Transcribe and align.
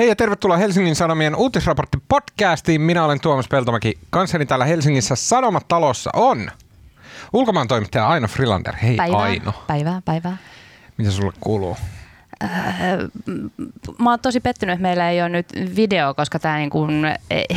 Hei 0.00 0.08
ja 0.08 0.16
tervetuloa 0.16 0.56
Helsingin 0.56 0.96
Sanomien 0.96 1.36
uutisraportti 1.36 1.98
podcastiin. 2.08 2.80
Minä 2.80 3.04
olen 3.04 3.20
Tuomas 3.20 3.48
Peltomäki. 3.48 3.98
Kanssani 4.10 4.46
täällä 4.46 4.64
Helsingissä 4.64 5.16
Sanomat-talossa 5.16 6.10
on 6.14 6.50
ulkomaan 7.32 7.68
toimittaja 7.68 8.08
Aino 8.08 8.28
Frilander. 8.28 8.76
Hei 8.76 8.96
Päivää, 8.96 9.18
Aino. 9.20 9.52
päivää, 9.66 10.02
päivää. 10.04 10.36
Mitä 10.96 11.10
sulle 11.10 11.32
kuuluu? 11.40 11.76
Mä 13.98 14.10
oon 14.10 14.20
tosi 14.20 14.40
pettynyt, 14.40 14.72
että 14.72 14.82
meillä 14.82 15.10
ei 15.10 15.20
ole 15.20 15.28
nyt 15.28 15.46
video, 15.76 16.14
koska 16.14 16.38
tämä 16.38 16.56
niin 16.56 16.70
kuin 16.70 17.04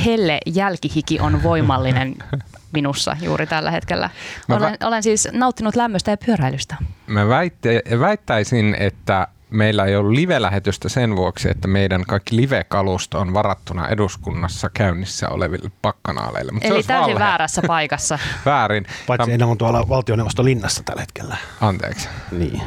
helle 0.05 0.39
jälkihiki 0.46 1.20
on 1.20 1.44
voimallinen 1.44 2.16
minussa 2.73 3.18
juuri 3.21 3.48
tällä 3.48 3.71
hetkellä. 3.71 4.10
Olen, 4.50 4.73
vä- 4.73 4.88
olen 4.88 5.04
siis 5.04 5.28
nauttinut 5.32 5.75
lämmöstä 5.75 6.12
ja 6.12 6.18
pyöräilystä. 6.18 6.75
Mä 7.07 7.28
väitte, 7.28 7.82
väittäisin, 8.00 8.75
että 8.80 9.28
meillä 9.54 9.85
ei 9.85 9.95
ole 9.95 10.15
live-lähetystä 10.15 10.89
sen 10.89 11.15
vuoksi, 11.15 11.49
että 11.49 11.67
meidän 11.67 12.03
kaikki 12.07 12.35
live-kalusto 12.35 13.20
on 13.20 13.33
varattuna 13.33 13.88
eduskunnassa 13.88 14.70
käynnissä 14.73 15.30
oleville 15.30 15.71
pakkanaaleille. 15.81 16.52
Mut 16.52 16.61
se 16.63 16.67
Eli 16.67 16.84
täysin 16.84 17.13
valhe. 17.13 17.20
väärässä 17.25 17.61
paikassa. 17.67 18.20
Väärin. 18.45 18.85
Paitsi 19.08 19.25
Tämä- 19.25 19.35
enää 19.35 19.47
on 19.47 19.58
tuolla 19.58 19.89
valtioneuvoston 19.89 20.45
linnassa 20.45 20.84
tällä 20.84 21.02
hetkellä. 21.02 21.38
Anteeksi. 21.61 22.09
Niin. 22.31 22.61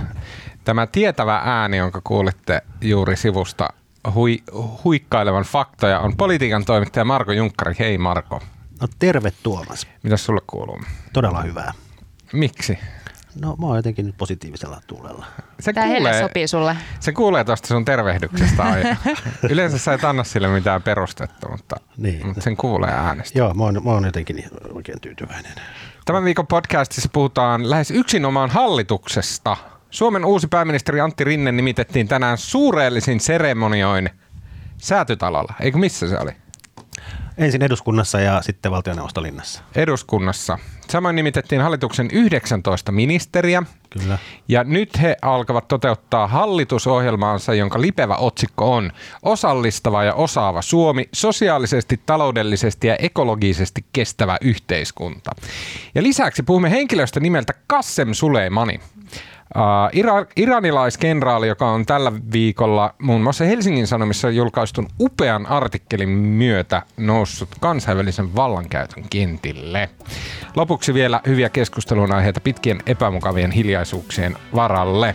Tämä 0.64 0.86
tietävä 0.86 1.40
ääni, 1.44 1.76
jonka 1.76 2.00
kuulitte 2.04 2.62
juuri 2.80 3.16
sivusta 3.16 3.68
hui, 4.14 4.42
huikkailevan 4.84 5.44
faktoja, 5.44 6.00
on 6.00 6.16
politiikan 6.16 6.64
toimittaja 6.64 7.04
Marko 7.04 7.32
Junkkari. 7.32 7.74
Hei 7.78 7.98
Marko, 7.98 8.42
No 8.80 8.88
terve 8.98 9.32
Tuomas. 9.42 9.86
mitä 10.02 10.16
sulle 10.16 10.40
kuuluu? 10.46 10.80
Todella 11.12 11.42
hyvää. 11.42 11.72
Miksi? 12.32 12.78
No 13.40 13.56
mä 13.58 13.66
oon 13.66 13.76
jotenkin 13.76 14.06
nyt 14.06 14.16
positiivisella 14.16 14.80
tuulella. 14.86 15.26
Se 15.60 15.72
Tämä 15.72 15.86
helle 15.86 16.20
sopii 16.20 16.48
sulle. 16.48 16.76
se 17.00 17.12
kuulee 17.12 17.44
tuosta 17.44 17.68
sun 17.68 17.84
tervehdyksestä 17.84 18.62
aina. 18.62 18.96
Yleensä 19.50 19.78
sä 19.78 19.92
et 19.94 20.04
anna 20.04 20.24
sille 20.24 20.48
mitään 20.48 20.82
perustetta, 20.82 21.48
mutta, 21.48 21.76
Niin. 21.96 22.26
mutta 22.26 22.40
sen 22.40 22.56
kuulee 22.56 22.90
äänestä. 22.90 23.38
Joo, 23.38 23.54
mä 23.54 23.62
oon, 23.62 23.80
mä 23.84 23.90
oon 23.90 24.04
jotenkin 24.04 24.44
oikein 24.72 25.00
tyytyväinen. 25.00 25.52
Tämän 26.04 26.24
viikon 26.24 26.46
podcastissa 26.46 27.08
puhutaan 27.12 27.70
lähes 27.70 27.90
yksinomaan 27.90 28.50
hallituksesta. 28.50 29.56
Suomen 29.90 30.24
uusi 30.24 30.46
pääministeri 30.48 31.00
Antti 31.00 31.24
Rinne 31.24 31.52
nimitettiin 31.52 32.08
tänään 32.08 32.38
suureellisin 32.38 33.20
seremonioin 33.20 34.10
säätytalolla. 34.78 35.54
Eikö 35.60 35.78
missä 35.78 36.08
se 36.08 36.18
oli? 36.18 36.30
Ensin 37.38 37.62
eduskunnassa 37.62 38.20
ja 38.20 38.42
sitten 38.42 38.72
valtioneuvoston 38.72 39.22
linnassa. 39.22 39.62
eduskunnassa. 39.74 40.58
Samoin 40.88 41.16
nimitettiin 41.16 41.60
hallituksen 41.60 42.08
19 42.12 42.92
ministeriä. 42.92 43.62
Kyllä. 43.90 44.18
Ja 44.48 44.64
nyt 44.64 45.00
he 45.02 45.16
alkavat 45.22 45.68
toteuttaa 45.68 46.26
hallitusohjelmaansa, 46.26 47.54
jonka 47.54 47.80
lipevä 47.80 48.16
otsikko 48.16 48.74
on 48.74 48.92
Osallistava 49.22 50.04
ja 50.04 50.14
osaava 50.14 50.62
Suomi, 50.62 51.08
sosiaalisesti, 51.12 52.00
taloudellisesti 52.06 52.86
ja 52.86 52.96
ekologisesti 52.96 53.84
kestävä 53.92 54.36
yhteiskunta. 54.40 55.30
Ja 55.94 56.02
lisäksi 56.02 56.42
puhumme 56.42 56.70
henkilöstä 56.70 57.20
nimeltä 57.20 57.52
Kassem 57.66 58.14
Suleimani. 58.14 58.80
Uh, 59.54 60.00
ira- 60.00 60.32
iranilaiskenraali, 60.36 61.48
joka 61.48 61.70
on 61.70 61.86
tällä 61.86 62.12
viikolla 62.32 62.94
muun 63.02 63.20
muassa 63.20 63.44
Helsingin 63.44 63.86
Sanomissa 63.86 64.30
julkaistun 64.30 64.88
upean 65.00 65.46
artikkelin 65.46 66.08
myötä 66.08 66.82
noussut 66.96 67.48
kansainvälisen 67.60 68.36
vallankäytön 68.36 69.04
kentille. 69.10 69.88
Lopuksi 70.56 70.94
vielä 70.94 71.20
hyviä 71.26 71.48
keskustelun 71.48 72.12
aiheita 72.12 72.40
pitkien 72.40 72.82
epämukavien 72.86 73.50
hiljaisuuksien 73.50 74.36
varalle. 74.54 75.14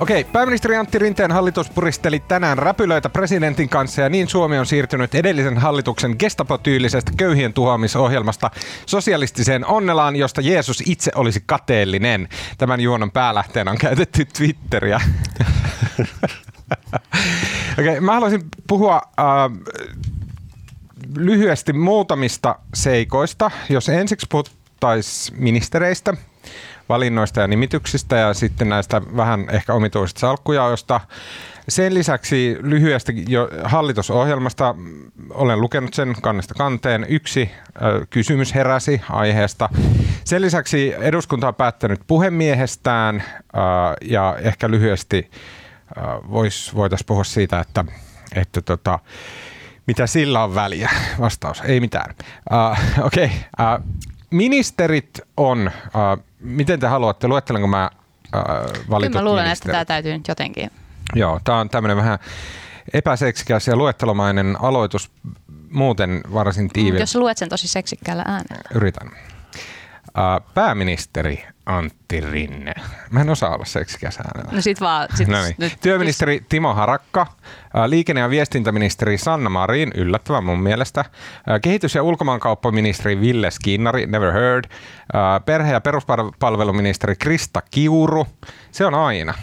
Okei, 0.00 0.24
pääministeri 0.24 0.76
Antti 0.76 0.98
Rinteen 0.98 1.32
hallitus 1.32 1.70
puristeli 1.70 2.20
tänään 2.20 2.58
räpylöitä 2.58 3.08
presidentin 3.08 3.68
kanssa 3.68 4.02
ja 4.02 4.08
niin 4.08 4.28
Suomi 4.28 4.58
on 4.58 4.66
siirtynyt 4.66 5.14
edellisen 5.14 5.58
hallituksen 5.58 6.16
gestapo-tyylisestä 6.18 7.12
köyhien 7.16 7.52
tuhoamisohjelmasta 7.52 8.50
sosialistiseen 8.86 9.66
onnelaan, 9.66 10.16
josta 10.16 10.40
Jeesus 10.40 10.82
itse 10.86 11.12
olisi 11.14 11.42
kateellinen. 11.46 12.28
Tämän 12.58 12.80
juonon 12.80 13.10
päälähteenä 13.10 13.70
on 13.70 13.78
käytetty 13.78 14.24
Twitteriä. 14.24 15.00
Okei, 17.78 18.00
mä 18.00 18.12
haluaisin 18.12 18.42
puhua 18.68 19.02
äh, 19.20 19.24
lyhyesti 21.16 21.72
muutamista 21.72 22.58
seikoista. 22.74 23.50
Jos 23.68 23.88
ensiksi 23.88 24.26
puhuttaisiin 24.30 25.42
ministereistä, 25.42 26.14
valinnoista 26.88 27.40
ja 27.40 27.46
nimityksistä 27.46 28.16
ja 28.16 28.34
sitten 28.34 28.68
näistä 28.68 29.02
vähän 29.16 29.46
ehkä 29.50 29.74
omituisista 29.74 30.20
salkkujaoista. 30.20 31.00
Sen 31.68 31.94
lisäksi 31.94 32.56
lyhyesti 32.60 33.24
jo 33.28 33.48
hallitusohjelmasta 33.64 34.74
olen 35.30 35.60
lukenut 35.60 35.94
sen 35.94 36.14
kannesta 36.22 36.54
kanteen. 36.54 37.06
Yksi 37.08 37.50
kysymys 38.10 38.54
heräsi 38.54 39.00
aiheesta. 39.10 39.68
Sen 40.24 40.42
lisäksi 40.42 40.94
eduskunta 40.98 41.48
on 41.48 41.54
päättänyt 41.54 42.00
puhemiehestään 42.06 43.22
ja 44.00 44.36
ehkä 44.40 44.70
lyhyesti 44.70 45.30
vois, 46.30 46.74
voitaisiin 46.74 47.06
puhua 47.06 47.24
siitä, 47.24 47.60
että, 47.60 47.84
että 48.34 48.62
tota, 48.62 48.98
mitä 49.86 50.06
sillä 50.06 50.44
on 50.44 50.54
väliä? 50.54 50.90
Vastaus, 51.20 51.62
ei 51.64 51.80
mitään. 51.80 52.14
Uh, 52.52 53.04
Okei, 53.06 53.24
okay. 53.24 53.76
uh, 53.76 53.84
ministerit 54.30 55.20
on, 55.36 55.70
uh, 55.86 56.24
miten 56.40 56.80
te 56.80 56.86
haluatte, 56.86 57.28
luettelenko 57.28 57.68
mä 57.68 57.90
uh, 57.92 58.42
valitut 58.90 59.12
Kyllä 59.12 59.22
mä 59.22 59.24
luulen, 59.24 59.42
että 59.42 59.48
ministerit? 59.48 59.74
tämä 59.74 59.84
täytyy 59.84 60.18
nyt 60.18 60.28
jotenkin. 60.28 60.70
Joo, 61.14 61.40
tämä 61.44 61.58
on 61.58 61.68
tämmöinen 61.68 61.96
vähän 61.96 62.18
epäseksikäs 62.92 63.68
ja 63.68 63.76
luettelomainen 63.76 64.56
aloitus, 64.60 65.10
muuten 65.70 66.20
varsin 66.32 66.68
tiivis. 66.68 67.00
Jos 67.00 67.14
luet 67.14 67.38
sen 67.38 67.48
tosi 67.48 67.68
seksikkäällä 67.68 68.22
äänellä. 68.26 68.70
Yritän. 68.74 69.08
Uh, 69.08 70.52
pääministeri 70.54 71.44
Antti 71.68 72.20
Rinne. 72.20 72.74
Mä 73.10 73.20
en 73.20 73.30
osaa 73.30 73.54
olla 73.54 73.64
seksikäs 73.64 74.18
äänellä. 74.18 74.52
No 74.54 74.60
sit 74.60 74.80
vaan. 74.80 75.08
Sit 75.14 75.28
No 75.28 75.42
niin. 75.42 75.54
nyt, 75.58 75.78
Työministeri 75.82 76.44
Timo 76.48 76.74
Harakka, 76.74 77.26
liikenne- 77.86 78.20
ja 78.20 78.30
viestintäministeri 78.30 79.18
Sanna 79.18 79.50
Marin, 79.50 79.92
yllättävän 79.94 80.44
mun 80.44 80.60
mielestä, 80.60 81.04
kehitys- 81.62 81.94
ja 81.94 82.02
ulkomaankauppaministeri 82.02 83.20
Ville 83.20 83.50
Skinnari, 83.50 84.06
never 84.06 84.32
heard, 84.32 84.64
perhe- 85.44 85.72
ja 85.72 85.80
peruspalveluministeri 85.80 87.16
Krista 87.16 87.62
Kiuru, 87.70 88.26
se 88.70 88.86
on 88.86 88.94
aina. 88.94 89.34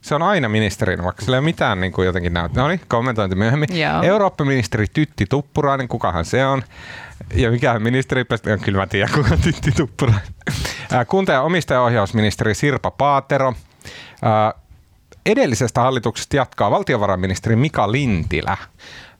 Se 0.00 0.14
on 0.14 0.22
aina 0.22 0.48
ministerinä, 0.48 1.02
vaikka 1.04 1.22
sillä 1.24 1.36
ei 1.36 1.38
ole 1.38 1.44
mitään 1.44 1.80
niin 1.80 1.92
kuin 1.92 2.06
jotenkin 2.06 2.32
näyttää. 2.32 2.62
No 2.62 2.68
niin, 2.68 2.80
kommentointi 2.88 3.36
myöhemmin. 3.36 3.80
Joo. 3.80 4.02
Eurooppa-ministeri 4.02 4.86
Tytti 4.94 5.26
Tuppurainen, 5.26 5.88
kukahan 5.88 6.24
se 6.24 6.46
on? 6.46 6.62
Ja 7.34 7.50
mikähän 7.50 7.82
ministeri, 7.82 8.24
kyllä 8.64 8.78
mä 8.78 8.86
tiedän, 8.86 9.14
kuka 9.14 9.28
on 9.34 9.40
Tytti 9.40 9.72
Tuppurainen. 9.72 10.22
Ää, 10.92 11.04
Kunta- 11.04 11.32
ja 11.32 11.42
omistajaohjausministeri 11.42 12.54
Sirpa 12.54 12.90
Paatero. 12.90 13.54
Ää, 14.22 14.54
Edellisestä 15.26 15.80
hallituksesta 15.80 16.36
jatkaa 16.36 16.70
valtiovarainministeri 16.70 17.56
Mika 17.56 17.92
Lintilä. 17.92 18.56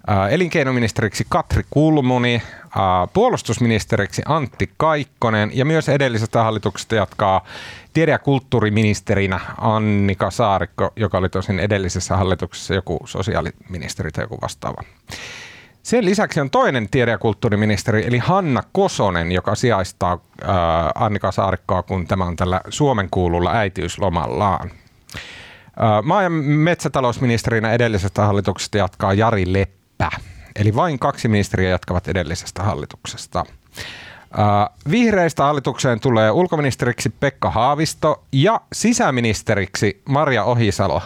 Ää, 0.07 0.29
Elinkeinoministeriksi 0.29 1.27
Katri 1.29 1.63
Kulmuni, 1.71 2.43
puolustusministeriksi 3.13 4.23
Antti 4.27 4.71
Kaikkonen 4.77 5.51
ja 5.55 5.65
myös 5.65 5.89
edellisestä 5.89 6.43
hallituksesta 6.43 6.95
jatkaa 6.95 7.45
tiede- 7.93 8.13
ja 8.13 8.19
kulttuuriministerinä 8.19 9.41
Annika 9.61 10.31
Saarikko, 10.31 10.93
joka 10.97 11.19
oli 11.19 11.29
tosin 11.29 11.61
edellisessä 11.61 12.17
hallituksessa 12.17 12.75
joku 12.75 12.99
sosiaaliministeri 13.05 14.11
tai 14.13 14.25
joku 14.25 14.39
vastaava. 14.43 14.83
Sen 15.85 16.05
lisäksi 16.05 16.41
on 16.41 16.51
toinen 16.51 16.89
tiede- 16.91 17.11
ja 17.11 17.19
kulttuuriministeri, 17.19 18.07
eli 18.07 18.19
Hanna 18.19 18.63
Kosonen, 18.73 19.33
joka 19.33 19.55
sijaistaa 19.55 20.19
ää, 20.43 20.91
Annika 20.95 21.33
Saarikkoa, 21.33 21.83
kun 21.83 22.07
tämä 22.07 22.25
on 22.25 22.37
tällä 22.37 22.61
Suomen 22.69 23.09
kuululla 23.11 23.53
äitiyslomallaan. 23.53 24.71
Ää, 25.79 26.03
Maa- 26.03 26.23
ja 26.23 26.31
metsätalousministerinä 26.31 27.73
edellisestä 27.73 28.23
hallituksesta 28.23 28.79
jatkaa 28.79 29.15
Jari 29.15 29.53
Leppä. 29.53 30.11
Eli 30.57 30.75
vain 30.75 30.99
kaksi 30.99 31.29
ministeriä 31.29 31.71
jatkavat 31.71 32.09
edellisestä 32.09 32.63
hallituksesta. 32.63 33.45
Ää, 34.37 34.71
Vihreistä 34.91 35.43
hallitukseen 35.43 36.01
tulee 36.01 36.31
ulkoministeriksi 36.31 37.11
Pekka 37.21 37.51
Haavisto 37.51 38.25
ja 38.33 38.61
sisäministeriksi 38.73 40.03
Maria 40.09 40.45
Ohisalo, 40.45 41.03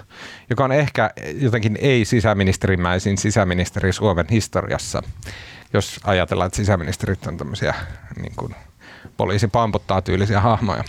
joka 0.50 0.64
on 0.64 0.72
ehkä 0.72 1.10
jotenkin 1.34 1.78
ei-sisäministerimäisin 1.80 3.18
sisäministeri 3.18 3.92
Suomen 3.92 4.26
historiassa, 4.30 5.02
jos 5.72 6.00
ajatellaan, 6.04 6.46
että 6.46 6.56
sisäministerit 6.56 7.26
on 7.26 7.36
tämmöisiä 7.36 7.74
niin 8.20 8.32
kuin 8.36 8.54
poliisi 9.16 9.48
pamputtaa 9.48 10.02
tyylisiä 10.02 10.40
hahmoja. 10.40 10.84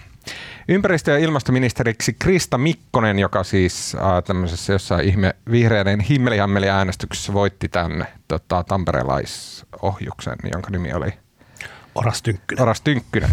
Ympäristö- 0.68 1.12
ja 1.12 1.18
ilmastoministeriksi 1.18 2.16
Krista 2.20 2.58
Mikkonen, 2.58 3.20
joka 3.20 3.44
siis 3.44 3.96
äh, 3.96 4.24
tämmöisessä 4.24 4.74
jossain 4.74 5.08
ihme 5.08 5.36
vihreiden 5.52 6.00
himmelihammeli 6.00 6.70
äänestyksessä 6.70 7.34
voitti 7.34 7.68
tämän 7.68 8.08
tota, 8.28 8.64
tamperelaisohjuksen, 8.64 10.38
jonka 10.54 10.70
nimi 10.70 10.94
oli 10.94 11.14
Oras 11.96 12.22
Tynkkynen. 12.22 12.62
Oras 12.64 12.82
Tynkkynen. 12.82 13.30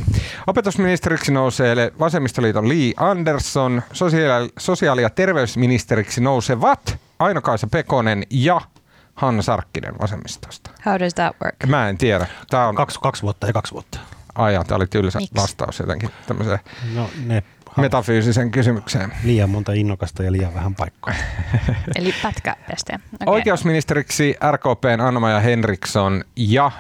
Opetusministeriksi 0.47 1.33
nousee 1.33 1.93
Vasemmistoliiton 1.99 2.69
Li 2.69 2.95
Andersson, 2.97 3.83
sosiaali- 3.93 4.53
sosiaali- 4.59 5.03
ja 5.03 5.11
terveysministeriksi 5.11 6.21
nousevat 6.21 6.99
Aino-Kaisa 7.19 7.67
Pekonen 7.67 8.23
ja 8.31 8.61
Hanna 9.15 9.43
Sarkkinen 9.43 9.95
vasemmistosta. 10.01 10.71
How 10.87 10.99
does 10.99 11.15
that 11.15 11.37
work? 11.43 11.57
Mä 11.67 11.89
en 11.89 11.99
tiedä. 11.99 12.27
Tämä 12.51 12.69
on 12.69 12.75
Kaksi, 12.75 12.99
kaksi 13.03 13.23
vuotta 13.23 13.47
ja 13.47 13.53
kaksi 13.53 13.73
vuotta. 13.73 13.99
aja, 14.35 14.65
tämä 14.65 14.77
oli 14.77 14.87
tylsä 14.87 15.19
Miksi? 15.19 15.35
vastaus 15.37 15.79
jotenkin 15.79 16.11
tämmöiseen 16.27 16.59
No 16.95 17.11
ne 17.27 17.43
metafyysiseen 17.77 18.51
kysymykseen. 18.51 19.13
liian 19.25 19.51
monta 19.51 19.73
innokasta 19.73 20.23
ja 20.23 20.33
liian 20.33 20.55
vähän 20.55 20.75
paikkoja. 20.75 21.17
Eli 21.97 22.15
pätkätestejä. 22.23 23.01
Okay. 23.23 23.35
Oikeusministeriksi 23.35 24.37
RKPn 24.53 25.01
Anna-Maja 25.01 25.41
Henriksson 25.41 26.25
ja 26.37 26.71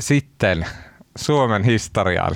sitten 0.00 0.66
Suomen 1.16 1.64
historian 1.64 2.34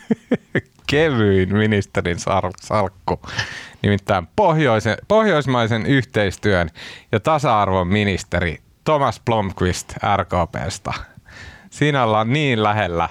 kevyin 0.90 1.56
ministerin 1.56 2.18
salkku, 2.60 3.20
nimittäin 3.82 4.28
pohjoisen, 4.36 4.96
pohjoismaisen 5.08 5.86
yhteistyön 5.86 6.70
ja 7.12 7.20
tasa-arvon 7.20 7.88
ministeri 7.88 8.58
Thomas 8.84 9.20
Blomqvist 9.24 9.92
RKPstä. 10.16 10.92
Siinä 11.70 12.04
ollaan 12.04 12.32
niin 12.32 12.62
lähellä 12.62 13.08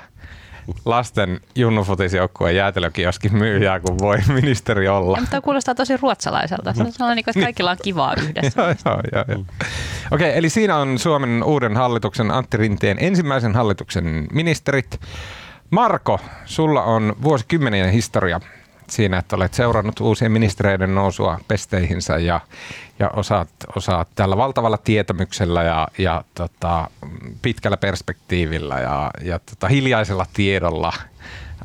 lasten 0.86 1.40
junnufutisjoukkueen 1.56 2.56
jäätelökioskin 2.56 3.36
myyjää 3.36 3.80
kuin 3.80 4.00
voi 4.00 4.18
ministeri 4.42 4.88
olla. 4.88 5.18
Ja, 5.18 5.22
mutta 5.22 5.42
kuulostaa 5.42 5.76
tosi 5.76 5.98
ruotsalaiselta. 5.98 6.74
Se 6.74 6.84
on 6.84 6.92
sellainen, 6.92 7.16
niin 7.16 7.30
että 7.30 7.42
kaikilla 7.42 7.72
on 7.72 7.78
kivaa 7.84 8.14
yhdessä. 8.24 8.62
Joo, 8.62 8.76
joo, 8.86 9.02
joo, 9.14 9.26
joo. 9.28 9.46
Okei, 10.12 10.38
eli 10.38 10.50
siinä 10.50 10.78
on 10.78 11.00
Suomen 11.00 11.44
uuden 11.44 11.78
hallituksen 11.78 12.32
Antti 12.32 12.58
Rinteen 12.58 12.98
ensimmäisen 13.00 13.56
hallituksen 13.56 14.28
ministerit. 14.34 15.00
Marko, 15.70 16.20
sulla 16.46 16.84
on 16.84 17.16
vuosikymmenien 17.24 17.92
historia 17.92 18.42
siinä, 18.92 19.18
että 19.18 19.36
olet 19.36 19.54
seurannut 19.54 20.00
uusien 20.00 20.32
ministereiden 20.32 20.96
nousua 20.96 21.40
pesteihinsä 21.48 22.18
ja, 22.18 22.40
ja 23.00 23.10
osaat, 23.10 23.50
osaat 23.76 24.08
tällä 24.16 24.38
valtavalla 24.38 24.78
tietämyksellä 24.78 25.64
ja, 25.64 25.88
ja 25.98 26.24
tota, 26.36 26.90
pitkällä 27.42 27.78
perspektiivillä 27.78 28.80
ja, 28.80 29.12
ja 29.22 29.40
tota, 29.40 29.68
hiljaisella 29.68 30.26
tiedolla 30.34 30.94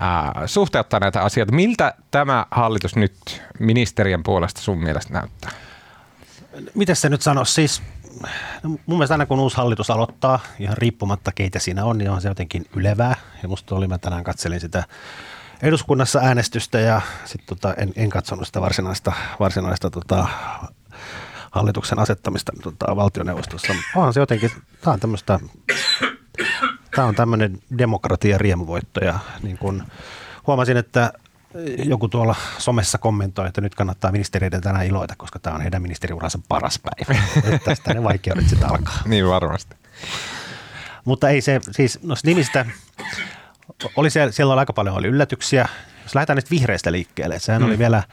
ää, 0.00 0.42
suhteuttaa 0.46 1.00
näitä 1.00 1.22
asioita. 1.22 1.52
Miltä 1.52 1.94
tämä 2.10 2.46
hallitus 2.50 2.96
nyt 2.96 3.42
ministerien 3.58 4.22
puolesta 4.22 4.60
sun 4.60 4.78
mielestä 4.78 5.12
näyttää? 5.12 5.50
Miten 6.74 6.96
se 6.96 7.08
nyt 7.08 7.22
sanoisi? 7.22 7.52
Siis 7.52 7.82
no 8.62 8.70
mun 8.86 8.98
mielestä 8.98 9.14
aina 9.14 9.26
kun 9.26 9.40
uusi 9.40 9.56
hallitus 9.56 9.90
aloittaa, 9.90 10.40
ihan 10.58 10.76
riippumatta 10.76 11.32
keitä 11.32 11.58
siinä 11.58 11.84
on, 11.84 11.98
niin 11.98 12.10
on 12.10 12.20
se 12.20 12.28
jotenkin 12.28 12.66
ylevää. 12.76 13.16
Ja 13.42 13.48
musta 13.48 13.74
oli, 13.74 13.86
mä 13.86 13.98
tänään 13.98 14.24
katselin 14.24 14.60
sitä 14.60 14.84
eduskunnassa 15.64 16.18
äänestystä 16.18 16.80
ja 16.80 17.00
sitten 17.24 17.58
tota, 17.58 17.74
en, 17.74 17.92
en 17.96 18.10
katsonut 18.10 18.46
sitä 18.46 18.60
varsinaista, 18.60 19.12
varsinaista 19.40 19.90
tota, 19.90 20.26
hallituksen 21.50 21.98
asettamista 21.98 22.52
tota, 22.62 22.96
valtioneuvostossa. 22.96 23.74
Onhan 23.96 24.12
se 24.12 24.20
jotenkin, 24.20 24.50
tämä 24.80 24.94
on 24.94 25.00
tämmöistä, 25.00 25.40
tämä 26.94 27.08
on 27.08 27.14
tämmöinen 27.14 27.58
demokratia 27.78 28.38
riemuvoitto 28.38 29.04
ja 29.04 29.18
niin 29.42 29.58
kun 29.58 29.82
huomasin, 30.46 30.76
että 30.76 31.12
joku 31.84 32.08
tuolla 32.08 32.34
somessa 32.58 32.98
kommentoi, 32.98 33.48
että 33.48 33.60
nyt 33.60 33.74
kannattaa 33.74 34.12
ministeriöiden 34.12 34.60
tänään 34.60 34.86
iloita, 34.86 35.14
koska 35.16 35.38
tämä 35.38 35.56
on 35.56 35.62
heidän 35.62 35.82
ministeriuransa 35.82 36.38
paras 36.48 36.80
päivä. 36.82 37.22
Että 37.36 37.58
tästä 37.64 37.94
ne 37.94 38.02
vaikeudet 38.02 38.48
sitten 38.48 38.70
alkaa. 38.70 38.98
Niin 39.04 39.28
varmasti. 39.28 39.76
Mutta 41.04 41.28
ei 41.28 41.40
se, 41.40 41.60
siis 41.70 41.98
noista 42.02 42.28
nimistä, 42.28 42.66
oli 43.96 44.10
siellä, 44.10 44.32
siellä 44.32 44.52
oli 44.52 44.58
aika 44.58 44.72
paljon 44.72 44.96
oli 44.96 45.06
yllätyksiä. 45.06 45.68
Jos 46.02 46.14
lähdetään 46.14 46.36
nyt 46.36 46.50
vihreistä 46.50 46.92
liikkeelle, 46.92 47.38
sehän 47.38 47.62
mm. 47.62 47.68
oli 47.68 47.78
vielä 47.78 47.96
äh, 47.96 48.04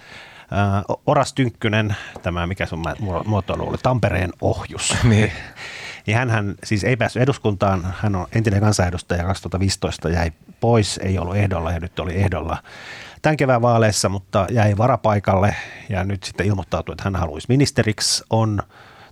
Oras 1.05 1.33
Tynkkynen, 1.33 1.95
tämä 2.23 2.47
mikä 2.47 2.65
sun 2.65 2.83
mu- 2.87 3.27
muotoilu 3.27 3.69
oli, 3.69 3.77
Tampereen 3.83 4.33
ohjus. 4.41 4.95
Niin. 5.03 5.31
Niin 6.07 6.17
hän 6.29 6.55
siis 6.63 6.83
ei 6.83 6.97
päässyt 6.97 7.21
eduskuntaan, 7.21 7.93
hän 7.99 8.15
on 8.15 8.27
entinen 8.35 8.61
kansanedustaja 8.61 9.23
2015, 9.23 10.09
jäi 10.09 10.31
pois, 10.59 10.99
ei 11.03 11.19
ollut 11.19 11.35
ehdolla 11.35 11.71
ja 11.71 11.79
nyt 11.79 11.99
oli 11.99 12.15
ehdolla 12.15 12.57
tämän 13.21 13.37
kevään 13.37 13.61
vaaleissa, 13.61 14.09
mutta 14.09 14.47
jäi 14.51 14.77
varapaikalle 14.77 15.55
ja 15.89 16.03
nyt 16.03 16.23
sitten 16.23 16.45
ilmoittautui, 16.45 16.93
että 16.93 17.03
hän 17.03 17.15
haluaisi 17.15 17.45
ministeriksi, 17.49 18.23
on 18.29 18.61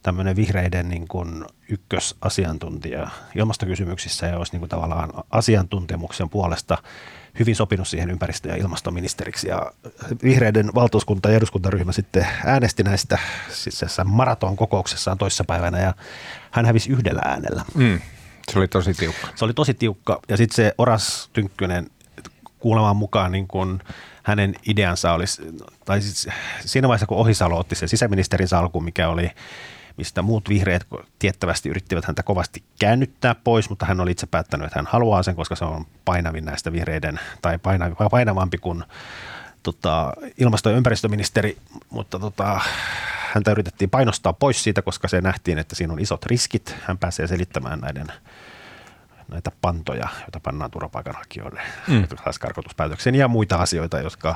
tämmöinen 0.03 0.35
vihreiden 0.35 0.89
niin 0.89 1.07
kuin 1.07 1.45
ykkösasiantuntija 1.69 3.09
ilmastokysymyksissä 3.35 4.25
ja 4.25 4.37
olisi 4.37 4.51
niin 4.51 4.59
kuin 4.59 4.69
tavallaan 4.69 5.09
asiantuntemuksen 5.31 6.29
puolesta 6.29 6.77
hyvin 7.39 7.55
sopinut 7.55 7.87
siihen 7.87 8.09
ympäristö- 8.09 8.49
ja 8.49 8.55
ilmastoministeriksi. 8.55 9.47
Ja 9.47 9.71
vihreiden 10.23 10.69
valtuuskunta 10.75 11.29
ja 11.29 11.37
eduskuntaryhmä 11.37 11.91
sitten 11.91 12.27
äänesti 12.45 12.83
näistä 12.83 13.17
siis 13.49 13.81
maraton 14.05 14.55
kokouksessaan 14.55 15.17
toissapäivänä 15.17 15.79
ja 15.79 15.93
hän 16.51 16.65
hävisi 16.65 16.91
yhdellä 16.91 17.21
äänellä. 17.25 17.63
Mm. 17.75 17.99
Se 18.51 18.59
oli 18.59 18.67
tosi 18.67 18.93
tiukka. 18.93 19.27
Se 19.35 19.45
oli 19.45 19.53
tosi 19.53 19.73
tiukka. 19.73 20.19
Ja 20.29 20.37
sitten 20.37 20.55
se 20.55 20.73
Oras 20.77 21.29
Tynkkynen 21.33 21.89
kuulemaan 22.59 22.97
mukaan 22.97 23.31
niin 23.31 23.47
kun 23.47 23.79
hänen 24.23 24.55
ideansa 24.67 25.13
olisi, 25.13 25.41
tai 25.85 26.01
siis 26.01 26.27
siinä 26.65 26.87
vaiheessa 26.87 27.07
kun 27.07 27.17
Ohisalo 27.17 27.59
otti 27.59 27.75
sen 27.75 27.89
sisäministerin 27.89 28.47
salkun, 28.47 28.83
mikä 28.83 29.09
oli 29.09 29.31
mistä 29.99 30.21
muut 30.21 30.49
vihreät 30.49 30.87
tiettävästi 31.19 31.69
yrittivät 31.69 32.05
häntä 32.05 32.23
kovasti 32.23 32.63
käännyttää 32.79 33.35
pois, 33.35 33.69
mutta 33.69 33.85
hän 33.85 33.99
oli 33.99 34.11
itse 34.11 34.27
päättänyt, 34.27 34.67
että 34.67 34.79
hän 34.79 34.87
haluaa 34.89 35.23
sen, 35.23 35.35
koska 35.35 35.55
se 35.55 35.65
on 35.65 35.85
painavin 36.05 36.45
näistä 36.45 36.71
vihreiden, 36.71 37.19
tai 37.41 37.59
painavampi 38.11 38.57
kuin 38.57 38.83
tota, 39.63 40.13
ilmasto- 40.37 40.69
ja 40.69 40.77
ympäristöministeri, 40.77 41.57
mutta 41.89 42.19
tota, 42.19 42.59
häntä 43.33 43.51
yritettiin 43.51 43.89
painostaa 43.89 44.33
pois 44.33 44.63
siitä, 44.63 44.81
koska 44.81 45.07
se 45.07 45.21
nähtiin, 45.21 45.59
että 45.59 45.75
siinä 45.75 45.93
on 45.93 45.99
isot 45.99 46.25
riskit. 46.25 46.75
Hän 46.81 46.97
pääsee 46.97 47.27
selittämään 47.27 47.79
näiden 47.79 48.07
näitä 49.27 49.51
pantoja, 49.61 50.07
joita 50.19 50.39
pannaan 50.39 50.71
turvapaikanhakijoille 50.71 51.61
mm. 51.87 52.07
karkotuspäätöksen 52.39 53.15
ja 53.15 53.27
muita 53.27 53.55
asioita, 53.55 53.99
jotka 53.99 54.35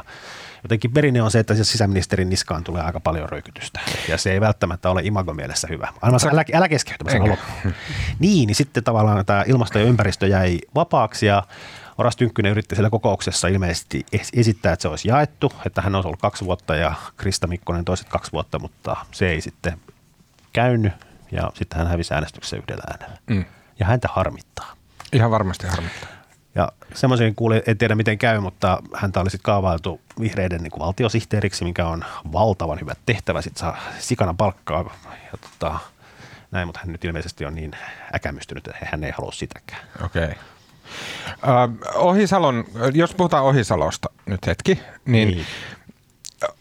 jotenkin 0.63 0.91
perinne 0.91 1.21
on 1.21 1.31
se, 1.31 1.39
että 1.39 1.55
sisäministerin 1.55 2.29
niskaan 2.29 2.63
tulee 2.63 2.81
aika 2.81 2.99
paljon 2.99 3.29
röykytystä. 3.29 3.79
Ja 4.07 4.17
se 4.17 4.31
ei 4.31 4.41
välttämättä 4.41 4.89
ole 4.89 5.01
imago 5.03 5.33
mielessä 5.33 5.67
hyvä. 5.71 5.87
Älä, 6.03 6.17
älä, 6.31 6.43
älä 6.53 6.69
keskeytä, 6.69 7.03
mä 7.03 7.11
Niin, 8.19 8.47
niin 8.47 8.55
sitten 8.55 8.83
tavallaan 8.83 9.25
tämä 9.25 9.43
ilmasto 9.47 9.79
ja 9.79 9.85
ympäristö 9.85 10.27
jäi 10.27 10.59
vapaaksi 10.75 11.25
ja 11.25 11.43
Oras 11.97 12.15
Tynkkynen 12.15 12.51
yritti 12.51 12.75
siellä 12.75 12.89
kokouksessa 12.89 13.47
ilmeisesti 13.47 14.05
esittää, 14.33 14.73
että 14.73 14.81
se 14.81 14.87
olisi 14.87 15.07
jaettu, 15.07 15.53
että 15.65 15.81
hän 15.81 15.95
olisi 15.95 16.07
ollut 16.07 16.21
kaksi 16.21 16.45
vuotta 16.45 16.75
ja 16.75 16.93
Krista 17.17 17.47
Mikkonen 17.47 17.85
toiset 17.85 18.09
kaksi 18.09 18.31
vuotta, 18.31 18.59
mutta 18.59 18.95
se 19.11 19.29
ei 19.29 19.41
sitten 19.41 19.79
käynyt 20.53 20.93
ja 21.31 21.51
sitten 21.53 21.77
hän 21.77 21.87
hävisi 21.87 22.13
äänestyksessä 22.13 22.57
yhdellä 22.57 22.83
äänellä. 22.91 23.17
Mm. 23.29 23.45
Ja 23.79 23.85
häntä 23.85 24.07
harmittaa. 24.11 24.73
Ihan 25.13 25.31
varmasti 25.31 25.67
harmittaa. 25.67 26.09
Ja 26.55 26.71
semmoisen 26.93 27.35
kuulin, 27.35 27.61
en 27.67 27.77
tiedä 27.77 27.95
miten 27.95 28.17
käy, 28.17 28.39
mutta 28.39 28.81
häntä 28.93 29.21
oli 29.21 29.29
sitten 29.29 29.43
kaavailtu 29.43 30.01
vihreiden 30.19 30.63
niin 30.63 30.71
kuin 30.71 30.79
valtiosihteeriksi, 30.79 31.63
mikä 31.63 31.87
on 31.87 32.05
valtavan 32.33 32.79
hyvä 32.79 32.93
tehtävä. 33.05 33.41
Sitten 33.41 33.59
saa 33.59 33.77
sikana 33.99 34.33
palkkaa 34.33 34.95
ja 35.31 35.37
tota, 35.41 35.79
näin, 36.51 36.67
mutta 36.67 36.79
hän 36.83 36.91
nyt 36.91 37.05
ilmeisesti 37.05 37.45
on 37.45 37.55
niin 37.55 37.71
äkämystynyt, 38.15 38.67
että 38.67 38.87
hän 38.91 39.03
ei 39.03 39.11
halua 39.11 39.31
sitäkään. 39.31 39.81
Okei. 40.05 40.23
Okay. 40.23 40.35
Uh, 41.65 42.07
Ohisalon, 42.07 42.65
jos 42.93 43.13
puhutaan 43.13 43.43
Ohisalosta 43.43 44.09
nyt 44.25 44.47
hetki, 44.47 44.79
niin, 45.05 45.27
niin. 45.27 45.45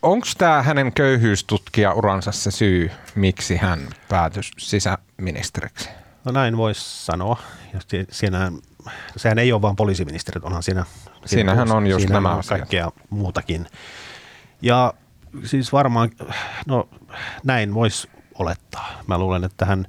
onko 0.03 0.27
tämä 0.39 0.63
hänen 0.63 0.93
köyhyystutkija-uransa 0.93 2.33
se 2.33 2.51
syy, 2.51 2.91
miksi 3.15 3.57
hän 3.57 3.89
päätyi 4.09 4.43
sisäministeriksi? 4.59 5.89
No 6.25 6.33
näin 6.33 6.57
voisi 6.57 7.05
sanoa. 7.05 7.39
Ja 7.73 7.81
siinä, 8.11 8.53
sehän 9.17 9.39
ei 9.39 9.53
ole 9.53 9.63
vain 9.63 9.77
poliisiministerit, 9.77 10.45
onhan 10.45 10.63
siinä, 10.63 10.85
siinä 11.05 11.27
Siinähän 11.27 11.73
on 11.73 11.87
just 11.87 12.01
siinä 12.01 12.15
nämä 12.15 12.33
on 12.33 12.39
asiat. 12.39 12.59
kaikkea 12.59 12.93
muutakin. 13.11 13.67
Ja 14.63 14.95
siis 15.45 15.73
varmaan, 15.73 16.11
no 16.67 16.89
näin 17.45 17.75
voisi 17.75 18.09
olettaa. 18.39 18.89
Mä 19.07 19.19
luulen, 19.19 19.45
että 19.45 19.67
hän, 19.67 19.87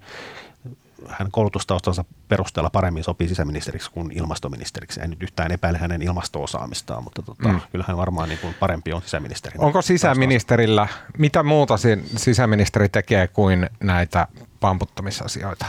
hän 1.08 1.32
koulutustaustansa 1.32 2.06
perusteella 2.28 2.70
paremmin 2.70 3.04
sopii 3.04 3.28
sisäministeriksi 3.28 3.92
kuin 3.92 4.12
ilmastoministeriksi. 4.12 5.02
En 5.02 5.10
nyt 5.10 5.24
yhtään 5.24 5.52
epäile 5.52 5.78
hänen 5.78 6.02
ilmasto-osaamistaan, 6.02 7.04
mutta 7.04 7.22
tota, 7.22 7.50
mm. 7.50 7.62
kyllähän 7.72 7.98
varmaan 7.98 8.30
niin 8.30 8.40
kuin 8.40 8.54
parempi 8.60 8.94
on 8.94 9.02
sisäministeri. 9.02 9.56
Onko 9.58 9.82
sisäministerillä, 9.82 10.88
mitä 11.18 11.44
muuta 11.44 11.76
sisäministeri 12.16 12.90
tekee 12.90 13.28
kuin 13.28 13.70
näitä 13.80 14.28
pamputtamisasioita? 14.60 15.66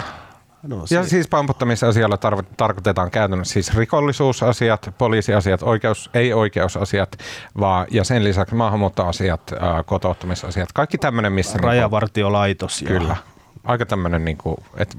No. 0.66 0.84
Ja 0.90 1.04
siis 1.04 1.28
pamputtamisasioilla 1.28 2.16
tar- 2.16 2.44
tarkoitetaan 2.56 3.10
käytännössä 3.10 3.52
siis 3.52 3.74
rikollisuusasiat, 3.74 4.94
poliisiasiat, 4.98 5.62
oikeus, 5.62 6.10
ei-oikeusasiat 6.14 7.16
vaan, 7.60 7.86
ja 7.90 8.04
sen 8.04 8.24
lisäksi 8.24 8.54
maahanmuuttoasiat, 8.54 9.52
äh, 9.52 9.84
kotouttamisasiat, 9.86 10.72
kaikki 10.72 10.98
tämmöinen, 10.98 11.32
missä... 11.32 11.58
Rajavartiolaitos. 11.58 12.80
Niin 12.80 12.88
kuin, 12.88 13.00
kyllä. 13.00 13.16
Aika 13.64 13.86
tämmöinen, 13.86 14.24
niin 14.24 14.36
kuin, 14.36 14.56
että 14.76 14.96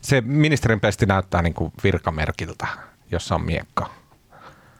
se 0.00 0.20
ministerin 0.20 0.80
pesti 0.80 1.06
näyttää 1.06 1.42
niin 1.42 1.54
kuin 1.54 1.72
virkamerkiltä 1.84 2.66
jossa 3.14 3.34
on 3.34 3.44
miekka. 3.44 3.90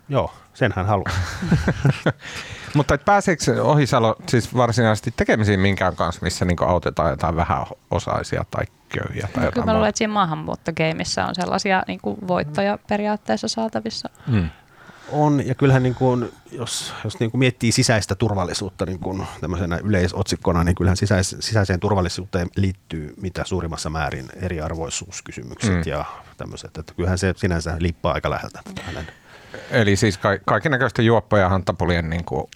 Joo, 0.09 0.35
sen 0.55 0.73
hän 0.77 0.87
haluaa. 0.87 1.11
Mutta 2.75 2.95
et 2.95 3.05
pääseekö 3.05 3.63
Ohisalo 3.63 4.17
siis 4.29 4.57
varsinaisesti 4.57 5.15
tekemisiin 5.17 5.61
minkään 5.61 5.97
kanssa, 5.97 6.21
missä 6.23 6.45
niin 6.45 6.57
autetaan 6.67 7.11
jotain 7.11 7.37
vähän 7.37 7.67
osaisia 7.91 8.45
tai 8.51 8.65
köyhiä? 8.89 9.29
Tai 9.35 9.45
no, 9.45 9.53
kyllä 9.53 9.67
mä 9.67 9.75
luulen, 9.75 9.89
että 9.89 9.99
siinä 9.99 10.13
maahanmuuttogeimissä 10.13 11.27
on 11.27 11.35
sellaisia 11.35 11.83
niin 11.87 12.01
kuin 12.01 12.17
voittoja 12.29 12.79
periaatteessa 12.89 13.49
saatavissa. 13.49 14.09
Mm. 14.27 14.49
On, 15.13 15.47
ja 15.47 15.55
kyllähän 15.55 15.83
niin 15.83 15.95
kuin, 15.95 16.33
jos, 16.53 16.95
jos 17.05 17.21
niin 17.21 17.31
kuin 17.31 17.39
miettii 17.39 17.73
sisäistä 17.73 18.15
turvallisuutta 18.15 18.87
niin 18.87 18.99
kuin 18.99 19.27
tämmöisenä 19.41 19.77
yleisotsikkona, 19.77 20.65
niin 20.65 20.75
kyllähän 20.75 20.97
sisäis, 20.97 21.37
sisäiseen 21.41 21.81
turvallisuuteen 21.81 22.49
liittyy 22.57 23.15
mitä 23.21 23.45
suurimmassa 23.45 23.91
määrin 23.91 24.29
eriarvoisuuskysymykset 24.43 25.75
mm. 25.75 25.83
ja 25.87 26.05
tämmöiset. 26.37 26.79
Että 26.79 26.95
kyllähän 26.95 27.19
se 27.19 27.35
sinänsä 27.37 27.77
liippaa 27.79 28.15
aika 28.15 28.31
läheltä 28.31 28.61
hänen 28.83 29.07
Eli 29.71 29.97
siis 29.97 30.19
ka- 30.19 30.39
kaiken 30.45 30.73
näköistä 30.73 31.03
juoppoja 31.03 31.43
ja 31.43 31.49
hantapulien 31.49 32.11
niin 32.11 32.25
kuin, 32.25 32.47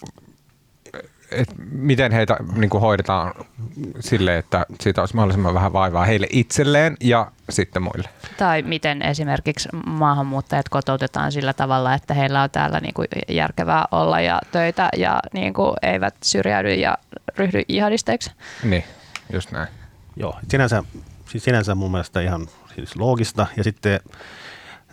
et 1.31 1.49
miten 1.71 2.11
heitä 2.11 2.37
niin 2.55 2.69
kuin 2.69 2.81
hoidetaan 2.81 3.33
sille, 3.99 4.37
että 4.37 4.65
siitä 4.81 5.01
olisi 5.01 5.15
mahdollisimman 5.15 5.53
vähän 5.53 5.73
vaivaa 5.73 6.05
heille 6.05 6.27
itselleen 6.29 6.97
ja 6.99 7.31
sitten 7.49 7.81
muille. 7.81 8.09
Tai 8.37 8.61
miten 8.61 9.01
esimerkiksi 9.01 9.69
maahanmuuttajat 9.85 10.69
kotoutetaan 10.69 11.31
sillä 11.31 11.53
tavalla, 11.53 11.93
että 11.93 12.13
heillä 12.13 12.43
on 12.43 12.49
täällä 12.49 12.79
niin 12.79 12.93
kuin 12.93 13.07
järkevää 13.29 13.85
olla 13.91 14.21
ja 14.21 14.41
töitä 14.51 14.89
ja 14.97 15.19
niin 15.33 15.53
kuin 15.53 15.73
eivät 15.81 16.15
syrjäydy 16.23 16.73
ja 16.73 16.97
ryhdy 17.37 17.61
jihadisteiksi. 17.67 18.31
Niin, 18.63 18.83
just 19.33 19.51
näin. 19.51 19.67
Joo, 20.15 20.39
sinänsä, 20.49 20.83
siis 21.29 21.43
sinänsä 21.43 21.75
mun 21.75 21.91
mielestä 21.91 22.21
ihan 22.21 22.47
siis 22.75 22.95
loogista 22.95 23.47
ja 23.57 23.63
sitten 23.63 23.99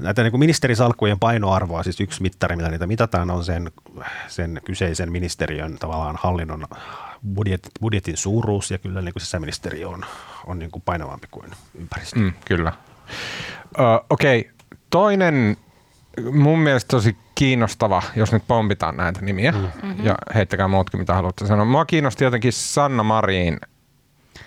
näitä 0.01 0.23
niin 0.23 0.31
kuin 0.31 0.39
ministerisalkkujen 0.39 1.19
painoarvoa, 1.19 1.83
siis 1.83 2.01
yksi 2.01 2.23
mittari, 2.23 2.57
mitä 2.57 2.69
niitä 2.69 2.87
mitataan, 2.87 3.31
on 3.31 3.45
sen, 3.45 3.71
sen 4.29 4.61
kyseisen 4.65 5.13
ministeriön 5.13 5.79
tavallaan 5.79 6.17
hallinnon 6.21 6.67
budjet, 7.35 7.69
budjetin 7.81 8.17
suuruus, 8.17 8.71
ja 8.71 8.79
kyllä 8.79 9.03
niin 9.03 9.13
kuin 9.13 9.23
sisäministeriö 9.23 9.89
on, 9.89 10.05
on 10.47 10.59
niin 10.59 10.71
kuin 10.71 10.83
painavampi 10.83 11.27
kuin 11.31 11.51
ympäristö. 11.75 12.19
Mm, 12.19 12.33
kyllä. 12.45 12.73
Uh, 13.79 14.07
Okei, 14.11 14.41
okay. 14.41 14.53
toinen 14.91 15.57
mun 16.33 16.59
mielestä 16.59 16.89
tosi 16.89 17.17
kiinnostava, 17.35 18.03
jos 18.17 18.33
nyt 18.33 18.43
pompitaan 18.49 18.97
näitä 18.97 19.21
nimiä, 19.23 19.53
mm-hmm. 19.53 20.05
ja 20.05 20.15
heittäkää 20.35 20.69
muutkin 20.69 21.01
mitä 21.01 21.15
haluatte 21.15 21.47
sanoa. 21.47 21.65
Mua 21.65 21.85
kiinnosti 21.85 22.25
jotenkin 22.25 22.53
Sanna 22.53 23.03
Marin 23.03 23.61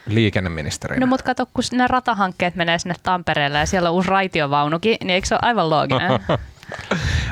liikenneministerinä. 0.05 0.99
No 0.99 1.07
mutta 1.07 1.25
kato, 1.25 1.45
kun 1.45 1.63
ne 1.71 1.87
ratahankkeet 1.87 2.55
menee 2.55 2.79
sinne 2.79 2.95
Tampereelle 3.03 3.59
ja 3.59 3.65
siellä 3.65 3.89
on 3.89 3.95
uusi 3.95 4.09
raitiovaunukin, 4.09 4.97
niin 4.99 5.09
eikö 5.09 5.27
se 5.27 5.35
ole 5.35 5.39
aivan 5.43 5.69
looginen? 5.69 6.11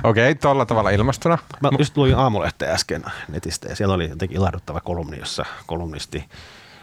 Okei, 0.03 0.31
okay, 0.31 0.35
tuolla 0.35 0.65
tavalla 0.65 0.89
ilmastuna. 0.89 1.37
Mä 1.61 1.69
just 1.79 1.97
luin 1.97 2.15
aamulehteä 2.15 2.73
äsken 2.73 3.03
netistä 3.27 3.69
ja 3.69 3.75
siellä 3.75 3.95
oli 3.95 4.09
jotenkin 4.09 4.37
ilahduttava 4.37 4.79
kolumni, 4.79 5.19
jossa 5.19 5.45
kolumnisti 5.65 6.25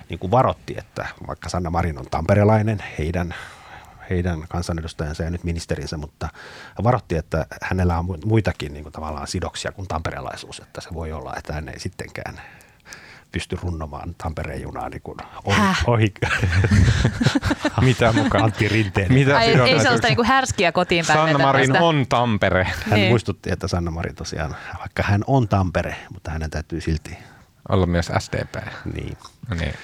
niin 0.09 0.19
kuin 0.19 0.31
varotti, 0.31 0.75
että 0.79 1.07
vaikka 1.27 1.49
Sanna 1.49 1.71
Marin 1.71 1.99
on 1.99 2.07
tamperelainen, 2.11 2.85
heidän 2.99 3.35
heidän 4.11 4.45
kansanedustajansa 4.49 5.23
ja 5.23 5.31
nyt 5.31 5.45
ministerinsä, 5.45 5.97
mutta 5.97 6.29
varotti, 6.85 7.17
että 7.17 7.47
hänellä 7.63 7.99
on 7.99 8.19
muitakin 8.25 8.73
niin 8.73 8.83
kuin 8.83 8.93
tavallaan 8.93 9.27
sidoksia 9.27 9.73
kuin 9.73 9.89
tamperelaisuus, 9.89 10.59
että 10.59 10.81
se 10.81 10.89
voi 10.95 11.13
olla, 11.13 11.35
että 11.37 11.53
hän 11.53 11.69
ei 11.69 11.79
sittenkään 11.79 12.41
pysty 13.35 13.59
runnomaan 13.63 14.15
Tampereen 14.19 14.63
junaa 14.63 14.89
niin 14.89 15.03
kuin 15.03 15.19
ohi. 15.45 15.61
ohi. 15.87 16.15
Mitä 17.81 18.13
mukaan? 18.13 18.45
Antti 18.45 18.69
Rinteen. 18.69 19.13
Mitä 19.13 19.37
Ai, 19.37 19.47
ei 19.47 19.81
sellaista 19.81 20.07
niin 20.07 20.17
kuin 20.17 20.29
härskiä 20.29 20.73
kotiin 20.73 21.07
päin 21.07 21.19
Sanna 21.19 21.39
Marin 21.39 21.83
on 21.83 22.07
Tampere. 22.09 22.65
Hän 22.65 22.99
niin. 22.99 23.11
muistutti, 23.11 23.53
että 23.53 23.69
Sanna 23.69 23.91
Marin 23.91 24.15
tosiaan, 24.15 24.57
vaikka 24.79 25.03
hän 25.03 25.25
on 25.27 25.49
Tampere, 25.49 25.97
mutta 26.13 26.31
hänen 26.31 26.51
täytyy 26.51 26.81
silti 26.81 27.19
olla 27.69 27.87
myös 27.87 28.11
SDP. 28.19 28.55
Niin. 28.95 29.17
niin. 29.61 29.75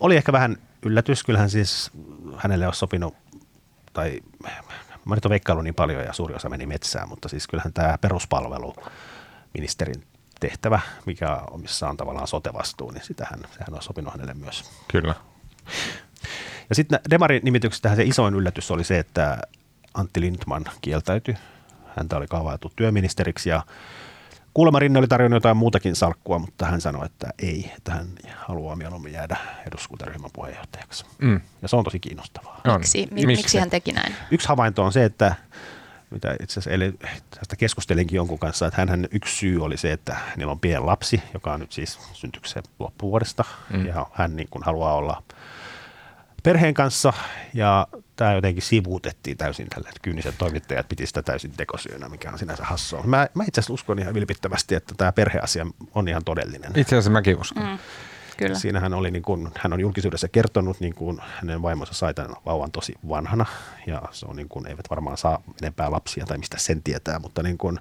Oli 0.00 0.16
ehkä 0.16 0.32
vähän 0.32 0.56
yllätys. 0.82 1.24
Kyllähän 1.24 1.50
siis 1.50 1.90
hänelle 2.36 2.66
olisi 2.66 2.78
sopinut, 2.78 3.14
tai 3.92 4.20
mä 5.04 5.14
nyt 5.14 5.24
on 5.24 5.30
veikkailu 5.30 5.62
niin 5.62 5.74
paljon 5.74 6.04
ja 6.04 6.12
suuri 6.12 6.34
osa 6.34 6.48
meni 6.48 6.66
metsään, 6.66 7.08
mutta 7.08 7.28
siis 7.28 7.46
kyllähän 7.48 7.72
tämä 7.72 7.98
peruspalvelu 7.98 8.74
ministerin 9.54 10.02
tehtävä, 10.40 10.80
mikä 11.06 11.36
on, 11.50 11.60
missä 11.60 11.88
on 11.88 11.96
tavallaan 11.96 12.28
sotevastuu, 12.28 12.90
niin 12.90 13.04
sitähän, 13.04 13.40
sehän 13.58 13.74
on 13.74 13.82
sopinut 13.82 14.12
hänelle 14.12 14.34
myös. 14.34 14.64
Kyllä. 14.88 15.14
Ja 16.68 16.74
sitten 16.74 17.00
Demarin 17.10 17.40
nimityksestä 17.44 17.96
se 17.96 18.02
isoin 18.02 18.34
yllätys 18.34 18.70
oli 18.70 18.84
se, 18.84 18.98
että 18.98 19.38
Antti 19.94 20.20
Lindman 20.20 20.64
kieltäytyi. 20.80 21.34
Häntä 21.96 22.16
oli 22.16 22.26
kaavailtu 22.26 22.72
työministeriksi 22.76 23.48
ja 23.48 23.62
Kuulemma 24.56 24.78
Rinne 24.78 24.98
oli 24.98 25.08
tarjonnut 25.08 25.36
jotain 25.36 25.56
muutakin 25.56 25.96
salkkua, 25.96 26.38
mutta 26.38 26.66
hän 26.66 26.80
sanoi, 26.80 27.06
että 27.06 27.28
ei, 27.38 27.72
että 27.76 27.92
hän 27.92 28.06
haluaa 28.36 28.76
mieluummin 28.76 29.12
jäädä 29.12 29.36
eduskuntaryhmän 29.66 30.30
puheenjohtajaksi. 30.32 31.04
Mm. 31.18 31.40
Ja 31.62 31.68
se 31.68 31.76
on 31.76 31.84
tosi 31.84 32.00
kiinnostavaa. 32.00 32.60
Miksi? 32.78 33.08
Miksi? 33.10 33.26
Miksi 33.26 33.58
hän 33.58 33.70
teki 33.70 33.92
näin? 33.92 34.14
Yksi 34.30 34.48
havainto 34.48 34.84
on 34.84 34.92
se, 34.92 35.04
että 35.04 35.34
mitä 36.10 36.32
itse 36.32 36.52
asiassa 36.52 36.70
eilen 36.70 36.98
tästä 37.38 37.56
keskustelinkin 37.56 38.16
jonkun 38.16 38.38
kanssa, 38.38 38.66
että 38.66 38.80
hänhän 38.80 39.08
yksi 39.10 39.36
syy 39.36 39.64
oli 39.64 39.76
se, 39.76 39.92
että 39.92 40.16
niillä 40.36 40.50
on 40.50 40.60
pieni 40.60 40.84
lapsi, 40.84 41.22
joka 41.34 41.52
on 41.52 41.60
nyt 41.60 41.72
siis 41.72 41.98
syntykseen 42.12 42.64
loppuvuodesta, 42.78 43.44
mm. 43.70 43.86
ja 43.86 44.06
hän 44.12 44.36
niin 44.36 44.48
kuin 44.50 44.62
haluaa 44.64 44.94
olla 44.94 45.22
perheen 46.42 46.74
kanssa, 46.74 47.12
ja 47.54 47.86
tämä 48.16 48.34
jotenkin 48.34 48.62
sivuutettiin 48.62 49.36
täysin 49.36 49.66
tälle, 49.68 49.88
että 49.88 50.00
kyyniset 50.02 50.34
toimittajat 50.38 50.88
piti 50.88 51.06
sitä 51.06 51.22
täysin 51.22 51.52
tekosyynä, 51.56 52.08
mikä 52.08 52.30
on 52.30 52.38
sinänsä 52.38 52.64
hassua. 52.64 53.02
Mä, 53.02 53.28
mä 53.34 53.44
itse 53.48 53.60
asiassa 53.60 53.74
uskon 53.74 53.98
ihan 53.98 54.14
vilpittävästi, 54.14 54.74
että 54.74 54.94
tämä 54.96 55.12
perheasia 55.12 55.66
on 55.94 56.08
ihan 56.08 56.24
todellinen. 56.24 56.72
Itse 56.76 56.96
asiassa 56.96 57.10
mäkin 57.10 57.40
uskon. 57.40 57.62
Mm. 57.62 57.78
Kyllä. 58.36 58.58
Siinä 58.58 58.80
hän, 58.80 58.94
oli 58.94 59.10
niin 59.10 59.22
kuin, 59.22 59.48
hän 59.58 59.72
on 59.72 59.80
julkisuudessa 59.80 60.28
kertonut, 60.28 60.80
niin 60.80 60.94
kuin 60.94 61.18
hänen 61.22 61.62
vaimonsa 61.62 61.94
sai 61.94 62.14
tämän 62.14 62.36
vauvan 62.46 62.70
tosi 62.70 62.94
vanhana 63.08 63.46
ja 63.86 64.02
se 64.10 64.26
on 64.26 64.36
niin 64.36 64.48
kuin, 64.48 64.66
eivät 64.66 64.90
varmaan 64.90 65.16
saa 65.16 65.42
enempää 65.62 65.90
lapsia 65.90 66.26
tai 66.26 66.38
mistä 66.38 66.58
sen 66.58 66.82
tietää, 66.82 67.18
mutta 67.18 67.42
niin 67.42 67.58
kuin, 67.58 67.78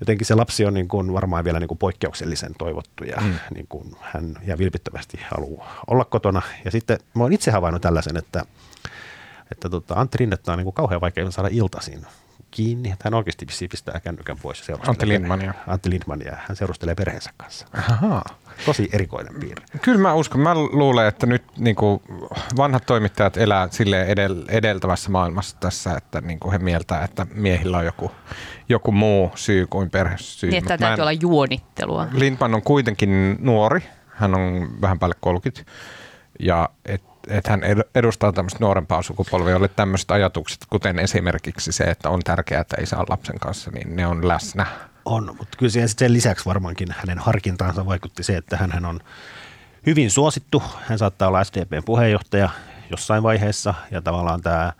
jotenkin 0.00 0.26
se 0.26 0.34
lapsi 0.34 0.64
on 0.64 0.74
niin 0.74 0.88
kuin 0.88 1.12
varmaan 1.12 1.44
vielä 1.44 1.60
niin 1.60 1.68
kuin 1.68 1.78
poikkeuksellisen 1.78 2.54
toivottu 2.58 3.04
ja 3.04 3.16
mm. 3.20 3.34
niin 3.54 3.66
kuin 3.68 3.96
hän 4.00 4.36
ja 4.46 4.58
vilpittömästi 4.58 5.20
haluaa 5.30 5.80
olla 5.86 6.04
kotona. 6.04 6.42
Ja 6.64 6.70
sitten 6.70 6.98
mä 7.14 7.22
oon 7.22 7.32
itse 7.32 7.50
havainnut 7.50 7.82
tällaisen, 7.82 8.16
että, 8.16 8.44
että 9.52 9.68
tota, 9.68 9.94
Antti 9.94 10.18
Rinnettä 10.18 10.52
on 10.52 10.58
niin 10.58 10.64
kuin 10.64 10.74
kauhean 10.74 11.00
vaikea 11.00 11.30
saada 11.30 11.48
iltaisin 11.52 12.06
kiinni. 12.50 12.94
Hän 13.04 13.14
oikeasti 13.14 13.46
pistää 13.70 14.00
kännykän 14.00 14.36
pois. 14.42 14.68
Ja 14.68 14.76
Antti 14.86 15.08
Lindman, 15.08 15.42
ja. 15.42 15.54
Antti 15.66 15.90
Lindman 15.90 16.20
ja 16.24 16.36
hän 16.48 16.56
seurustelee 16.56 16.94
perheensä 16.94 17.30
kanssa. 17.36 17.66
Aha. 17.72 18.24
Tosi 18.66 18.88
erikoinen 18.92 19.34
piirre. 19.40 19.64
Kyllä 19.82 19.98
mä 19.98 20.14
uskon. 20.14 20.40
Mä 20.40 20.54
luulen, 20.54 21.06
että 21.06 21.26
nyt 21.26 21.42
niin 21.58 21.76
kuin 21.76 22.02
vanhat 22.56 22.86
toimittajat 22.86 23.36
elää 23.36 23.68
sille 23.70 24.02
edel, 24.02 24.44
edeltävässä 24.48 25.10
maailmassa 25.10 25.56
tässä, 25.60 25.96
että 25.96 26.20
niin 26.20 26.40
kuin 26.40 26.52
he 26.52 26.58
mieltää, 26.58 27.04
että 27.04 27.26
miehillä 27.34 27.78
on 27.78 27.84
joku, 27.84 28.10
joku 28.68 28.92
muu 28.92 29.30
syy 29.34 29.66
kuin 29.66 29.90
perhesyy. 29.90 30.50
Niin, 30.50 30.58
että 30.58 30.78
täytyy 30.78 30.94
en, 30.94 31.00
olla 31.00 31.12
juonittelua. 31.12 32.06
Lindman 32.12 32.54
on 32.54 32.62
kuitenkin 32.62 33.36
nuori. 33.40 33.82
Hän 34.08 34.34
on 34.34 34.68
vähän 34.80 34.98
päälle 34.98 35.16
30. 35.20 35.72
Ja 36.40 36.68
et, 36.84 37.02
et 37.28 37.46
hän 37.46 37.60
edustaa 37.94 38.32
tämmöistä 38.32 38.58
nuorempaa 38.60 39.02
sukupolvia, 39.02 39.52
jolle 39.52 39.68
tämmöiset 39.68 40.10
ajatukset, 40.10 40.58
kuten 40.70 40.98
esimerkiksi 40.98 41.72
se, 41.72 41.84
että 41.84 42.10
on 42.10 42.20
tärkeää, 42.24 42.60
että 42.60 42.76
ei 42.80 42.86
saa 42.86 43.04
lapsen 43.08 43.38
kanssa, 43.38 43.70
niin 43.70 43.96
ne 43.96 44.06
on 44.06 44.28
läsnä 44.28 44.66
on, 45.08 45.34
mutta 45.38 45.58
kyllä 45.58 45.70
siihen 45.70 45.88
sen 45.88 46.12
lisäksi 46.12 46.46
varmaankin 46.46 46.88
hänen 46.98 47.18
harkintaansa 47.18 47.86
vaikutti 47.86 48.22
se, 48.22 48.36
että 48.36 48.56
hän 48.56 48.84
on 48.84 49.00
hyvin 49.86 50.10
suosittu. 50.10 50.62
Hän 50.80 50.98
saattaa 50.98 51.28
olla 51.28 51.44
SDPn 51.44 51.82
puheenjohtaja 51.84 52.48
jossain 52.90 53.22
vaiheessa 53.22 53.74
ja 53.90 54.02
tavallaan 54.02 54.40
tämä 54.40 54.72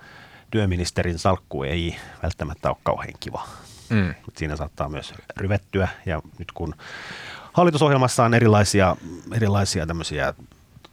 työministerin 0.51 1.19
salkku 1.19 1.63
ei 1.63 1.97
välttämättä 2.23 2.69
ole 2.69 2.77
kauhean 2.83 3.15
kiva. 3.21 3.49
Mm. 3.91 4.15
Siinä 4.37 4.57
saattaa 4.57 4.89
myös 4.89 5.15
ryvettyä 5.37 5.89
ja 6.07 6.23
nyt 6.39 6.53
kun 6.53 6.75
hallitusohjelmassa 7.53 8.25
on 8.25 8.35
erilaisia, 8.35 8.97
erilaisia 9.33 9.87
tämmöisiä 9.87 10.35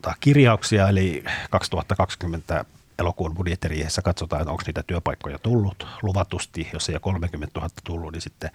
tota, 0.05 0.17
kirjauksia, 0.19 0.89
eli 0.89 1.23
2020 1.49 2.65
elokuun 2.99 3.35
budjettiriihessä 3.35 4.01
katsotaan, 4.01 4.41
että 4.41 4.51
onko 4.51 4.63
niitä 4.67 4.83
työpaikkoja 4.83 5.39
tullut 5.39 5.87
luvatusti. 6.01 6.69
Jos 6.73 6.89
ei 6.89 6.95
ole 6.95 6.99
30 6.99 7.59
000 7.59 7.69
tullut, 7.83 8.11
niin 8.11 8.21
sitten 8.21 8.51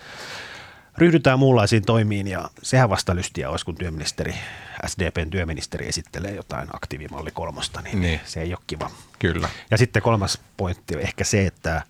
ryhdytään 0.98 1.38
muunlaisiin 1.38 1.84
toimiin 1.84 2.26
ja 2.26 2.50
sehän 2.62 2.90
vasta 2.90 3.14
lystiä 3.14 3.50
olisi, 3.50 3.64
kun 3.64 3.74
työministeri, 3.74 4.34
SDPn 4.86 5.30
työministeri 5.30 5.88
esittelee 5.88 6.34
jotain 6.34 6.68
aktiivimalli 6.72 7.30
kolmosta, 7.30 7.80
niin, 7.80 8.00
niin. 8.00 8.20
se 8.24 8.40
ei 8.40 8.54
ole 8.54 8.62
kiva. 8.66 8.90
Kyllä. 9.18 9.48
Ja 9.70 9.78
sitten 9.78 10.02
kolmas 10.02 10.38
pointti 10.56 10.96
on 10.96 11.02
ehkä 11.02 11.24
se, 11.24 11.46
että 11.46 11.76
äh, 11.76 11.84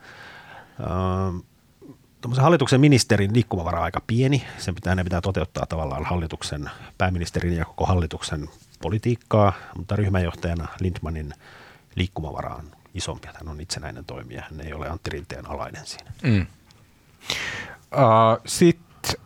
hallituksen 2.39 2.81
ministerin 2.81 3.35
liikkumavara 3.35 3.79
on 3.79 3.85
aika 3.85 4.01
pieni. 4.07 4.45
Sen 4.59 4.75
pitää, 4.75 4.95
ne 4.95 5.05
pitää 5.05 5.21
toteuttaa 5.21 5.67
tavallaan 5.67 6.05
hallituksen, 6.05 6.71
pääministerin 6.99 7.57
ja 7.57 7.65
koko 7.65 7.87
hallituksen 7.87 8.49
politiikkaa, 8.83 9.53
mutta 9.77 9.97
ryhmänjohtajana 9.97 10.69
Lindmanin 10.81 11.35
liikkumavara 11.95 12.55
on 12.55 12.71
isompi, 12.95 13.27
hän 13.27 13.49
on 13.49 13.61
itsenäinen 13.61 14.05
toimija, 14.05 14.43
hän 14.51 14.61
ei 14.61 14.73
ole 14.73 14.89
Antti 14.89 15.11
Rinteen 15.11 15.51
alainen 15.51 15.87
siinä. 15.87 16.13
Mm. 16.23 16.47
Uh, 17.93 18.41
Sitten, 18.47 19.21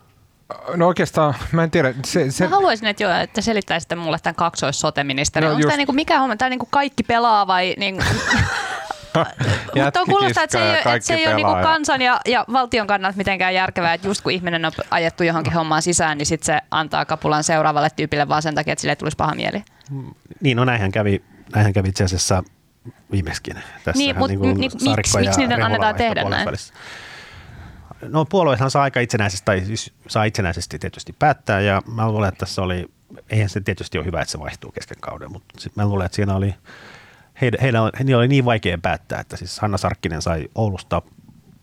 no 0.75 0.87
oikeastaan, 0.87 1.35
mä 1.53 1.65
en 1.65 1.71
tiedä. 1.71 1.95
Se, 2.05 2.31
se... 2.31 2.45
Mä 2.45 2.51
haluaisin, 2.51 2.89
että, 2.89 3.03
jo, 3.03 3.11
että 3.21 3.41
selittäisitte 3.41 3.95
mulle 3.95 4.19
tämän 4.23 4.35
kaksois 4.35 4.81
sote-ministeri. 4.81 5.47
No 5.47 5.51
Onko 5.53 5.61
just- 5.61 5.69
tämä 5.69 5.77
niinku 5.77 5.93
mikä 5.93 6.19
homma? 6.19 6.37
Tämä 6.37 6.49
niinku 6.49 6.69
kaikki 6.71 7.03
pelaa 7.03 7.47
vai... 7.47 7.75
Niinku... 7.79 8.03
Mutta 9.85 10.01
on 10.01 10.07
kuulostaa, 10.07 10.45
että 10.45 10.59
se 10.59 10.65
ei, 10.65 10.79
että 10.79 11.07
se 11.07 11.15
ei 11.15 11.27
ole 11.27 11.35
niinku 11.35 11.53
kansan 11.63 12.01
ja, 12.03 12.21
ja 12.27 12.45
valtion 12.53 12.87
kannalta 12.87 13.17
mitenkään 13.17 13.55
järkevää, 13.55 13.95
että 13.95 14.09
just 14.09 14.21
kun 14.21 14.33
ihminen 14.33 14.65
on 14.65 14.73
ajettu 14.91 15.23
johonkin 15.23 15.53
hommaan 15.53 15.83
sisään, 15.83 16.19
niin 16.19 16.27
sitten 16.27 16.47
se 16.47 16.61
antaa 16.71 17.05
kapulan 17.05 17.45
seuraavalle 17.45 17.89
tyypille 17.97 18.29
vaan 18.29 18.43
sen 18.43 18.55
takia, 18.55 18.73
että 18.73 18.81
sille 18.81 18.97
tulisi 18.97 19.17
paha 19.17 19.35
mieli. 19.35 19.65
Niin, 20.41 20.57
no 20.57 20.65
näinhän 20.65 20.93
kävi, 20.93 21.23
näinhän 21.55 21.73
kävi 21.73 21.89
itse 21.89 22.05
asiassa 22.05 22.43
viimeiskin. 23.13 23.57
Tässä 23.85 23.99
Niin, 23.99 24.19
mut 24.19 24.31
ni- 24.31 24.55
miksi- 24.55 24.89
miksi 24.89 25.19
niiden 25.39 25.63
annetaan 25.63 25.95
tehdä 25.95 26.25
näin? 26.25 26.49
No 28.09 28.25
puolueethan 28.25 28.71
saa 28.71 28.83
aika 28.83 29.01
itsenäisesti, 29.01 29.45
tai 29.45 29.61
siis 29.61 29.93
saa 30.09 30.25
itsenäisesti 30.25 30.79
tietysti 30.79 31.15
päättää, 31.19 31.61
ja 31.61 31.83
mä 31.87 32.09
luulen, 32.11 32.29
että 32.29 32.39
tässä 32.39 32.63
oli, 32.63 32.87
eihän 33.31 33.49
se 33.49 33.61
tietysti 33.61 33.99
ole 33.99 34.07
hyvä, 34.07 34.21
että 34.21 34.33
se 34.33 34.39
vaihtuu 34.39 34.73
kesken 34.73 34.97
kauden, 35.01 35.33
mutta 35.33 35.55
mä 35.75 35.87
luulen, 35.87 36.07
että 36.07 36.17
siinä 36.17 36.35
oli, 36.35 36.55
heidän, 37.41 37.61
heidän, 37.61 37.91
heidän 37.99 38.19
oli 38.19 38.29
niin 38.29 38.45
vaikea 38.45 38.79
päättää, 38.79 39.21
että 39.21 39.37
siis 39.37 39.61
Hanna 39.61 39.79
Sarkkinen 39.79 40.23
sai 40.23 40.49
Oulusta 40.55 41.03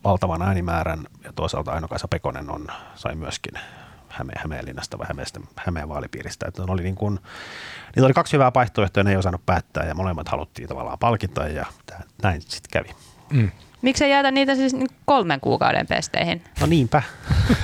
valtavan 0.03 0.41
äänimäärän, 0.41 1.07
ja 1.23 1.33
toisaalta 1.33 1.71
Aino-Kaisa 1.71 2.07
Pekonen 2.07 2.49
on, 2.49 2.67
sai 2.95 3.15
myöskin 3.15 3.53
Häme, 4.09 4.33
Hämeenlinnasta 4.37 4.97
vai 4.97 5.07
Hämeestä, 5.07 5.39
Hämeen 5.55 5.89
vaalipiiristä. 5.89 6.45
Että 6.47 6.63
oli 6.67 6.83
niin 6.83 6.95
kuin, 6.95 7.19
niillä 7.95 8.05
oli 8.05 8.13
kaksi 8.13 8.33
hyvää 8.33 8.51
vaihtoehtoa, 8.55 8.99
ja 8.99 9.03
ne 9.03 9.11
ei 9.11 9.17
osannut 9.17 9.45
päättää, 9.45 9.85
ja 9.85 9.95
molemmat 9.95 10.27
haluttiin 10.29 10.67
tavallaan 10.67 10.99
palkita, 10.99 11.47
ja 11.47 11.65
näin 12.23 12.41
sitten 12.41 12.71
kävi. 12.71 12.95
Mm. 13.29 13.51
Miksi 13.81 14.09
jäätä 14.09 14.31
niitä 14.31 14.55
siis 14.55 14.75
kolmen 15.05 15.39
kuukauden 15.39 15.87
pesteihin? 15.87 16.43
No 16.61 16.65
niinpä. 16.67 17.03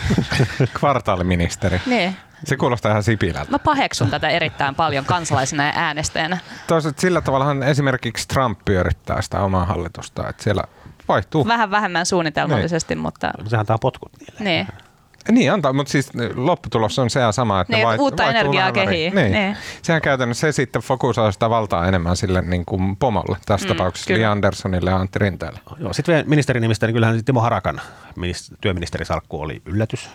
Kvartaaliministeri. 0.79 1.81
Niin. 1.85 2.15
Se 2.45 2.57
kuulostaa 2.57 2.91
ihan 2.91 3.03
Sipilältä. 3.03 3.51
Mä 3.51 3.59
paheksun 3.59 4.09
tätä 4.09 4.29
erittäin 4.29 4.75
paljon 4.75 5.05
kansalaisena 5.05 5.63
ja 5.65 5.71
äänestäjänä. 5.75 6.37
Toisaalta 6.67 7.01
sillä 7.01 7.21
tavallahan 7.21 7.63
esimerkiksi 7.63 8.27
Trump 8.27 8.59
pyörittää 8.65 9.21
sitä 9.21 9.39
omaa 9.41 9.65
hallitusta, 9.65 10.29
että 10.29 10.43
siellä 10.43 10.63
vaihtuu. 11.07 11.47
Vähän 11.47 11.71
vähemmän 11.71 12.05
suunnitelmallisesti, 12.05 12.95
mutta 12.95 13.31
Se 13.47 13.57
antaa 13.57 13.77
potkut 13.77 14.11
niille. 14.19 14.39
niin. 14.39 14.67
Niin 15.31 15.51
antaa, 15.51 15.73
mutta 15.73 15.91
siis 15.91 16.09
lopputulos 16.35 16.99
on 16.99 17.09
se 17.09 17.19
ja 17.19 17.31
sama, 17.31 17.61
että 17.61 17.73
Niin, 17.73 17.77
ne 17.77 17.81
että 17.81 17.87
vai- 17.87 17.97
uutta 18.03 18.23
vaihtuu 18.23 18.39
energiaa 18.39 18.71
kehiin. 18.71 19.15
Niin. 19.15 19.31
Niin. 19.31 19.57
Sehän 19.81 20.01
käytännössä 20.01 20.47
se 20.51 20.55
sitten 20.55 20.81
fokusoi 20.81 21.33
sitä 21.33 21.49
valtaa 21.49 21.87
enemmän 21.87 22.17
sille 22.17 22.41
niin 22.41 22.65
kuin 22.65 22.95
pomolle, 22.95 23.37
tässä 23.45 23.67
Mm, 23.67 23.75
tapauksessa 23.75 24.07
kyllä. 24.07 24.19
Li 24.19 24.25
Anderssonille 24.25 24.89
ja 24.89 24.97
Antti 24.97 25.19
Rinteelle. 25.19 25.59
Joo, 25.79 25.93
sitten 25.93 26.13
vielä 26.15 26.27
ministerinimistä, 26.27 26.87
niin 26.87 26.93
kyllähän 26.93 27.25
Timo 27.25 27.41
Harakan 27.41 27.81
minis- 28.19 28.55
työministerisalkku 28.61 29.41
oli 29.41 29.61
yllätys. 29.65 30.09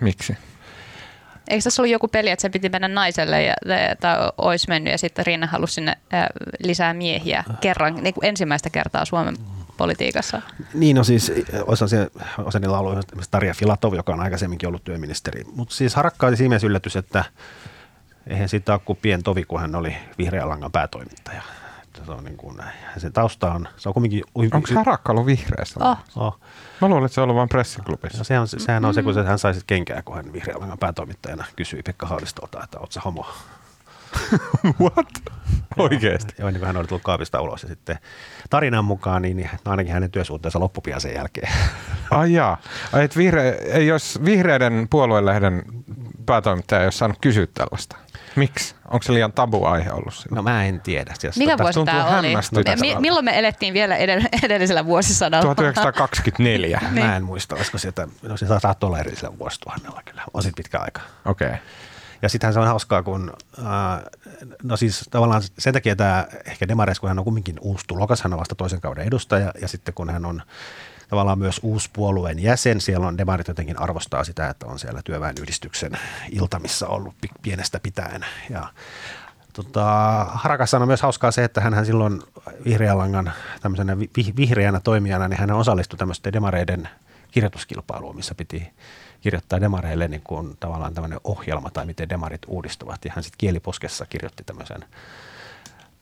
Miksi? 0.00 0.36
Eikö 1.48 1.62
tässä 1.64 1.82
ollut 1.82 1.92
joku 1.92 2.08
peli, 2.08 2.30
että 2.30 2.40
se 2.42 2.48
piti 2.48 2.68
mennä 2.68 2.88
naiselle 2.88 3.42
ja, 3.42 3.54
tai 4.00 4.16
olisi 4.38 4.68
mennyt 4.68 4.90
ja 4.92 4.98
sitten 4.98 5.26
Rinne 5.26 5.46
halusi 5.46 5.74
sinne 5.74 5.96
ää, 6.12 6.28
lisää 6.62 6.94
miehiä 6.94 7.44
kerran, 7.60 7.94
niin 7.94 8.14
kuin 8.14 8.24
ensimmäistä 8.24 8.70
kertaa 8.70 9.04
Suomen 9.04 9.36
politiikassa. 9.76 10.42
Niin, 10.74 10.96
no 10.96 11.04
siis 11.04 11.32
osa, 11.66 11.88
se, 11.88 12.10
osa 12.38 12.58
niillä 12.58 12.78
on 12.78 12.86
ollut 12.86 12.98
esimerkiksi 12.98 13.30
Tarja 13.30 13.54
Filatov, 13.54 13.94
joka 13.94 14.12
on 14.12 14.20
aikaisemminkin 14.20 14.68
ollut 14.68 14.84
työministeri. 14.84 15.44
Mutta 15.54 15.74
siis 15.74 15.94
Harakka 15.94 16.26
oli 16.26 16.36
siinä 16.36 16.48
mielessä 16.48 16.66
yllätys, 16.66 16.96
että 16.96 17.24
eihän 18.26 18.48
siitä 18.48 18.72
ole 18.72 18.80
kuin 18.84 18.98
pien 19.02 19.22
tovi, 19.22 19.44
kun 19.44 19.60
hän 19.60 19.74
oli 19.74 19.96
Vihreän 20.18 20.48
langan 20.48 20.72
päätoimittaja. 20.72 21.42
Että 21.82 22.04
Se 22.04 22.12
on 22.12 22.24
niin 22.24 22.36
kuin, 22.36 22.62
sen 22.96 23.12
tausta 23.12 23.52
on, 23.52 23.68
se 23.76 23.88
on 23.88 23.92
kumminkin... 23.92 24.24
Onko 24.34 24.68
Harakka 24.74 25.12
ollut 25.12 25.26
vihreässä? 25.26 25.80
Oh. 25.84 25.98
Oh. 26.16 26.40
Mä 26.80 26.88
luulen, 26.88 27.04
että 27.04 27.14
se 27.14 27.20
on 27.20 27.24
ollut 27.24 27.36
vain 27.36 27.48
pressiklubissa. 27.48 28.18
No 28.18 28.24
sehän, 28.24 28.40
on, 28.40 28.48
sehän 28.48 28.84
on 28.84 28.94
se, 28.94 29.02
kun 29.02 29.14
se, 29.14 29.22
hän 29.22 29.38
sai 29.38 29.54
kenkää, 29.66 30.02
kun 30.02 30.16
hän 30.16 30.32
Vihreän 30.32 30.60
langan 30.60 30.78
päätoimittajana 30.78 31.44
kysyi 31.56 31.82
Pekka 31.82 32.06
Haavistolta, 32.06 32.64
että 32.64 32.78
oot 32.78 32.92
sä 32.92 33.00
homo. 33.00 33.26
What? 34.80 35.08
Oikeesti? 35.76 36.34
Joo, 36.38 36.50
niin 36.50 36.58
kuin 36.58 36.66
hän 36.66 36.76
oli 36.76 36.86
tullut 36.86 37.02
kaapista 37.02 37.40
ulos. 37.40 37.62
Ja 37.62 37.68
sitten 37.68 37.98
tarinan 38.50 38.84
mukaan, 38.84 39.22
niin, 39.22 39.36
niin 39.36 39.50
no 39.64 39.70
ainakin 39.70 39.92
hänen 39.92 40.10
työsuhteensa 40.10 40.60
loppui 40.60 40.82
pian 40.84 41.00
sen 41.00 41.14
jälkeen. 41.14 41.52
Ai 42.10 42.32
jaa. 42.32 42.60
Ai, 42.92 43.04
et 43.04 43.16
vihre, 43.16 43.48
ei 43.48 43.86
jos 43.86 44.18
vihreiden 44.24 44.86
puoluelehden 44.90 45.62
päätoimittaja 46.26 46.80
ei 46.80 46.86
ole 46.86 46.92
saanut 46.92 47.18
kysyä 47.20 47.46
tällaista. 47.54 47.96
Miksi? 48.36 48.74
Onko 48.90 49.02
se 49.02 49.12
liian 49.12 49.32
tabu-aihe 49.32 49.92
ollut 49.92 50.14
sillä? 50.14 50.36
No 50.36 50.42
mä 50.42 50.64
en 50.64 50.80
tiedä. 50.80 51.14
Siis 51.18 51.36
Mikä 51.36 51.58
vuosi 51.58 51.74
tuntuu 51.74 51.94
tämä 51.94 52.18
oli? 52.18 52.34
Mi- 52.80 52.96
milloin 53.00 53.24
me 53.24 53.38
elettiin 53.38 53.74
vielä 53.74 53.96
edell- 53.96 54.28
edellisellä 54.46 54.86
vuosisadalla? 54.86 55.42
1924. 55.42 56.80
Niin. 56.90 57.06
Mä 57.06 57.16
en 57.16 57.24
muista, 57.24 57.56
olisiko 57.56 57.78
sieltä, 57.78 58.08
no 58.22 58.36
se 58.36 58.46
saattaa 58.46 58.88
olla 58.88 58.98
edellisellä 58.98 59.38
vuosituhannella 59.38 60.02
kyllä, 60.04 60.22
on 60.34 60.42
sitten 60.42 60.64
pitkä 60.64 60.78
aika. 60.78 61.00
Okei. 61.24 61.46
Okay. 61.46 61.58
Ja 62.22 62.28
sittenhän 62.28 62.54
se 62.54 62.60
on 62.60 62.66
hauskaa, 62.66 63.02
kun, 63.02 63.32
äh, 63.58 64.02
no 64.62 64.76
siis 64.76 65.04
tavallaan 65.10 65.42
sen 65.58 65.72
takia 65.72 65.96
tämä 65.96 66.26
ehkä 66.44 66.68
Demares, 66.68 67.00
kun 67.00 67.08
hän 67.08 67.18
on 67.18 67.24
kumminkin 67.24 67.56
uusi 67.60 67.84
tulokas, 67.86 68.22
hän 68.22 68.32
on 68.32 68.38
vasta 68.38 68.54
toisen 68.54 68.80
kauden 68.80 69.06
edustaja, 69.06 69.52
ja 69.60 69.68
sitten 69.68 69.94
kun 69.94 70.10
hän 70.10 70.26
on 70.26 70.42
tavallaan 71.08 71.38
myös 71.38 71.60
uusi 71.62 71.90
puolueen 71.92 72.42
jäsen, 72.42 72.80
siellä 72.80 73.06
on 73.06 73.18
Demarit 73.18 73.48
jotenkin 73.48 73.80
arvostaa 73.80 74.24
sitä, 74.24 74.48
että 74.48 74.66
on 74.66 74.78
siellä 74.78 75.00
työväenyhdistyksen 75.04 75.92
iltamissa 76.30 76.88
ollut 76.88 77.14
pi- 77.20 77.28
pienestä 77.42 77.80
pitäen, 77.80 78.26
ja 78.50 78.68
Tota, 79.56 79.84
Harakassa 80.34 80.78
on 80.78 80.86
myös 80.86 81.02
hauskaa 81.02 81.30
se, 81.30 81.44
että 81.44 81.60
hän 81.60 81.86
silloin 81.86 82.22
vihreän 82.64 82.98
langan 82.98 83.32
tämmöisenä 83.60 83.98
vi- 83.98 84.32
vihreänä 84.36 84.80
toimijana, 84.80 85.28
niin 85.28 85.40
hän 85.40 85.50
osallistui 85.50 85.98
tämmöisten 85.98 86.32
demareiden 86.32 86.88
kirjoituskilpailuun, 87.30 88.16
missä 88.16 88.34
piti 88.34 88.72
kirjoittaa 89.26 89.60
demareille 89.60 90.08
niin 90.08 90.22
kuin 90.24 90.56
tavallaan 90.60 90.94
tämmöinen 90.94 91.20
ohjelma 91.24 91.70
tai 91.70 91.86
miten 91.86 92.08
demarit 92.08 92.42
uudistuvat. 92.46 93.04
Ja 93.04 93.12
hän 93.14 93.24
sitten 93.24 93.38
kieliposkessa 93.38 94.06
kirjoitti 94.06 94.44
tämmöisen 94.44 94.84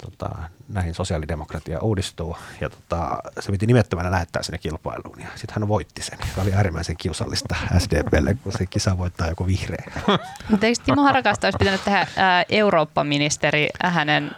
tota, 0.03 0.31
näihin 0.69 0.95
sosiaalidemokratia 0.95 1.81
uudistuu. 1.81 2.37
Ja 2.61 2.71
tota, 2.71 3.19
se 3.41 3.53
piti 3.53 3.67
nimettömänä 3.67 4.11
lähettää 4.11 4.43
sinne 4.43 4.59
kilpailuun. 4.59 5.21
Ja 5.21 5.29
sitten 5.35 5.55
hän 5.61 5.69
voitti 5.69 6.03
sen. 6.03 6.19
Se 6.35 6.41
oli 6.41 6.53
äärimmäisen 6.53 6.97
kiusallista 6.97 7.57
SDPlle, 7.79 8.35
kun 8.35 8.53
se 8.53 8.67
kisa 8.67 8.99
voittaa 8.99 9.29
joku 9.29 9.47
vihreä. 9.47 9.93
Mutta 10.51 10.67
eikö 10.67 10.83
Timo 10.85 11.03
Harakasta 11.03 11.47
olisi 11.47 11.59
pitänyt 11.59 11.85
tehdä 11.85 12.07
Eurooppa-ministeri 12.49 13.69
hänen 13.85 14.31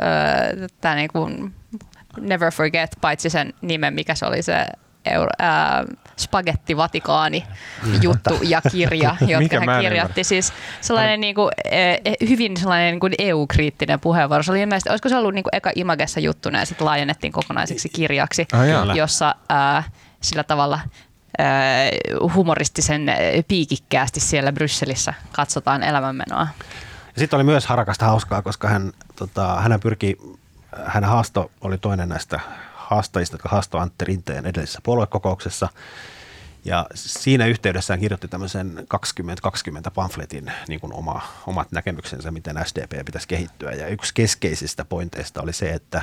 ää, 0.00 0.08
tää 0.80 0.94
niinku 0.94 1.30
Never 2.20 2.52
Forget, 2.52 2.90
paitsi 3.00 3.30
sen 3.30 3.54
nimen, 3.62 3.94
mikä 3.94 4.14
se 4.14 4.26
oli 4.26 4.42
se 4.42 4.66
Euro, 5.04 5.30
ää, 5.38 5.84
Spagetti 6.20 6.76
Vatikaani 6.76 7.44
juttu 8.02 8.38
ja 8.42 8.62
kirja, 8.70 9.16
jotka 9.26 9.60
hän 9.66 9.80
kirjoitti. 9.80 10.24
Siis 10.24 10.52
sellainen 10.80 11.20
niinku, 11.20 11.50
e, 11.70 11.96
hyvin 12.28 12.56
sellainen 12.56 12.90
niinku 12.90 13.08
EU-kriittinen 13.18 14.00
puheenvuoro. 14.00 14.42
Se 14.42 14.52
oli 14.52 14.60
ilmeisesti, 14.60 14.90
olisiko 14.90 15.08
se 15.08 15.16
ollut 15.16 15.34
niinku 15.34 15.50
eka 15.52 15.70
Imagessa 15.74 16.20
juttuna 16.20 16.58
ja 16.58 16.64
sitten 16.66 16.84
laajennettiin 16.84 17.32
kokonaiseksi 17.32 17.88
kirjaksi, 17.88 18.46
Ai 18.52 18.70
jaa. 18.70 18.94
jossa 18.94 19.34
ää, 19.48 19.82
sillä 20.20 20.42
tavalla 20.42 20.80
ää, 21.38 21.90
humoristisen 22.34 23.08
ää, 23.08 23.16
piikikkäästi 23.48 24.20
siellä 24.20 24.52
Brysselissä 24.52 25.14
katsotaan 25.32 25.82
elämänmenoa. 25.82 26.48
Ja 27.14 27.18
sitten 27.18 27.36
oli 27.36 27.44
myös 27.44 27.66
Harakasta 27.66 28.06
hauskaa, 28.06 28.42
koska 28.42 28.68
hän, 28.68 28.92
tota, 29.16 29.60
hän 29.60 29.80
pyrki, 29.80 30.16
hänen 30.84 31.10
haasto 31.10 31.50
oli 31.60 31.78
toinen 31.78 32.08
näistä 32.08 32.40
haastajista, 32.90 33.34
jotka 33.34 33.48
haastoi 33.48 33.80
Antti 33.80 34.04
Rinteen 34.04 34.46
edellisessä 34.46 34.80
puoluekokouksessa. 34.82 35.68
Ja 36.64 36.86
siinä 36.94 37.46
yhteydessä 37.46 37.92
hän 37.92 38.00
kirjoitti 38.00 38.28
tämmöisen 38.28 38.84
2020 38.88 39.90
pamfletin 39.90 40.52
niin 40.68 40.80
kuin 40.80 40.92
oma, 40.92 41.22
omat 41.46 41.72
näkemyksensä, 41.72 42.30
miten 42.30 42.60
SDP 42.64 43.04
pitäisi 43.06 43.28
kehittyä. 43.28 43.72
Ja 43.72 43.86
yksi 43.86 44.14
keskeisistä 44.14 44.84
pointeista 44.84 45.42
oli 45.42 45.52
se, 45.52 45.70
että 45.70 46.02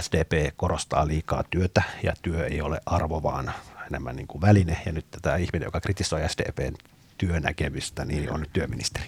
SDP 0.00 0.56
korostaa 0.56 1.06
liikaa 1.06 1.44
työtä 1.50 1.82
ja 2.02 2.12
työ 2.22 2.46
ei 2.46 2.60
ole 2.60 2.80
arvo, 2.86 3.22
vaan 3.22 3.52
enemmän 3.86 4.16
niin 4.16 4.26
kuin 4.26 4.42
väline. 4.42 4.82
Ja 4.86 4.92
nyt 4.92 5.10
tätä 5.10 5.36
ihminen, 5.36 5.66
joka 5.66 5.80
kritisoi 5.80 6.28
SDPn 6.28 6.74
työnäkemystä, 7.18 8.04
niin 8.04 8.32
on 8.32 8.40
nyt 8.40 8.52
työministeri. 8.52 9.06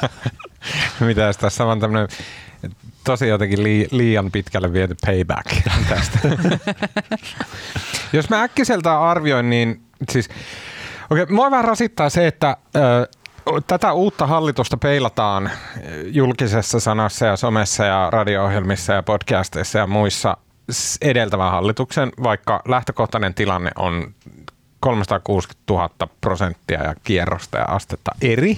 Mitä 1.00 1.20
jos 1.20 1.36
tässä 1.36 1.64
on 1.64 1.80
tämmöinen 1.80 2.08
tosi 3.04 3.28
jotenkin 3.28 3.62
li, 3.62 3.88
liian 3.90 4.30
pitkälle 4.30 4.72
viety 4.72 4.96
payback 5.06 5.46
tästä. 5.88 6.18
jos 8.12 8.30
mä 8.30 8.42
äkkiseltä 8.42 9.00
arvioin, 9.00 9.50
niin 9.50 9.82
siis 10.10 10.28
okei, 11.10 11.26
mua 11.26 11.50
vähän 11.50 11.64
rasittaa 11.64 12.10
se, 12.10 12.26
että 12.26 12.56
ö, 12.76 13.08
tätä 13.66 13.92
uutta 13.92 14.26
hallitusta 14.26 14.76
peilataan 14.76 15.50
julkisessa 16.04 16.80
sanassa 16.80 17.26
ja 17.26 17.36
somessa 17.36 17.84
ja 17.84 18.10
radio-ohjelmissa 18.10 18.92
ja 18.92 19.02
podcasteissa 19.02 19.78
ja 19.78 19.86
muissa 19.86 20.36
edeltävän 21.00 21.50
hallituksen, 21.50 22.12
vaikka 22.22 22.62
lähtökohtainen 22.68 23.34
tilanne 23.34 23.70
on 23.76 24.14
360 24.80 25.72
000 25.72 25.90
prosenttia 26.20 26.82
ja 26.82 26.94
kierrosta 27.04 27.58
ja 27.58 27.64
astetta 27.64 28.12
eri. 28.20 28.56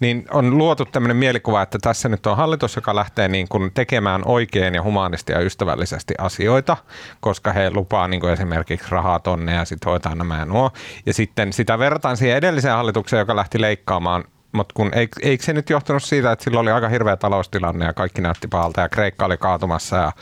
Niin 0.00 0.24
on 0.30 0.58
luotu 0.58 0.84
tämmöinen 0.84 1.16
mielikuva, 1.16 1.62
että 1.62 1.78
tässä 1.82 2.08
nyt 2.08 2.26
on 2.26 2.36
hallitus, 2.36 2.76
joka 2.76 2.94
lähtee 2.94 3.28
niin 3.28 3.48
kuin 3.48 3.70
tekemään 3.74 4.22
oikein 4.24 4.74
ja 4.74 4.82
humaanisti 4.82 5.32
ja 5.32 5.40
ystävällisesti 5.40 6.14
asioita, 6.18 6.76
koska 7.20 7.52
he 7.52 7.70
lupaa 7.70 8.08
niin 8.08 8.20
kuin 8.20 8.32
esimerkiksi 8.32 8.90
rahaa 8.90 9.18
tonne 9.18 9.54
ja 9.54 9.64
sitten 9.64 9.90
hoitaa 9.90 10.14
nämä 10.14 10.38
ja 10.38 10.44
nuo. 10.44 10.70
Ja 11.06 11.14
sitten 11.14 11.52
sitä 11.52 11.78
vertaan 11.78 12.16
siihen 12.16 12.36
edelliseen 12.36 12.74
hallitukseen, 12.74 13.20
joka 13.20 13.36
lähti 13.36 13.60
leikkaamaan 13.60 14.24
mutta 14.52 14.72
kun 14.74 14.90
eikö, 15.22 15.44
se 15.44 15.52
nyt 15.52 15.70
johtunut 15.70 16.02
siitä, 16.02 16.32
että 16.32 16.44
sillä 16.44 16.60
oli 16.60 16.70
aika 16.70 16.88
hirveä 16.88 17.16
taloustilanne 17.16 17.84
ja 17.84 17.92
kaikki 17.92 18.20
näytti 18.20 18.48
pahalta 18.48 18.80
ja 18.80 18.88
Kreikka 18.88 19.26
oli 19.26 19.36
kaatumassa 19.36 19.96
ja, 19.96 20.12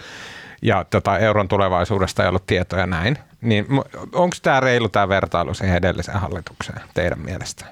ja 0.62 0.85
tota, 0.85 1.19
euron 1.19 1.49
tulevaisuudesta 1.49 2.23
ei 2.23 2.29
ollut 2.29 2.47
tietoja 2.47 2.87
näin. 2.87 3.19
Niin 3.40 3.66
onko 4.12 4.37
tämä 4.42 4.61
reilu 4.61 4.88
tämä 4.88 5.09
vertailu 5.09 5.55
siihen 5.55 5.77
edelliseen 5.77 6.21
hallitukseen 6.21 6.81
teidän 6.95 7.19
mielestä? 7.19 7.64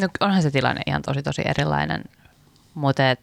No 0.00 0.08
onhan 0.20 0.42
se 0.42 0.50
tilanne 0.50 0.82
ihan 0.86 1.02
tosi 1.02 1.22
tosi 1.22 1.42
erilainen, 1.44 2.04
mutta 2.74 3.10
et 3.10 3.20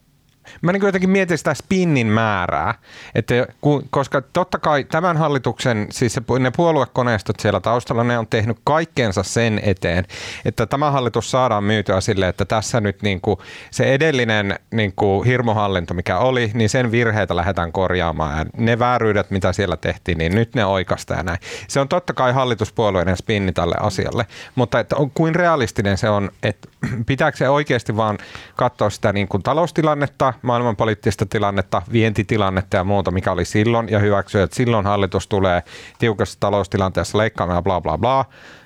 Mä 0.61 0.71
niin 0.71 0.85
jotenkin 0.85 1.09
mietin 1.09 1.37
sitä 1.37 1.53
spinnin 1.53 2.07
määrää, 2.07 2.75
että 3.15 3.47
kun, 3.61 3.87
koska 3.89 4.21
totta 4.21 4.59
kai 4.59 4.83
tämän 4.83 5.17
hallituksen, 5.17 5.87
siis 5.91 6.19
ne 6.39 6.51
puoluekoneistot 6.51 7.39
siellä 7.39 7.59
taustalla, 7.59 8.03
ne 8.03 8.17
on 8.17 8.27
tehnyt 8.27 8.57
kaikkeensa 8.63 9.23
sen 9.23 9.59
eteen, 9.63 10.05
että 10.45 10.65
tämä 10.65 10.91
hallitus 10.91 11.31
saadaan 11.31 11.63
myytyä 11.63 12.01
sille, 12.01 12.27
että 12.27 12.45
tässä 12.45 12.81
nyt 12.81 13.01
niin 13.01 13.21
kuin 13.21 13.37
se 13.71 13.83
edellinen 13.83 14.59
niin 14.71 14.93
kuin 14.95 15.25
hirmohallinto, 15.25 15.93
mikä 15.93 16.17
oli, 16.17 16.51
niin 16.53 16.69
sen 16.69 16.91
virheitä 16.91 17.35
lähdetään 17.35 17.71
korjaamaan 17.71 18.37
ja 18.37 18.45
ne 18.57 18.79
vääryydet, 18.79 19.31
mitä 19.31 19.53
siellä 19.53 19.77
tehtiin, 19.77 20.17
niin 20.17 20.35
nyt 20.35 20.55
ne 20.55 20.65
oikeasta 20.65 21.13
ja 21.13 21.23
näin. 21.23 21.39
Se 21.67 21.79
on 21.79 21.87
totta 21.87 22.13
kai 22.13 22.33
hallituspuolueiden 22.33 23.17
spinni 23.17 23.51
tälle 23.51 23.75
asialle, 23.79 24.25
mutta 24.55 24.79
että 24.79 24.95
on, 24.95 25.11
kuin 25.11 25.35
realistinen 25.35 25.97
se 25.97 26.09
on, 26.09 26.31
että 26.43 26.67
pitääkö 27.05 27.37
se 27.37 27.49
oikeasti 27.49 27.97
vaan 27.97 28.17
katsoa 28.55 28.89
sitä 28.89 29.13
niin 29.13 29.27
kuin 29.27 29.43
taloustilannetta, 29.43 30.32
maailmanpoliittista 30.41 31.25
tilannetta, 31.25 31.81
vientitilannetta 31.91 32.77
ja 32.77 32.83
muuta, 32.83 33.11
mikä 33.11 33.31
oli 33.31 33.45
silloin, 33.45 33.89
ja 33.89 33.99
hyväksyä, 33.99 34.43
että 34.43 34.55
silloin 34.55 34.85
hallitus 34.85 35.27
tulee 35.27 35.63
tiukassa 35.99 36.39
taloustilanteessa 36.39 37.17
leikkaamaan 37.17 37.63
bla 37.63 37.81
bla 37.81 37.97
bla, 37.97 38.25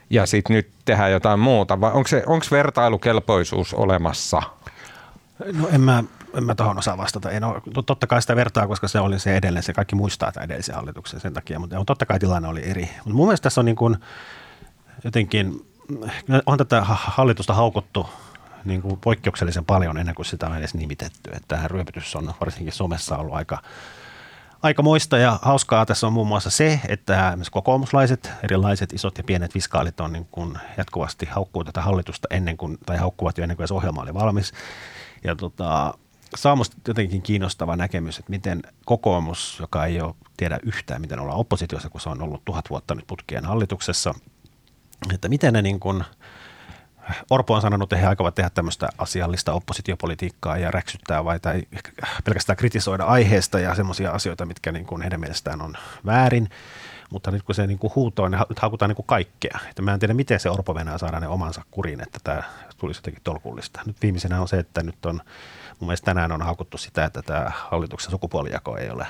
ja 0.09 0.25
sitten 0.25 0.55
nyt 0.55 0.69
tehdään 0.85 1.11
jotain 1.11 1.39
muuta, 1.39 1.81
vai 1.81 1.91
onko, 1.91 2.07
se, 2.07 2.23
onko 2.25 2.45
vertailukelpoisuus 2.51 3.73
olemassa? 3.73 4.41
No 5.53 5.67
en 5.71 5.81
mä, 5.81 6.03
en 6.33 6.43
mä 6.43 6.55
tuohon 6.55 6.77
osaa 6.77 6.97
vastata. 6.97 7.31
En 7.31 7.43
ole, 7.43 7.61
totta 7.85 8.07
kai 8.07 8.21
sitä 8.21 8.35
vertaa, 8.35 8.67
koska 8.67 8.87
se 8.87 8.99
oli 8.99 9.19
se 9.19 9.37
edellinen, 9.37 9.63
se 9.63 9.73
kaikki 9.73 9.95
muistaa 9.95 10.31
tämän 10.31 10.45
edellisen 10.45 10.75
hallituksen 10.75 11.19
sen 11.19 11.33
takia, 11.33 11.59
mutta 11.59 11.83
totta 11.85 12.05
kai 12.05 12.19
tilanne 12.19 12.47
oli 12.47 12.69
eri. 12.69 12.89
Mutta 12.97 13.13
mun 13.13 13.27
mielestä 13.27 13.43
tässä 13.43 13.61
on 13.61 13.65
niin 13.65 13.75
kuin 13.75 13.97
jotenkin, 15.03 15.65
on 16.45 16.57
tätä 16.57 16.81
hallitusta 16.87 17.53
haukuttu 17.53 18.09
niin 18.65 18.81
kuin 18.81 18.99
poikkeuksellisen 18.99 19.65
paljon 19.65 19.97
ennen 19.97 20.15
kuin 20.15 20.25
sitä 20.25 20.47
on 20.47 20.57
edes 20.57 20.73
nimitetty. 20.73 21.29
Että 21.29 21.47
tämä 21.47 21.67
ryöpytys 21.67 22.15
on 22.15 22.33
varsinkin 22.39 22.73
somessa 22.73 23.17
ollut 23.17 23.35
aika, 23.35 23.61
aika 24.63 24.83
moista 24.83 25.17
ja 25.17 25.39
hauskaa 25.41 25.85
tässä 25.85 26.07
on 26.07 26.13
muun 26.13 26.27
muassa 26.27 26.49
se, 26.49 26.79
että 26.87 27.37
kokoomuslaiset, 27.51 28.31
erilaiset 28.43 28.93
isot 28.93 29.17
ja 29.17 29.23
pienet 29.23 29.55
viskaalit 29.55 29.99
on 29.99 30.13
niin 30.13 30.27
kuin 30.31 30.57
jatkuvasti 30.77 31.25
haukkuu 31.25 31.63
tätä 31.63 31.81
hallitusta 31.81 32.27
ennen 32.31 32.57
kuin, 32.57 32.77
tai 32.85 32.97
haukkuvat 32.97 33.37
jo 33.37 33.43
ennen 33.43 33.57
kuin 33.57 33.67
se 33.67 33.73
ohjelma 33.73 34.01
oli 34.01 34.13
valmis. 34.13 34.53
Ja 35.23 35.35
tota, 35.35 35.93
Saamusta 36.35 36.77
jotenkin 36.87 37.21
kiinnostava 37.21 37.75
näkemys, 37.75 38.19
että 38.19 38.29
miten 38.29 38.61
kokoomus, 38.85 39.57
joka 39.59 39.85
ei 39.85 40.01
ole 40.01 40.15
tiedä 40.37 40.59
yhtään, 40.63 41.01
miten 41.01 41.19
ollaan 41.19 41.39
oppositiossa, 41.39 41.89
kun 41.89 42.01
se 42.01 42.09
on 42.09 42.21
ollut 42.21 42.45
tuhat 42.45 42.69
vuotta 42.69 42.95
nyt 42.95 43.07
putkien 43.07 43.45
hallituksessa, 43.45 44.13
että 45.13 45.29
miten 45.29 45.53
ne 45.53 45.61
niin 45.61 45.79
kuin– 45.79 46.03
Orpo 47.29 47.53
on 47.53 47.61
sanonut, 47.61 47.93
että 47.93 48.01
he 48.01 48.07
aikovat 48.07 48.35
tehdä 48.35 48.49
tämmöistä 48.49 48.89
asiallista 48.97 49.53
oppositiopolitiikkaa 49.53 50.57
ja 50.57 50.71
räksyttää 50.71 51.25
vai 51.25 51.39
tai 51.39 51.63
pelkästään 52.23 52.57
kritisoida 52.57 53.03
aiheesta 53.03 53.59
ja 53.59 53.75
semmoisia 53.75 54.11
asioita, 54.11 54.45
mitkä 54.45 54.71
niin 54.71 54.85
kuin 54.85 55.01
heidän 55.01 55.19
mielestään 55.19 55.61
on 55.61 55.73
väärin. 56.05 56.49
Mutta 57.09 57.31
nyt 57.31 57.43
kun 57.43 57.55
se 57.55 57.67
niin 57.67 57.79
kuin 57.79 57.91
huutoo, 57.95 58.27
niin 58.27 58.41
nyt 58.49 58.59
haukutaan 58.59 58.89
niin 58.89 58.95
kuin 58.95 59.05
kaikkea. 59.05 59.59
Että 59.69 59.81
mä 59.81 59.93
en 59.93 59.99
tiedä, 59.99 60.13
miten 60.13 60.39
se 60.39 60.49
Orpo 60.49 60.75
Venäjä 60.75 60.97
saadaan 60.97 61.21
ne 61.21 61.27
omansa 61.27 61.61
kuriin, 61.71 62.01
että 62.01 62.19
tämä 62.23 62.43
tulisi 62.77 62.97
jotenkin 62.97 63.23
tolkullista. 63.23 63.81
Nyt 63.85 64.01
viimeisenä 64.01 64.41
on 64.41 64.47
se, 64.47 64.59
että 64.59 64.83
nyt 64.83 65.05
on, 65.05 65.21
mun 65.79 65.87
mielestä 65.87 66.05
tänään 66.05 66.31
on 66.31 66.41
haukuttu 66.41 66.77
sitä, 66.77 67.05
että 67.05 67.21
tämä 67.21 67.51
hallituksen 67.55 68.11
sukupuolijako 68.11 68.77
ei 68.77 68.89
ole 68.89 69.07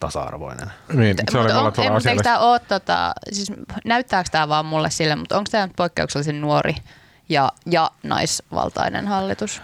tasa-arvoinen. 0.00 0.72
Niin, 0.92 1.16
se 1.30 1.38
oli 1.38 1.52
on, 1.52 1.72
ei, 1.78 1.90
mutta 1.90 2.10
eikö 2.10 2.22
tämä 2.22 2.38
ole, 2.38 2.58
tota, 2.58 3.12
siis 3.32 3.52
näyttääkö 3.84 4.28
tämä 4.32 4.48
vaan 4.48 4.66
mulle 4.66 4.90
sille, 4.90 5.16
mutta 5.16 5.38
onko 5.38 5.48
tämä 5.50 5.68
poikkeuksellisen 5.76 6.40
nuori 6.40 6.74
ja, 7.28 7.52
ja 7.66 7.90
naisvaltainen 8.02 9.08
hallitus? 9.08 9.62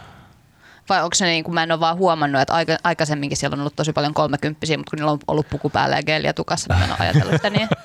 Vai 0.89 1.03
onko 1.03 1.15
se 1.15 1.27
niin 1.27 1.45
kuin 1.45 1.55
mä 1.55 1.63
en 1.63 1.73
ole 1.73 1.81
vaan 1.81 1.97
huomannut, 1.97 2.43
että 2.43 2.55
aika, 2.55 2.77
aikaisemminkin 2.85 3.37
siellä 3.37 3.55
on 3.55 3.61
ollut 3.61 3.77
tosi 3.77 3.93
paljon 3.93 4.15
kolmekymppisiä, 4.15 4.77
mutta 4.77 4.91
kun 4.91 4.97
niillä 4.97 5.13
on 5.13 5.19
ollut 5.27 5.49
puku 5.51 5.71
päällä 5.71 5.97
ja 5.97 6.03
geliä 6.03 6.33
tukassa, 6.33 6.75
niin 6.75 6.85
en 6.85 6.91
ole 6.91 6.99
ajatellut 6.99 7.33
sitä 7.33 7.51
niin. 7.51 7.69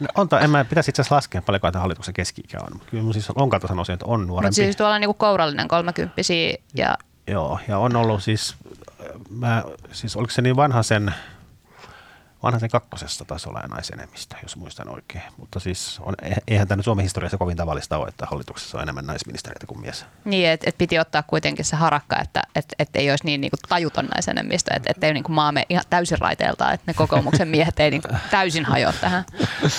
No, 0.00 0.08
on 0.14 0.28
to, 0.28 0.38
en 0.38 0.50
mä 0.50 0.64
pitäisi 0.64 0.90
itse 0.90 1.02
asiassa 1.02 1.14
laskea 1.14 1.42
paljonko 1.42 1.72
tämä 1.72 1.80
hallituksen 1.80 2.14
keski 2.14 2.42
on. 2.62 2.80
Kyllä 2.90 3.02
mun 3.02 3.12
siis 3.12 3.30
on 3.30 3.50
kautta 3.50 3.68
sanoisin, 3.68 3.92
että 3.92 4.06
on 4.06 4.26
nuorempi. 4.26 4.46
Mutta 4.46 4.54
siis 4.54 4.76
tuolla 4.76 4.94
on 4.94 5.00
niin 5.00 5.08
kuin 5.08 5.16
kourallinen 5.16 5.68
kolmekymppisiä 5.68 6.56
ja... 6.74 6.98
Joo, 7.26 7.58
ja 7.68 7.78
on 7.78 7.96
ollut 7.96 8.22
siis, 8.22 8.56
mä, 9.30 9.64
siis 9.92 10.16
oliko 10.16 10.30
se 10.30 10.42
niin 10.42 10.56
vanha 10.56 10.82
sen 10.82 11.14
Vanhan 12.42 12.60
sen 12.60 12.70
kakkosessa 12.70 13.24
taisi 13.24 13.48
olla 13.48 13.60
naisenemmistö, 13.60 14.36
jos 14.42 14.56
muistan 14.56 14.88
oikein. 14.88 15.24
Mutta 15.36 15.60
siis 15.60 16.00
on, 16.00 16.14
eihän 16.48 16.68
tämä 16.68 16.82
Suomen 16.82 17.02
historiassa 17.02 17.38
kovin 17.38 17.56
tavallista 17.56 17.98
ole, 17.98 18.08
että 18.08 18.26
hallituksessa 18.26 18.78
on 18.78 18.82
enemmän 18.82 19.06
naisministeriöitä 19.06 19.66
kuin 19.66 19.80
mies. 19.80 20.06
Niin, 20.24 20.48
että 20.48 20.68
et 20.68 20.78
piti 20.78 20.98
ottaa 20.98 21.22
kuitenkin 21.22 21.64
se 21.64 21.76
harakka, 21.76 22.20
että 22.20 22.42
et, 22.54 22.74
et 22.78 22.88
ei 22.94 23.10
olisi 23.10 23.24
niin, 23.24 23.40
niin 23.40 23.50
kuin 23.50 23.60
tajuton 23.68 24.06
naisenemmistö, 24.06 24.74
että 24.74 24.90
et 24.90 25.04
ei 25.04 25.12
niin 25.12 25.24
kuin 25.24 25.34
maamme 25.34 25.66
ihan 25.68 25.84
täysin 25.90 26.18
raiteelta, 26.18 26.72
että 26.72 26.84
ne 26.86 26.94
kokoomuksen 26.94 27.48
miehet 27.48 27.80
ei 27.80 27.90
niin 27.90 28.02
kuin 28.02 28.20
täysin 28.30 28.64
hajoa 28.64 28.92
tähän. 28.92 29.24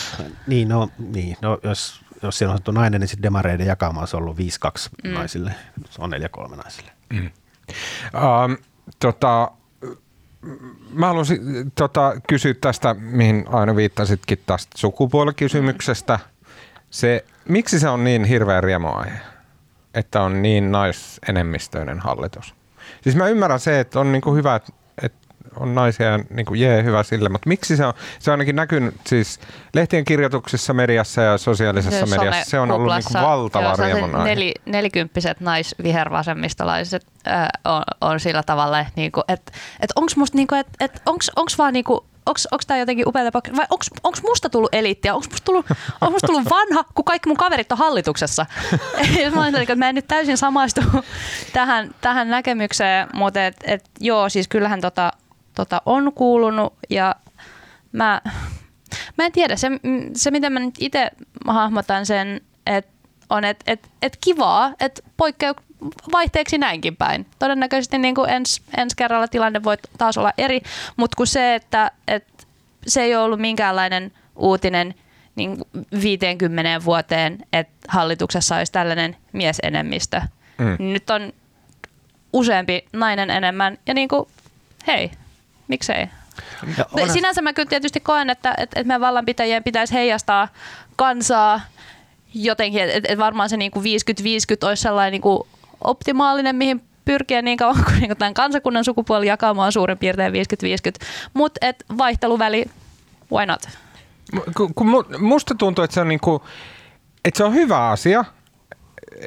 niin, 0.48 0.70
no, 0.70 0.90
niin, 0.98 1.38
no 1.42 1.60
jos, 1.64 2.02
jos 2.22 2.38
siellä 2.38 2.52
on 2.52 2.58
sanottu 2.58 2.72
nainen, 2.72 3.02
niin 3.02 3.08
sitten 3.08 3.24
demareiden 3.24 3.68
jakama 3.68 4.02
on 4.02 4.08
ollut 4.14 4.38
5-2 4.38 4.40
mm. 5.04 5.10
naisille. 5.10 5.56
Se 5.90 6.02
on 6.02 6.12
4-3 6.48 6.56
naisille. 6.56 6.92
Mm. 7.14 7.32
Um, 8.14 8.58
tota, 9.00 9.52
mä 10.94 11.08
haluaisin 11.08 11.72
tota, 11.76 12.14
kysyä 12.28 12.54
tästä, 12.54 12.94
mihin 12.94 13.46
aina 13.48 13.76
viittasitkin 13.76 14.40
tästä 14.46 14.78
sukupuolikysymyksestä. 14.78 16.20
Se, 16.90 17.26
miksi 17.50 17.80
se 17.80 17.90
on 17.90 18.04
niin 18.04 18.24
hirveä 18.24 18.62
riemuaihe, 18.62 19.20
että 19.94 20.22
on 20.22 20.42
niin 20.42 20.72
naisenemmistöinen 20.72 22.00
hallitus? 22.00 22.56
Siis 23.02 23.16
mä 23.16 23.28
ymmärrän 23.28 23.60
se, 23.60 23.80
että 23.80 24.00
on 24.00 24.12
niinku 24.12 24.36
hyvä, 24.36 24.56
että 24.56 24.72
on 25.60 25.76
naisia 25.76 26.06
ja 26.06 26.20
niin 26.30 26.46
kuin, 26.46 26.60
jee, 26.60 26.84
hyvä 26.84 27.04
sille, 27.04 27.30
mutta 27.30 27.50
miksi 27.50 27.78
se 27.78 27.86
on, 27.86 27.94
se 28.20 28.32
on 28.32 28.34
ainakin 28.34 28.56
näkynyt 28.56 28.96
siis 29.08 29.40
lehtien 29.74 30.06
kirjoituksissa, 30.06 30.74
mediassa 30.74 31.22
ja 31.22 31.38
sosiaalisessa 31.38 32.06
se 32.06 32.18
mediassa, 32.18 32.50
se 32.50 32.60
on 32.60 32.72
ollut 32.72 32.94
niin 32.94 33.04
kuin 33.12 33.24
valtava 33.24 33.76
riemun 33.76 34.24
neli, 34.24 34.54
Nelikymppiset 34.66 35.40
naisvihervasemmistolaiset 35.40 37.06
äh, 37.28 37.48
on, 37.66 37.84
on, 38.02 38.20
sillä 38.20 38.44
tavalla, 38.44 38.80
että 38.80 38.94
niinku, 38.96 39.22
et, 39.28 39.52
et 39.80 39.92
onko 39.96 40.12
musta 40.16 40.38
niinku, 40.38 40.56
et, 40.56 40.68
et 40.80 41.02
onks, 41.06 41.58
vaan 41.58 41.74
niinku, 41.74 42.06
onko 42.26 42.64
tämä 42.68 42.78
jotenkin 42.78 43.08
upeata 43.08 43.34
vai 43.34 43.66
onko 44.04 44.18
musta 44.28 44.50
tullut 44.50 44.76
eliittiä, 44.76 45.14
onko 45.14 45.28
musta 45.32 45.46
tullut, 45.46 45.66
musta 46.12 46.28
tullut 46.28 46.50
vanha, 46.50 46.84
kun 46.96 47.06
kaikki 47.06 47.30
mun 47.30 47.38
kaverit 47.38 47.72
on 47.72 47.78
hallituksessa. 47.78 48.46
mä, 49.36 49.42
olen, 49.42 49.56
että 49.56 49.76
mä 49.76 49.90
en 49.90 49.96
nyt 49.96 50.08
täysin 50.08 50.38
samaistu 50.38 50.82
tähän, 51.54 51.96
tähän 52.02 52.30
näkemykseen, 52.30 53.08
mutta 53.14 53.46
et, 53.46 53.56
et, 53.64 53.84
joo, 54.00 54.30
siis 54.30 54.48
kyllähän 54.48 54.82
tota, 54.82 55.12
tota, 55.54 55.82
on 55.86 56.14
kuulunut 56.14 56.74
ja 56.90 57.16
mä, 57.92 58.22
mä 59.18 59.26
en 59.26 59.32
tiedä, 59.32 59.56
se, 59.56 59.68
se 60.16 60.32
miten 60.32 60.54
mä 60.54 60.60
nyt 60.60 60.76
itse 60.80 61.12
hahmotan 61.48 62.06
sen, 62.06 62.42
että 62.66 62.94
on, 63.30 63.44
että 63.44 63.72
et, 63.72 63.90
et 64.02 64.18
kivaa, 64.22 64.74
että 64.80 65.02
poikkeu 65.18 65.54
vaihteeksi 66.12 66.58
näinkin 66.58 66.96
päin. 66.96 67.26
Todennäköisesti 67.40 67.98
niin 67.98 68.16
kuin 68.16 68.30
ens, 68.30 68.62
ensi 68.78 68.96
kerralla 68.96 69.28
tilanne 69.28 69.64
voi 69.64 69.78
taas 69.98 70.18
olla 70.18 70.34
eri, 70.38 70.62
mutta 70.96 71.16
kun 71.16 71.28
se, 71.28 71.56
että, 71.56 71.92
että 72.08 72.44
se 72.88 73.02
ei 73.02 73.16
ole 73.16 73.24
ollut 73.24 73.40
minkäänlainen 73.40 74.12
uutinen 74.36 74.94
niin 75.36 75.58
50 76.02 76.86
vuoteen, 76.86 77.38
että 77.54 77.74
hallituksessa 77.88 78.56
olisi 78.56 78.72
tällainen 78.72 79.16
miesenemmistö. 79.34 80.22
Mm. 80.58 80.76
Nyt 80.80 81.10
on 81.10 81.34
useampi 82.34 82.86
nainen 82.94 83.30
enemmän 83.30 83.78
ja 83.88 83.94
niin 83.94 84.10
kuin, 84.10 84.28
hei, 84.88 85.12
miksei? 85.74 86.08
Ja 86.78 87.14
Sinänsä 87.14 87.42
mä 87.42 87.54
kyllä 87.54 87.70
tietysti 87.70 88.00
koen, 88.00 88.30
että, 88.30 88.50
että, 88.50 88.80
että 88.80 88.84
meidän 88.84 89.02
vallanpitäjien 89.02 89.64
pitäisi 89.64 89.94
heijastaa 89.94 90.48
kansaa 90.96 91.62
jotenkin, 92.34 92.84
että, 92.84 92.98
että 92.98 93.18
varmaan 93.18 93.50
se 93.50 93.58
niin 93.58 93.72
kuin 93.72 93.86
50-50 93.86 94.68
olisi 94.68 94.84
sellainen 94.84 95.12
niin 95.12 95.22
kuin 95.22 95.40
optimaalinen, 95.82 96.56
mihin 96.56 96.82
pyrkiä 97.06 97.42
niin 97.42 97.58
kauan 97.58 97.84
kuin, 97.84 98.00
niin 98.00 98.08
kuin 98.08 98.18
tämän 98.18 98.34
kansakunnan 98.34 98.84
sukupuoli 98.84 99.28
jakamaan 99.28 99.72
suurin 99.72 99.98
piirtein 99.98 100.34
50-50, 100.34 100.38
mutta 101.34 101.60
vaihteluväli, 101.98 102.66
why 103.32 103.46
not? 103.46 103.62
Kun 104.76 105.06
musta 105.20 105.56
tuntuu, 105.56 105.84
että 105.84 105.94
se 105.94 106.02
on, 106.02 106.08
niin 106.08 106.20
kuin, 106.20 106.42
että 107.26 107.38
se 107.38 107.44
on 107.44 107.54
hyvä 107.54 107.90
asia, 107.90 108.26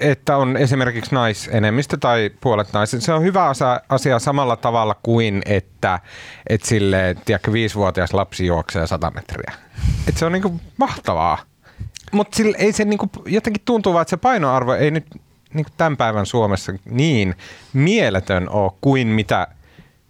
että 0.00 0.36
on 0.36 0.56
esimerkiksi 0.56 1.14
naisenemmistö 1.14 1.96
tai 1.96 2.30
puolet 2.40 2.72
naiset. 2.72 3.02
Se 3.02 3.12
on 3.12 3.22
hyvä 3.22 3.44
asia, 3.44 3.80
asia 3.88 4.18
samalla 4.18 4.56
tavalla 4.56 4.96
kuin, 5.02 5.42
että 5.46 6.00
et 6.46 6.62
sille, 6.62 7.16
tiedätkö, 7.24 7.52
viisivuotias 7.52 8.14
lapsi 8.14 8.46
juoksee 8.46 8.86
100 8.86 9.10
metriä. 9.10 9.52
Et 10.08 10.16
se 10.16 10.26
on 10.26 10.32
niinku 10.32 10.60
mahtavaa. 10.76 11.38
Mutta 12.12 12.42
ei 12.58 12.72
se 12.72 12.84
niinku, 12.84 13.10
jotenkin 13.26 13.62
tuntuu 13.64 13.92
vaan, 13.92 14.02
että 14.02 14.10
se 14.10 14.16
painoarvo 14.16 14.74
ei 14.74 14.90
nyt 14.90 15.06
niinku 15.54 15.70
tämän 15.76 15.96
päivän 15.96 16.26
Suomessa 16.26 16.72
niin 16.84 17.34
mieletön 17.72 18.48
ole 18.48 18.72
kuin 18.80 19.06
mitä 19.06 19.46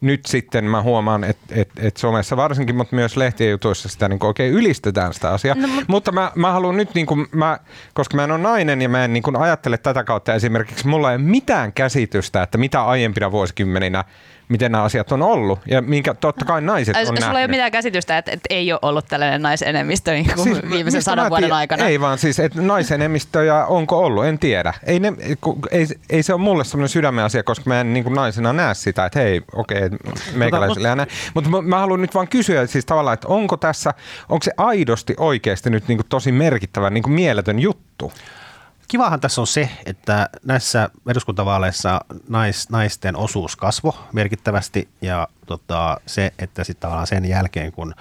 nyt 0.00 0.26
sitten 0.26 0.64
mä 0.64 0.82
huomaan, 0.82 1.24
että 1.24 1.54
et, 1.54 1.70
et 1.76 1.96
somessa 1.96 2.37
varsinkin, 2.37 2.76
mutta 2.76 2.96
myös 2.96 3.16
lehtien 3.16 3.50
jutuissa 3.50 3.88
sitä 3.88 4.09
niin 4.09 4.24
oikein 4.24 4.52
ylistetään 4.52 5.14
sitä 5.14 5.30
asiaa. 5.30 5.54
No, 5.54 5.68
mutta 5.68 5.96
mutta 5.96 6.12
mä, 6.12 6.32
mä 6.35 6.52
haluan 6.52 6.76
nyt, 6.76 6.94
niin 6.94 7.06
kuin, 7.06 7.26
mä, 7.32 7.59
koska 7.94 8.16
mä 8.16 8.24
en 8.24 8.30
ole 8.30 8.40
nainen 8.40 8.82
ja 8.82 8.88
mä 8.88 9.04
en 9.04 9.12
niin 9.12 9.22
kuin 9.22 9.37
ajattele 9.37 9.78
tätä 9.78 10.04
kautta 10.04 10.35
esimerkiksi, 10.35 10.87
mulla 10.87 11.11
ei 11.11 11.16
ole 11.16 11.24
mitään 11.24 11.72
käsitystä, 11.72 12.42
että 12.42 12.59
mitä 12.59 12.85
aiempina 12.85 13.32
vuosikymmeninä– 13.32 14.04
miten 14.48 14.72
nämä 14.72 14.85
asiat 14.85 15.12
on 15.12 15.22
ollut 15.22 15.59
ja 15.66 15.82
minkä 15.82 16.14
totta 16.14 16.44
kai 16.44 16.61
naiset 16.61 16.96
on 16.96 17.06
Sulla 17.06 17.20
nähnyt. 17.20 17.38
ei 17.38 17.44
ole 17.44 17.50
mitään 17.50 17.72
käsitystä, 17.72 18.18
että, 18.18 18.30
että 18.30 18.46
ei 18.50 18.72
ole 18.72 18.78
ollut 18.82 19.06
tällainen 19.09 19.42
naisenemmistö 19.42 20.12
niin 20.12 20.26
kuin 20.35 20.44
siis, 20.44 20.70
viimeisen 20.70 21.02
sadan 21.02 21.30
vuoden 21.30 21.44
tiedän? 21.44 21.59
aikana. 21.59 21.87
Ei 21.87 22.00
vaan 22.00 22.18
siis, 22.18 22.40
että 22.40 22.62
naisenemmistöjä 22.62 23.66
onko 23.66 23.98
ollut, 23.98 24.24
en 24.24 24.38
tiedä. 24.38 24.74
Ei, 24.85 25.00
ne, 25.00 25.12
ei, 25.70 25.87
ei 26.11 26.22
se 26.22 26.32
ole 26.32 26.40
mulle 26.40 26.64
semmoinen 26.64 26.88
sydämen 26.88 27.24
asia, 27.24 27.42
koska 27.42 27.64
mä 27.66 27.80
en 27.80 27.92
niin 27.92 28.04
kuin 28.04 28.14
naisena 28.14 28.52
näe 28.52 28.74
sitä, 28.74 29.06
että 29.06 29.18
hei, 29.18 29.42
okei, 29.52 29.87
okay, 29.87 29.98
meikäläisille 30.35 30.94
näin. 30.94 31.09
Mutta 31.35 31.50
mä, 31.50 31.62
mä 31.62 31.78
haluan 31.78 32.00
nyt 32.00 32.14
vaan 32.14 32.28
kysyä 32.28 32.66
siis 32.66 32.87
tavallaan, 32.87 33.14
että 33.14 33.28
onko 33.28 33.56
tässä, 33.56 33.94
onko 34.28 34.42
se 34.42 34.52
aidosti 34.56 35.14
oikeasti 35.16 35.70
nyt 35.70 35.88
niin 35.88 35.98
kuin 35.98 36.06
tosi 36.09 36.32
merkittävä, 36.32 36.90
niin 36.90 37.02
kuin 37.02 37.12
mieletön 37.12 37.59
juttu? 37.59 38.12
Kivahan 38.88 39.20
tässä 39.20 39.40
on 39.40 39.46
se, 39.46 39.70
että 39.87 40.29
näissä 40.44 40.90
eduskuntavaaleissa 41.09 42.01
nais, 42.29 42.70
naisten 42.70 43.16
osuus 43.16 43.57
kasvo 43.57 43.99
merkittävästi 44.12 44.88
ja 45.03 45.29
tota, 45.46 46.01
se, 46.07 46.33
että 46.38 46.64
sitten 46.64 46.90
sen 47.05 47.25
jälkeen, 47.25 47.72
kun 47.72 47.94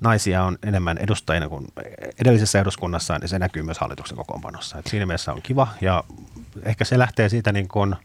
naisia 0.00 0.44
on 0.44 0.58
enemmän 0.62 0.98
edustajina 0.98 1.48
kuin 1.48 1.66
edellisessä 2.20 2.60
eduskunnassa, 2.60 3.18
niin 3.18 3.28
se 3.28 3.38
näkyy 3.38 3.62
myös 3.62 3.78
hallituksen 3.78 4.16
kokoonpanossa. 4.16 4.78
Et 4.78 4.86
siinä 4.86 5.06
mielessä 5.06 5.32
on 5.32 5.42
kiva 5.42 5.68
ja 5.80 6.04
ehkä 6.62 6.84
se 6.84 6.98
lähtee 6.98 7.28
siitä 7.28 7.52
niin 7.52 7.68
kuin, 7.68 7.96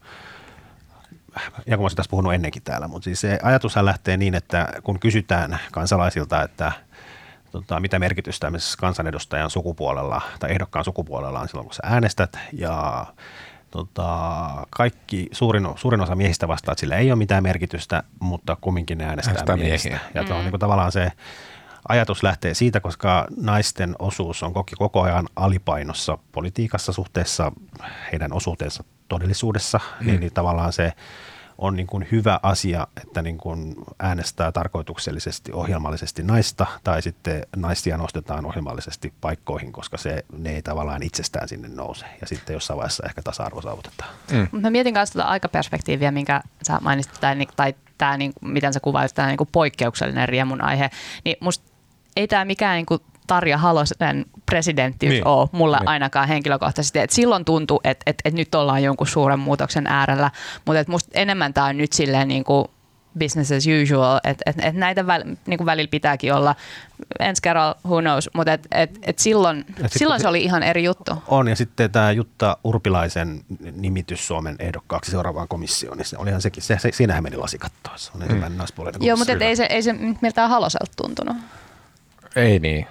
ja 1.65 1.77
kun 1.77 1.85
mä 1.85 1.89
tässä 1.95 2.09
puhunut 2.09 2.33
ennenkin 2.33 2.63
täällä, 2.63 2.87
mutta 2.87 3.03
siis 3.03 3.21
se 3.21 3.39
ajatushan 3.43 3.85
lähtee 3.85 4.17
niin, 4.17 4.35
että 4.35 4.73
kun 4.83 4.99
kysytään 4.99 5.59
kansalaisilta, 5.71 6.43
että– 6.43 6.71
tota, 7.61 7.79
mitä 7.79 7.99
merkitystä 7.99 8.51
kansanedustajan 8.77 9.49
sukupuolella 9.49 10.21
tai 10.39 10.51
ehdokkaan 10.51 10.85
sukupuolella 10.85 11.39
on 11.39 11.47
silloin, 11.47 11.67
kun 11.67 11.75
sä 11.75 11.83
äänestät. 11.85 12.39
Ja 12.53 13.05
tota, 13.71 14.49
kaikki, 14.69 15.27
suurin, 15.31 15.67
suurin 15.75 16.01
osa 16.01 16.15
miehistä 16.15 16.47
vastaa, 16.47 16.71
että 16.71 16.79
sillä 16.79 16.95
ei 16.95 17.11
ole 17.11 17.17
mitään 17.17 17.43
merkitystä, 17.43 18.03
mutta 18.19 18.57
kumminkin 18.61 18.97
ne 18.97 19.05
äänestää 19.05 19.55
miehistä. 19.55 19.89
Miehiä. 19.89 20.09
Ja 20.13 20.23
mm. 20.23 20.31
on 20.31 20.41
niin 20.41 20.49
kuin, 20.49 20.59
tavallaan 20.59 20.91
se 20.91 21.11
ajatus 21.89 22.23
lähtee 22.23 22.53
siitä, 22.53 22.79
koska 22.79 23.27
naisten 23.37 23.95
osuus 23.99 24.43
on 24.43 24.53
koko 24.77 25.01
ajan 25.01 25.27
alipainossa 25.35 26.17
politiikassa 26.31 26.93
suhteessa 26.93 27.51
heidän 28.11 28.33
osuutensa 28.33 28.83
todellisuudessa, 29.07 29.79
mm. 29.99 30.07
niin, 30.07 30.19
niin 30.19 30.33
tavallaan 30.33 30.73
se 30.73 30.93
on 31.57 31.75
niin 31.75 31.87
kuin 31.87 32.07
hyvä 32.11 32.39
asia, 32.43 32.87
että 33.01 33.21
niin 33.21 33.37
kuin 33.37 33.75
äänestää 33.99 34.51
tarkoituksellisesti, 34.51 35.51
ohjelmallisesti 35.51 36.23
naista 36.23 36.65
tai 36.83 37.01
sitten 37.01 37.45
naisia 37.55 37.97
nostetaan 37.97 38.45
ohjelmallisesti 38.45 39.13
paikkoihin, 39.21 39.71
koska 39.71 39.97
se, 39.97 40.25
ne 40.37 40.49
ei 40.49 40.61
tavallaan 40.61 41.03
itsestään 41.03 41.47
sinne 41.47 41.67
nouse 41.67 42.05
ja 42.21 42.27
sitten 42.27 42.53
jossain 42.53 42.77
vaiheessa 42.77 43.03
ehkä 43.05 43.21
tasa-arvo 43.21 43.61
saavutetaan. 43.61 44.09
Mm. 44.31 44.61
Mä 44.61 44.69
mietin 44.69 44.93
myös 44.93 45.11
tätä 45.11 45.25
aikaperspektiiviä, 45.25 46.11
minkä 46.11 46.41
sä 46.63 46.79
mainitsit, 46.81 47.19
tai, 47.19 47.47
tai 47.55 47.75
tämä, 47.97 48.17
niin, 48.17 48.33
miten 48.41 48.73
sä 48.73 48.79
kuvailit, 48.79 49.15
tämä 49.15 49.27
niin 49.27 49.37
poikkeuksellinen 49.51 50.29
riemun 50.29 50.61
aihe, 50.61 50.89
niin 51.25 51.37
musta 51.39 51.71
ei 52.15 52.27
tämä 52.27 52.45
mikään 52.45 52.75
niin 52.75 52.85
kuin 52.85 53.01
Tarja 53.27 53.57
Halosen 53.57 54.25
presidenttiys 54.45 55.11
niin. 55.11 55.27
ole 55.27 55.49
mulle 55.51 55.77
niin. 55.77 55.87
ainakaan 55.87 56.27
henkilökohtaisesti. 56.27 56.99
Et 56.99 57.09
silloin 57.09 57.45
tuntuu, 57.45 57.81
että 57.83 58.03
et, 58.05 58.15
et 58.25 58.33
nyt 58.33 58.55
ollaan 58.55 58.83
jonkun 58.83 59.07
suuren 59.07 59.39
muutoksen 59.39 59.87
äärellä, 59.87 60.31
mutta 60.65 60.83
musta 60.87 61.11
enemmän 61.13 61.53
tämä 61.53 61.67
on 61.67 61.77
nyt 61.77 61.93
silleen 61.93 62.27
niin 62.27 62.43
kuin 62.43 62.67
business 63.19 63.51
as 63.51 63.63
usual, 63.83 64.19
että 64.23 64.43
et, 64.45 64.55
et 64.61 64.75
näitä 64.75 65.07
väl, 65.07 65.23
niin 65.45 65.57
kuin 65.57 65.65
välillä 65.65 65.87
pitääkin 65.91 66.33
olla. 66.33 66.55
Ensi 67.19 67.41
kerralla, 67.41 67.75
who 67.85 68.01
knows, 68.01 68.29
mutta 68.33 68.53
et, 68.53 68.67
et, 68.71 68.99
et 69.01 69.19
silloin, 69.19 69.65
silloin 69.87 70.21
se 70.21 70.27
oli 70.27 70.43
ihan 70.43 70.63
eri 70.63 70.83
juttu. 70.83 71.11
On, 71.27 71.47
ja 71.47 71.55
sitten 71.55 71.91
tämä 71.91 72.11
Jutta 72.11 72.57
Urpilaisen 72.63 73.41
nimitys 73.71 74.27
Suomen 74.27 74.55
ehdokkaaksi 74.59 75.11
seuraavaan 75.11 75.47
komissioon, 75.47 75.97
niin 75.97 76.05
se 76.05 76.17
olihan 76.17 76.41
sekin, 76.41 76.63
se, 76.63 76.77
se, 76.79 76.89
siinähän 76.93 77.23
meni 77.23 77.37
lasikattoa, 77.37 77.93
se 77.95 78.11
on 78.15 78.21
ensimmäinen 78.21 78.51
mm. 78.51 78.57
naispuolinen 78.57 79.03
Joo, 79.03 79.17
mutta 79.17 79.33
ei 79.33 79.55
se, 79.55 79.65
ei 79.69 79.81
se 79.81 79.93
miltään 80.21 80.49
haloselta 80.49 80.91
tuntunut. 80.95 81.37
Ei 82.35 82.59
niin. 82.59 82.87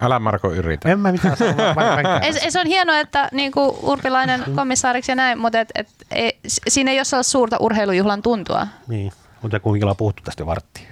Älä 0.00 0.18
Marko 0.18 0.52
yritä. 0.52 0.88
En 0.88 1.00
mä 1.00 1.12
mitään 1.12 1.36
sanoa. 1.36 2.20
ei, 2.22 2.50
se 2.50 2.60
on 2.60 2.66
hienoa, 2.66 2.98
että 2.98 3.28
niinku 3.32 3.78
Urpilainen 3.82 4.44
komissaariksi 4.56 5.12
ja 5.12 5.16
näin, 5.16 5.38
mutta 5.38 5.60
et, 5.60 5.68
et, 5.74 5.88
et, 6.10 6.36
siinä 6.68 6.90
ei 6.90 6.98
ole 6.98 7.04
sellaista 7.04 7.30
suurta 7.30 7.56
urheilujuhlan 7.60 8.22
tuntua. 8.22 8.66
Niin, 8.88 9.12
mutta 9.42 9.60
kuinka 9.60 9.84
ollaan 9.84 9.96
puhuttu 9.96 10.22
tästä 10.22 10.46
varttia. 10.46 10.90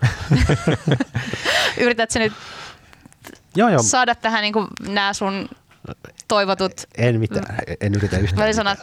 Yritätkö 1.84 2.18
nyt 2.18 2.32
joo, 3.56 3.68
joo. 3.68 3.82
saada 3.82 4.14
tähän 4.14 4.42
niinku 4.42 4.66
nämä 4.88 5.12
sun 5.12 5.48
toivotut... 6.28 6.72
En 6.98 7.20
mitään, 7.20 7.56
en 7.80 7.94
yritä 7.94 8.18
yhtään 8.18 8.42
Välisanat 8.42 8.78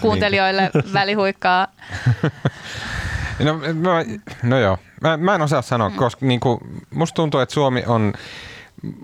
kuuntelijoille 0.00 0.70
välihuikkaa. 0.92 1.66
No, 3.44 3.58
mä, 3.58 4.04
no 4.42 4.58
joo, 4.58 4.78
mä, 5.00 5.16
mä 5.16 5.34
en 5.34 5.42
osaa 5.42 5.62
sanoa, 5.62 5.88
mm. 5.88 5.96
koska 5.96 6.26
niin 6.26 6.40
kuin, 6.40 6.60
musta 6.90 7.14
tuntuu, 7.14 7.40
että 7.40 7.52
Suomi 7.52 7.84
on 7.86 8.12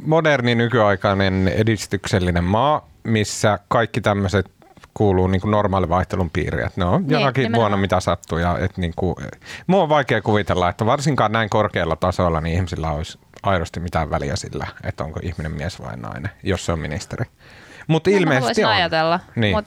moderni 0.03 0.55
nykyaikainen 0.55 1.49
edistyksellinen 1.49 2.45
maa, 2.45 2.89
missä 3.05 3.59
kaikki 3.69 4.01
tämmöiset 4.01 4.51
kuuluu 4.95 5.27
niin 5.27 5.41
kuin 5.41 5.51
normaali 5.51 5.89
vaihtelun 5.89 6.31
piiriin. 6.31 6.67
Että 6.67 6.81
ne 6.81 6.85
on 6.85 7.03
niin, 7.03 7.11
jonakin 7.11 7.43
nimenomaan. 7.43 7.61
vuonna 7.61 7.77
mitä 7.77 8.01
sattuu. 8.01 8.39
Ja, 8.39 8.59
et 8.59 8.77
niin 8.77 8.93
kuin, 8.97 9.17
mua 9.67 9.83
on 9.83 9.89
vaikea 9.89 10.23
kuvitella, 10.23 10.69
että 10.69 10.87
varsinkaan 10.87 11.33
näin 11.33 11.51
korkealla 11.51 11.97
tasolla 11.97 12.41
niin 12.41 12.55
ihmisillä 12.57 12.91
olisi 12.91 13.19
aidosti 13.43 13.81
mitään 13.81 14.11
väliä 14.11 14.37
sillä, 14.37 14.67
että 14.85 15.05
onko 15.05 15.21
ihminen 15.23 15.53
mies 15.53 15.83
vai 15.83 15.97
nainen, 15.97 16.31
jos 16.43 16.67
se 16.67 16.73
on 16.73 16.79
ministeri. 16.79 17.25
Mutta 17.87 18.11
no, 18.11 18.17
ilmeisesti 18.17 18.65
on. 18.65 18.71
ajatella. 18.71 19.21
Niin. 19.37 19.57
Mut... 19.57 19.67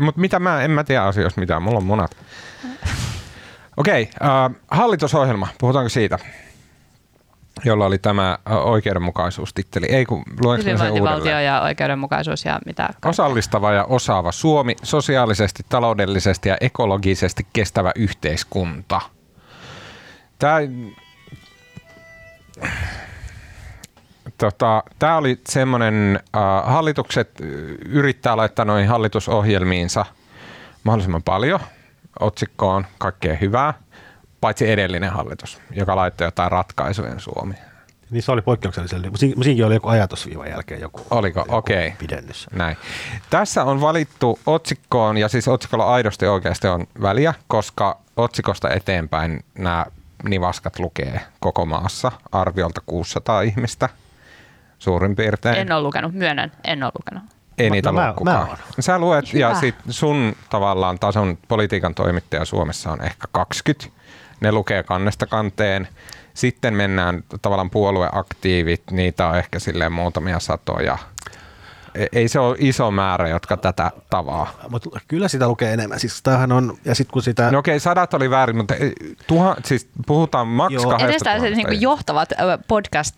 Mut 0.00 0.16
mitä 0.16 0.38
mä, 0.38 0.62
en 0.62 0.70
mä 0.70 0.84
tiedä 0.84 1.02
asioista 1.02 1.40
mitään, 1.40 1.62
mulla 1.62 1.78
on 1.78 1.84
munat. 1.84 2.16
Okei, 3.76 4.10
okay, 4.20 4.28
uh, 4.46 4.56
hallitusohjelma, 4.70 5.48
puhutaanko 5.58 5.88
siitä? 5.88 6.18
Jolla 7.64 7.86
oli 7.86 7.98
tämä 7.98 8.38
oikeudenmukaisuustitteli. 8.64 9.86
Ei 9.86 10.06
kun 10.06 10.22
Hyvinvointivaltio 10.58 11.40
ja 11.40 11.60
oikeudenmukaisuus 11.60 12.44
ja 12.44 12.58
mitä. 12.66 12.82
Kaikkea. 12.82 13.10
Osallistava 13.10 13.72
ja 13.72 13.84
osaava 13.84 14.32
Suomi, 14.32 14.76
sosiaalisesti, 14.82 15.62
taloudellisesti 15.68 16.48
ja 16.48 16.56
ekologisesti 16.60 17.46
kestävä 17.52 17.92
yhteiskunta. 17.96 19.00
Tämä, 20.38 20.58
tota, 24.38 24.82
tämä 24.98 25.16
oli 25.16 25.40
semmoinen, 25.48 26.20
äh, 26.36 26.42
hallitukset 26.64 27.30
yrittää 27.86 28.36
laittaa 28.36 28.64
noihin 28.64 28.88
hallitusohjelmiinsa 28.88 30.06
mahdollisimman 30.84 31.22
paljon 31.22 31.60
otsikkoon 32.20 32.86
kaikkea 32.98 33.36
hyvää– 33.36 33.74
paitsi 34.46 34.70
edellinen 34.70 35.10
hallitus, 35.10 35.60
joka 35.70 35.96
laittoi 35.96 36.26
jotain 36.26 36.52
ratkaisujen 36.52 37.20
Suomi. 37.20 37.54
Niin 38.10 38.22
se 38.22 38.32
oli 38.32 38.42
poikkeuksellisen. 38.42 39.02
Siinäkin 39.16 39.66
oli 39.66 39.74
joku 39.74 39.88
ajatusviivan 39.88 40.50
jälkeen 40.50 40.80
joku. 40.80 41.00
Oliko? 41.10 41.44
Okei. 41.48 41.86
Okay. 41.86 41.98
Pidennys. 41.98 42.46
Näin. 42.52 42.76
Tässä 43.30 43.64
on 43.64 43.80
valittu 43.80 44.38
otsikkoon, 44.46 45.16
ja 45.16 45.28
siis 45.28 45.48
otsikolla 45.48 45.86
aidosti 45.86 46.26
oikeasti 46.26 46.68
on 46.68 46.86
väliä, 47.02 47.34
koska 47.48 47.98
otsikosta 48.16 48.70
eteenpäin 48.70 49.44
nämä 49.58 49.86
nivaskat 50.28 50.78
lukee 50.78 51.20
koko 51.40 51.66
maassa 51.66 52.12
arviolta 52.32 52.80
600 52.86 53.40
ihmistä 53.40 53.88
suurin 54.78 55.16
piirtein. 55.16 55.56
En 55.56 55.72
ole 55.72 55.82
lukenut, 55.82 56.12
myönnän, 56.12 56.52
en 56.64 56.82
ole 56.82 56.92
lukenut. 56.98 57.30
Ei 57.58 57.70
niitä 57.70 57.92
no, 57.92 58.00
lue 58.00 58.14
kukaan. 58.16 58.48
Mä 58.48 58.56
Sä 58.80 58.98
luet 58.98 59.32
Hyvä. 59.32 59.40
ja 59.40 59.54
sit 59.54 59.74
sun 59.88 60.36
tavallaan 60.50 60.98
tason 60.98 61.38
politiikan 61.48 61.94
toimittaja 61.94 62.44
Suomessa 62.44 62.92
on 62.92 63.02
ehkä 63.02 63.28
20 63.32 63.95
ne 64.40 64.52
lukee 64.52 64.82
kannesta 64.82 65.26
kanteen. 65.26 65.88
Sitten 66.34 66.74
mennään 66.74 67.24
tavallaan 67.42 67.70
puolueaktiivit, 67.70 68.82
niitä 68.90 69.26
on 69.26 69.38
ehkä 69.38 69.58
silleen 69.58 69.92
muutamia 69.92 70.40
satoja. 70.40 70.98
e- 71.94 72.06
ei 72.12 72.28
se 72.28 72.38
ole 72.38 72.56
iso 72.58 72.90
määrä, 72.90 73.28
jotka 73.28 73.56
tätä 73.56 73.90
tavaa. 74.10 74.60
Mutta 74.68 75.00
kyllä 75.08 75.28
sitä 75.28 75.48
lukee 75.48 75.72
enemmän. 75.72 76.00
Siis 76.00 76.22
tämähän 76.22 76.52
on, 76.52 76.78
ja 76.84 76.94
sitten 76.94 77.12
kun 77.12 77.22
sitä... 77.22 77.50
No 77.50 77.58
okei, 77.58 77.80
sadat 77.80 78.14
oli 78.14 78.30
väärin, 78.30 78.56
mutta 78.56 78.74
e, 78.74 78.90
tuha, 79.26 79.56
siis 79.64 79.88
puhutaan 80.06 80.48
maks 80.48 80.74
Joo. 80.74 80.82
kahdesta 80.82 81.08
Edestään 81.08 81.40
se 81.40 81.50
niin 81.50 81.80
johtavat 81.80 82.28
podcast 82.68 83.16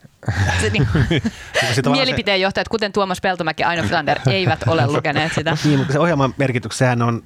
se, 0.61 0.70
niin, 0.70 0.88
sitä 1.74 1.90
vaan 1.90 1.98
mielipiteenjohtajat, 1.98 2.68
kuten 2.68 2.92
Tuomas 2.92 3.20
Peltomäki 3.20 3.62
ja 3.62 3.68
Aino 3.68 3.83
Flander, 3.83 4.18
eivät 4.31 4.61
ole 4.66 4.87
lukeneet 4.87 5.33
sitä. 5.35 5.57
Niin, 5.64 5.78
mutta 5.78 5.92
se 5.92 5.98
ohjelman 5.98 6.35
merkitys, 6.37 6.78
sehän 6.78 7.02
on, 7.02 7.22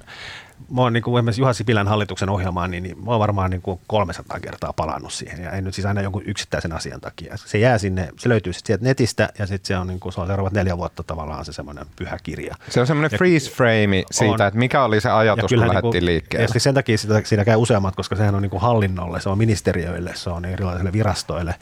mä 0.71 0.81
oon 0.81 0.93
niin 0.93 1.03
kuin 1.03 1.19
esimerkiksi 1.19 1.41
Juha 1.41 1.53
Sipilän 1.53 1.87
hallituksen 1.87 2.29
ohjelmaan, 2.29 2.71
niin, 2.71 2.83
niin 2.83 3.03
mä 3.03 3.11
oon 3.11 3.19
varmaan 3.19 3.51
niin 3.51 3.61
kuin 3.61 3.79
300 3.87 4.39
kertaa 4.39 4.73
palannut 4.73 5.13
siihen. 5.13 5.43
Ja 5.43 5.51
ei 5.51 5.61
nyt 5.61 5.73
siis 5.73 5.85
aina 5.85 6.01
jonkun 6.01 6.23
yksittäisen 6.25 6.71
asian 6.71 7.01
takia. 7.01 7.37
Se 7.37 7.57
jää 7.57 7.77
sinne, 7.77 8.09
se 8.19 8.29
löytyy 8.29 8.53
sitten 8.53 8.67
sieltä 8.67 8.83
netistä 8.83 9.29
ja 9.39 9.47
sitten 9.47 9.67
se 9.67 9.77
on, 9.77 9.87
niin 9.87 9.99
kuin, 9.99 10.13
se 10.13 10.21
on 10.21 10.27
seuraavat 10.27 10.53
neljä 10.53 10.77
vuotta 10.77 11.03
tavallaan 11.03 11.45
se 11.45 11.53
semmoinen 11.53 11.85
pyhä 11.95 12.17
kirja. 12.23 12.55
Se 12.69 12.79
on 12.79 12.87
semmoinen 12.87 13.17
freeze 13.17 13.51
frame 13.51 14.03
siitä, 14.11 14.43
On. 14.43 14.47
että 14.47 14.59
mikä 14.59 14.83
oli 14.83 15.01
se 15.01 15.09
ajatus, 15.09 15.41
kun 15.41 15.49
kyllähän 15.49 15.69
lähdettiin 15.69 15.91
niinku- 15.91 16.05
liikkeelle. 16.05 16.43
Ja 16.43 16.47
siis 16.47 16.63
sen 16.63 16.73
takia 16.73 16.97
sitä, 16.97 17.21
siinä 17.23 17.45
käy 17.45 17.55
useammat, 17.57 17.95
koska 17.95 18.15
sehän 18.15 18.35
on 18.35 18.41
niin 18.41 18.49
kuin 18.49 18.61
hallinnolle, 18.61 19.21
se 19.21 19.29
on 19.29 19.37
ministeriöille, 19.37 20.11
se 20.15 20.29
on 20.29 20.45
erilaisille 20.45 20.93
virastoille. 20.93 21.55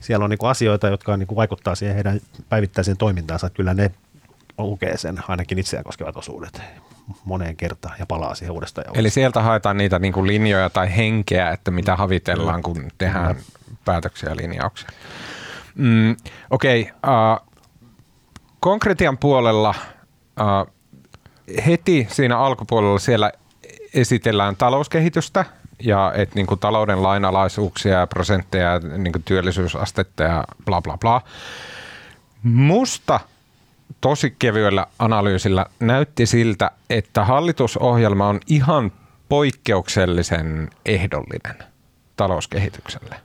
Siellä 0.00 0.24
on 0.24 0.30
niin 0.30 0.38
kuin 0.38 0.50
asioita, 0.50 0.88
jotka 0.88 1.16
niin 1.16 1.26
kuin 1.26 1.36
vaikuttaa 1.36 1.74
siihen 1.74 1.94
heidän 1.94 2.20
päivittäiseen 2.48 2.96
toimintaansa. 2.96 3.46
että 3.46 3.56
Kyllä 3.56 3.74
ne 3.74 3.90
lukee 4.58 4.96
sen 4.96 5.18
ainakin 5.28 5.58
itseään 5.58 5.84
koskevat 5.84 6.16
osuudet 6.16 6.62
moneen 7.24 7.56
kertaan 7.56 7.96
ja 7.98 8.06
palaa 8.06 8.34
siihen 8.34 8.52
uudestaan. 8.52 8.84
ja 8.86 9.00
Eli 9.00 9.10
sieltä 9.10 9.42
haetaan 9.42 9.76
niitä 9.76 9.98
niin 9.98 10.12
kuin 10.12 10.26
linjoja 10.26 10.70
tai 10.70 10.96
henkeä, 10.96 11.50
että 11.50 11.70
mitä 11.70 11.96
havitellaan, 11.96 12.62
kun 12.62 12.90
tehdään 12.98 13.36
päätöksiä 13.84 14.28
ja 14.28 14.36
linjauksia. 14.36 14.88
Mm, 15.74 16.16
Okei, 16.50 16.80
okay, 16.82 17.14
uh, 17.14 17.54
konkretian 18.60 19.18
puolella 19.18 19.74
uh, 20.40 20.74
heti 21.66 22.06
siinä 22.10 22.38
alkupuolella 22.38 22.98
siellä 22.98 23.32
esitellään 23.94 24.56
talouskehitystä 24.56 25.44
ja 25.82 26.12
et 26.16 26.34
niin 26.34 26.46
kuin 26.46 26.60
talouden 26.60 27.02
lainalaisuuksia 27.02 27.98
ja 27.98 28.06
prosentteja 28.06 28.70
ja 28.70 28.78
niin 28.78 29.12
kuin 29.12 29.22
työllisyysastetta 29.22 30.22
ja 30.22 30.44
bla 30.64 30.82
bla 30.82 30.98
bla. 30.98 31.22
Musta 32.42 33.20
tosi 34.04 34.36
kevyellä 34.38 34.86
analyysillä 34.98 35.66
näytti 35.80 36.26
siltä, 36.26 36.70
että 36.90 37.24
hallitusohjelma 37.24 38.28
on 38.28 38.40
ihan 38.46 38.92
poikkeuksellisen 39.28 40.70
ehdollinen 40.86 41.56
talouskehitykselle. 42.16 43.16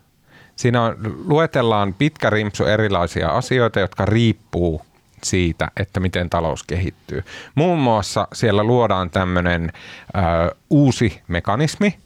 Siinä 0.56 0.84
on, 0.84 0.96
luetellaan 1.26 1.94
pitkä 1.94 2.30
rimpsu 2.30 2.66
erilaisia 2.66 3.30
asioita, 3.30 3.80
jotka 3.80 4.06
riippuu 4.06 4.82
siitä, 5.24 5.72
että 5.78 6.00
miten 6.00 6.30
talous 6.30 6.64
kehittyy. 6.64 7.24
Muun 7.56 7.80
muassa 7.80 8.28
siellä 8.34 8.64
luodaan 8.64 9.10
tämmöinen 9.10 9.72
uusi 10.70 11.22
mekanismi, 11.28 12.00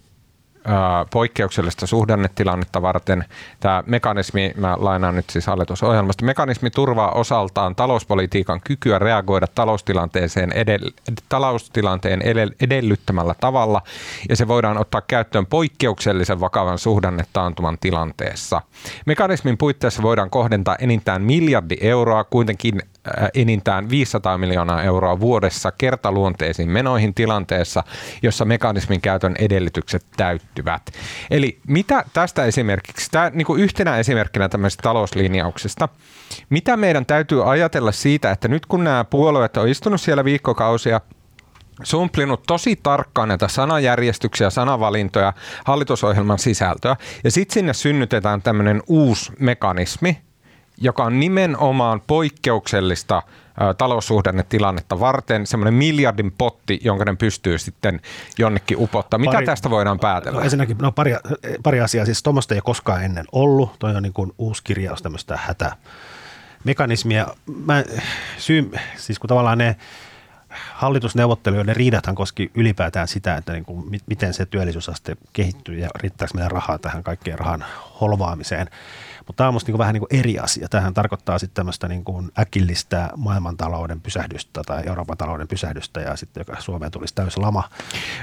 poikkeuksellista 1.11 1.87
suhdannetilannetta 1.87 2.81
varten. 2.81 3.25
Tämä 3.59 3.83
mekanismi, 3.85 4.53
mä 4.57 4.75
lainaan 4.79 5.15
nyt 5.15 5.29
siis 5.29 5.47
hallitusohjelmasta, 5.47 6.25
mekanismi 6.25 6.69
turvaa 6.69 7.11
osaltaan 7.11 7.75
talouspolitiikan 7.75 8.61
kykyä 8.61 8.99
reagoida 8.99 9.47
taloustilanteeseen 9.55 10.51
edell- 10.51 11.13
taloustilanteen 11.29 12.21
edell- 12.21 12.55
edellyttämällä 12.61 13.35
tavalla, 13.39 13.81
ja 14.29 14.35
se 14.35 14.47
voidaan 14.47 14.77
ottaa 14.77 15.01
käyttöön 15.01 15.45
poikkeuksellisen 15.45 16.39
vakavan 16.39 16.79
suhdannetaantuman 16.79 17.77
tilanteessa. 17.81 18.61
Mekanismin 19.05 19.57
puitteissa 19.57 20.01
voidaan 20.01 20.29
kohdentaa 20.29 20.75
enintään 20.79 21.21
miljardi 21.21 21.77
euroa, 21.81 22.23
kuitenkin 22.23 22.81
enintään 23.33 23.89
500 23.89 24.37
miljoonaa 24.37 24.83
euroa 24.83 25.19
vuodessa 25.19 25.71
kertaluonteisiin 25.71 26.69
menoihin 26.69 27.13
tilanteessa, 27.13 27.83
jossa 28.21 28.45
mekanismin 28.45 29.01
käytön 29.01 29.35
edellytykset 29.39 30.05
täyttyvät. 30.17 30.52
Eli 31.31 31.59
mitä 31.67 32.05
tästä 32.13 32.45
esimerkiksi, 32.45 33.11
tämä 33.11 33.29
niin 33.29 33.45
kuin 33.45 33.61
yhtenä 33.61 33.97
esimerkkinä 33.97 34.49
tämmöisestä 34.49 34.81
talouslinjauksesta, 34.81 35.89
mitä 36.49 36.77
meidän 36.77 37.05
täytyy 37.05 37.51
ajatella 37.51 37.91
siitä, 37.91 38.31
että 38.31 38.47
nyt 38.47 38.65
kun 38.65 38.83
nämä 38.83 39.03
puolueet 39.03 39.57
on 39.57 39.67
istunut 39.67 40.01
siellä 40.01 40.23
viikkokausia, 40.23 41.01
sumplinut 41.83 42.43
tosi 42.47 42.75
tarkkaan 42.75 43.27
näitä 43.27 43.47
sanajärjestyksiä, 43.47 44.49
sanavalintoja, 44.49 45.33
hallitusohjelman 45.65 46.39
sisältöä, 46.39 46.95
ja 47.23 47.31
sitten 47.31 47.53
sinne 47.53 47.73
synnytetään 47.73 48.41
tämmöinen 48.41 48.83
uusi 48.87 49.31
mekanismi, 49.39 50.21
joka 50.77 51.03
on 51.03 51.19
nimenomaan 51.19 52.01
poikkeuksellista 52.07 53.21
taloussuhdannetilannetta 53.77 54.99
varten, 54.99 55.47
semmoinen 55.47 55.73
miljardin 55.73 56.31
potti, 56.31 56.79
jonka 56.83 57.05
ne 57.05 57.15
pystyy 57.15 57.57
sitten 57.57 58.01
jonnekin 58.37 58.77
upottaa. 58.79 59.17
Mitä 59.17 59.31
Pari- 59.31 59.45
tästä 59.45 59.69
voidaan 59.69 59.99
päätellä? 59.99 60.39
No 60.39 60.43
ensinnäkin 60.43 60.77
no 60.77 60.91
pari, 60.91 61.15
pari 61.63 61.81
asiaa. 61.81 62.05
Siis 62.05 62.23
tuommoista 62.23 62.53
ei 62.53 62.57
ole 62.57 62.63
koskaan 62.65 63.03
ennen 63.03 63.25
ollut. 63.31 63.79
Toi 63.79 63.95
on 63.95 64.03
niin 64.03 64.13
kuin 64.13 64.31
uusi 64.37 64.63
kirjaus 64.63 65.01
tämmöistä 65.01 65.39
hätämekanismia. 65.43 67.27
Mä, 67.65 67.83
syy, 68.37 68.71
siis 68.97 69.19
kun 69.19 69.27
tavallaan 69.27 69.57
ne 69.57 69.75
hallitusneuvottelujen 70.73 71.75
riidathan 71.75 72.15
koski 72.15 72.51
ylipäätään 72.55 73.07
sitä, 73.07 73.35
että 73.35 73.53
niin 73.53 73.65
kuin, 73.65 73.89
mi- 73.89 73.99
miten 74.05 74.33
se 74.33 74.45
työllisyysaste 74.45 75.17
kehittyy 75.33 75.79
ja 75.79 75.89
riittääkö 75.95 76.33
meidän 76.33 76.51
rahaa 76.51 76.79
tähän 76.79 77.03
kaikkeen 77.03 77.39
rahan 77.39 77.65
holvaamiseen. 78.01 78.67
Mutta 79.27 79.37
tämä 79.37 79.47
on 79.47 79.53
musta 79.53 79.71
niin 79.71 79.77
vähän 79.77 79.93
niin 79.93 80.19
eri 80.19 80.39
asia. 80.39 80.67
Tähän 80.69 80.93
tarkoittaa 80.93 81.39
sitten 81.39 81.55
tämmöistä 81.55 81.87
niin 81.87 82.03
kuin 82.03 82.31
äkillistä 82.39 83.09
maailmantalouden 83.17 84.01
pysähdystä 84.01 84.61
tai 84.65 84.83
Euroopan 84.87 85.17
talouden 85.17 85.47
pysähdystä 85.47 86.01
ja 86.01 86.15
sitten 86.15 86.41
joka 86.41 86.61
Suomeen 86.61 86.91
tulisi 86.91 87.15
täysi 87.15 87.39
lama. 87.39 87.63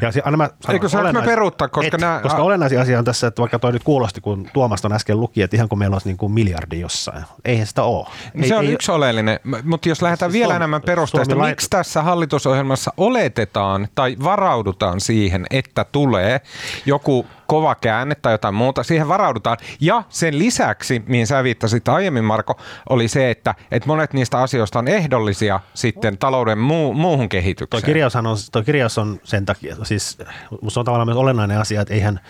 Ja 0.01 0.13
se, 0.13 0.23
aina 0.25 0.37
mä 0.37 0.51
sanon, 0.61 0.75
Eikö 0.75 0.89
saanko 0.89 1.09
olennais- 1.09 1.25
peruuttaa, 1.25 1.69
koska 1.69 1.97
et, 1.97 2.01
nää- 2.01 2.21
koska 2.21 2.43
olennaisia 2.43 2.81
asia 2.81 2.99
on 2.99 3.05
tässä, 3.05 3.27
että 3.27 3.41
vaikka 3.41 3.59
toi 3.59 3.73
nyt 3.73 3.85
kuulosti, 3.85 4.21
kun 4.21 4.51
Tuomas 4.53 4.85
on 4.85 4.93
äsken 4.93 5.21
luki, 5.21 5.43
että 5.43 5.57
ihan 5.57 5.69
kuin 5.69 5.79
meillä 5.79 5.95
olisi 5.95 6.09
niin 6.09 6.17
kuin 6.17 6.33
miljardi 6.33 6.81
jossain. 6.81 7.25
Eihän 7.45 7.67
sitä 7.67 7.83
ole. 7.83 8.07
Ei, 8.35 8.49
se 8.49 8.57
on 8.57 8.65
ei, 8.65 8.73
yksi 8.73 8.93
oleellinen, 8.93 9.41
mutta 9.65 9.89
jos 9.89 10.03
lähdetään 10.03 10.31
Siis 10.31 10.41
vielä 10.41 10.53
Suomi- 10.53 10.57
enemmän 10.57 10.83
perusteista, 10.83 11.35
Suomi 11.35 11.49
miksi 11.49 11.71
tässä 11.71 12.03
hallitusohjelmassa 12.03 12.93
oletetaan 12.97 13.89
tai 13.95 14.17
varaudutaan 14.25 15.01
siihen, 15.01 15.47
että 15.51 15.85
tulee 15.85 16.41
joku 16.87 17.27
kova 17.51 17.75
käänne 17.75 18.15
tai 18.15 18.35
jotain 18.35 18.55
muuta, 18.55 18.83
siihen 18.83 19.09
varaudutaan. 19.09 19.57
Ja 19.81 20.03
sen 20.09 20.39
lisäksi, 20.39 21.03
mihin 21.07 21.27
sä 21.27 21.45
viittasit 21.45 21.89
aiemmin 21.89 22.25
Marko, 22.25 22.57
oli 22.89 23.09
se, 23.09 23.31
että, 23.31 23.55
että 23.71 23.87
monet 23.87 24.13
niistä 24.13 24.39
asioista 24.41 24.79
on 24.79 24.89
ehdollisia 24.89 25.61
sitten 25.75 26.19
talouden 26.19 26.59
muu, 26.59 26.95
muuhun 26.95 27.19
Tuo 27.19 27.29
kehitykseen. 27.29 27.83
kirjaushan 27.85 28.27
on, 28.27 28.37
toi 28.53 28.65
kirjaus 28.65 28.99
on 28.99 29.21
sen 29.25 29.47
takia, 29.47 29.77
siis 29.83 30.19
musta 30.63 30.81
on 30.81 30.85
tavallaan 30.85 31.09
myös 31.09 31.17
olennainen 31.19 31.59
asia, 31.59 31.81
että 31.81 31.95
eihän, 31.95 32.21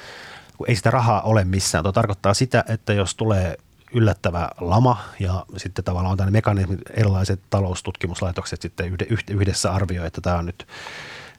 ei 0.69 0.77
sitä 0.77 0.91
rahaa 0.91 1.21
ole 1.23 1.45
missään. 1.45 1.85
Tuo 1.85 1.93
tarkoittaa 1.93 2.35
sitä, 2.35 2.65
että 2.69 2.93
jos 2.93 3.15
tulee 3.15 3.57
yllättävä 3.95 4.49
lama 4.61 4.99
ja 5.19 5.47
sitten 5.57 5.85
tavallaan 5.85 6.11
on 6.13 6.17
tämmöinen 6.17 6.39
mekanismi, 6.39 6.77
erilaiset 6.97 7.41
taloustutkimuslaitokset 7.51 8.63
sitten 8.63 8.87
yhde- 8.87 9.07
yhde- 9.11 9.33
yhdessä 9.35 9.73
arvioi, 9.73 10.07
että 10.07 10.21
tämä 10.21 10.39
on 10.39 10.47
nyt 10.47 10.67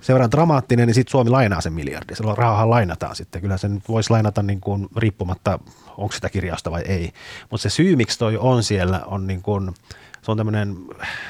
sen 0.02 0.14
verran 0.14 0.32
dramaattinen, 0.32 0.88
niin 0.88 0.96
sitten 0.96 1.12
Suomi 1.12 1.30
lainaa 1.30 1.62
sen 1.62 1.74
miljardi. 1.74 2.16
Silloin 2.16 2.38
rahaa 2.38 2.70
lainataan 2.70 3.16
sitten. 3.16 3.42
Kyllä 3.42 3.58
sen 3.58 3.84
voisi 3.88 4.10
lainata 4.10 4.44
niin 4.44 4.62
kuin 4.62 4.88
riippumatta, 4.98 5.60
onko 5.98 6.12
sitä 6.12 6.30
kirjausta 6.30 6.72
vai 6.72 6.82
ei. 6.82 7.12
Mutta 7.50 7.62
se 7.62 7.70
syy, 7.70 7.96
miksi 7.96 8.20
toi 8.20 8.38
on 8.38 8.64
siellä, 8.64 9.02
on 9.06 9.28
niin 9.28 9.42
kuin, 9.42 9.74
se 10.22 10.32
on 10.32 10.38
tämmöinen, 10.38 10.78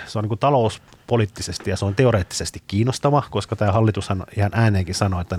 se 0.08 0.20
on 0.20 0.24
niin 0.24 0.30
kuin 0.30 0.40
talouspoliittisesti 0.40 1.70
ja 1.70 1.78
se 1.78 1.86
on 1.86 1.96
teoreettisesti 1.96 2.64
kiinnostava, 2.68 3.24
koska 3.32 3.56
tämä 3.56 3.72
hallitushan 3.72 4.24
ihan 4.38 4.52
ääneenkin 4.54 4.96
sanoi, 4.96 5.22
että, 5.22 5.38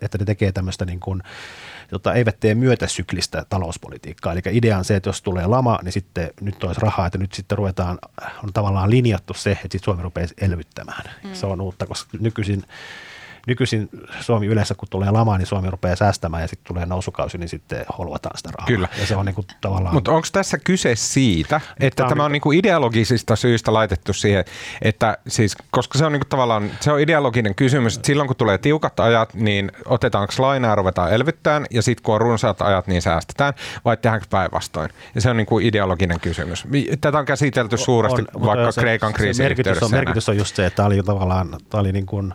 että 0.00 0.18
ne 0.18 0.24
tekee 0.24 0.52
tämmöistä 0.52 0.84
niin 0.84 1.00
kuin, 1.00 1.22
jota 1.92 2.14
eivät 2.14 2.40
tee 2.40 2.54
myötäsyklistä 2.54 3.46
talouspolitiikkaa. 3.48 4.32
Eli 4.32 4.40
idea 4.50 4.78
on 4.78 4.84
se, 4.84 4.96
että 4.96 5.08
jos 5.08 5.22
tulee 5.22 5.46
lama, 5.46 5.78
niin 5.82 5.92
sitten 5.92 6.30
nyt 6.40 6.64
olisi 6.64 6.80
rahaa, 6.80 7.06
että 7.06 7.18
nyt 7.18 7.32
sitten 7.32 7.58
ruvetaan, 7.58 7.98
on 8.44 8.52
tavallaan 8.52 8.90
linjattu 8.90 9.34
se, 9.34 9.50
että 9.50 9.62
sitten 9.62 9.84
Suomi 9.84 10.02
rupeaa 10.02 10.28
elvyttämään. 10.40 11.10
Mm. 11.24 11.34
Se 11.34 11.46
on 11.46 11.60
uutta, 11.60 11.86
koska 11.86 12.18
nykyisin 12.20 12.64
nykyisin 13.46 13.88
Suomi 14.20 14.46
yleensä, 14.46 14.74
kun 14.74 14.88
tulee 14.90 15.10
lama, 15.10 15.38
niin 15.38 15.46
Suomi 15.46 15.70
rupeaa 15.70 15.96
säästämään 15.96 16.42
ja 16.42 16.48
sitten 16.48 16.74
tulee 16.74 16.86
nousukausi, 16.86 17.38
niin 17.38 17.48
sitten 17.48 17.84
holvataan 17.98 18.38
sitä 18.38 18.50
rahaa. 18.58 18.66
Kyllä. 18.66 18.88
Ja 19.00 19.06
se 19.06 19.16
on 19.16 19.26
niin 19.26 19.34
kuin 19.34 19.46
tavallaan... 19.60 19.94
Mutta 19.94 20.12
onko 20.12 20.28
tässä 20.32 20.58
kyse 20.58 20.96
siitä, 20.96 21.60
että 21.80 21.96
Tämä 21.96 22.06
on 22.06 22.10
tämä 22.10 22.24
on 22.24 22.32
niinku 22.32 22.52
ideologisista 22.52 23.36
syistä 23.36 23.72
laitettu 23.72 24.12
siihen, 24.12 24.44
että 24.82 25.18
siis, 25.28 25.56
koska 25.70 25.98
se 25.98 26.06
on 26.06 26.12
niinku 26.12 26.26
tavallaan, 26.28 26.70
se 26.80 26.92
on 26.92 27.00
ideologinen 27.00 27.54
kysymys, 27.54 27.96
että 27.96 28.06
silloin 28.06 28.26
kun 28.26 28.36
tulee 28.36 28.58
tiukat 28.58 29.00
ajat, 29.00 29.34
niin 29.34 29.72
otetaanko 29.84 30.32
lainaa 30.38 30.70
ja 30.70 30.74
ruvetaan 30.74 31.12
elvyttämään, 31.12 31.66
ja 31.70 31.82
sitten 31.82 32.02
kun 32.02 32.14
on 32.14 32.20
runsaat 32.20 32.62
ajat, 32.62 32.86
niin 32.86 33.02
säästetään, 33.02 33.54
vai 33.84 33.96
tehdäänkö 33.96 34.26
päinvastoin? 34.30 34.90
Ja 35.14 35.20
se 35.20 35.30
on 35.30 35.36
niinku 35.36 35.58
ideologinen 35.58 36.20
kysymys. 36.20 36.64
Tätä 37.00 37.18
on 37.18 37.24
käsitelty 37.24 37.76
suuresti 37.76 38.22
mutta 38.22 38.40
vaikka 38.40 38.72
se- 38.72 38.80
Kreikan 38.80 39.10
se 39.10 39.16
kriisin 39.16 39.44
merkitys 39.44 39.82
on, 39.82 39.90
merkitys 39.90 40.28
on 40.28 40.36
just 40.36 40.56
se, 40.56 40.66
että 40.66 40.76
tämä 40.76 40.86
oli 40.86 41.02
tavallaan 41.02 41.56
tämä 41.70 41.80
oli 41.80 41.92
niin 41.92 42.06
kuin 42.06 42.34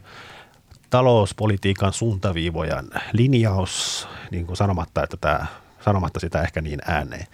talouspolitiikan 0.90 1.94
suuntaviivojen 1.94 2.90
linjaus 3.14 4.08
niin 4.32 4.46
kuin 4.46 4.58
sanomatta, 4.58 5.04
että 5.04 5.18
tämä, 5.18 5.46
sanomatta 5.86 6.20
sitä 6.20 6.42
ehkä 6.42 6.62
niin 6.62 6.80
ääneen. 6.86 7.28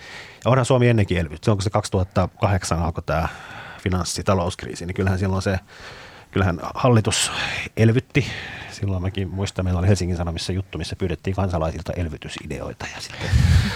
Ja 0.45 0.51
onhan 0.51 0.65
Suomi 0.65 0.89
ennenkin 0.89 1.17
elvyt. 1.17 1.43
Se 1.43 1.51
on 1.51 1.57
kun 1.57 1.63
se 1.63 1.69
2008 1.69 2.81
alkoi 2.81 3.03
tämä 3.05 3.27
finanssi- 3.77 4.23
talouskriisi, 4.23 4.85
niin 4.85 4.95
kyllähän 4.95 5.19
silloin 5.19 5.41
se, 5.41 5.59
kyllähän 6.33 6.59
hallitus 6.75 7.31
elvytti. 7.77 8.25
Silloin 8.71 9.01
mäkin 9.01 9.29
muistan, 9.29 9.65
meillä 9.65 9.79
oli 9.79 9.87
Helsingin 9.87 10.17
Sanomissa 10.17 10.53
juttu, 10.53 10.77
missä 10.77 10.95
pyydettiin 10.95 11.35
kansalaisilta 11.35 11.93
elvytysideoita 11.93 12.85
ja 12.95 13.01
sitten 13.01 13.29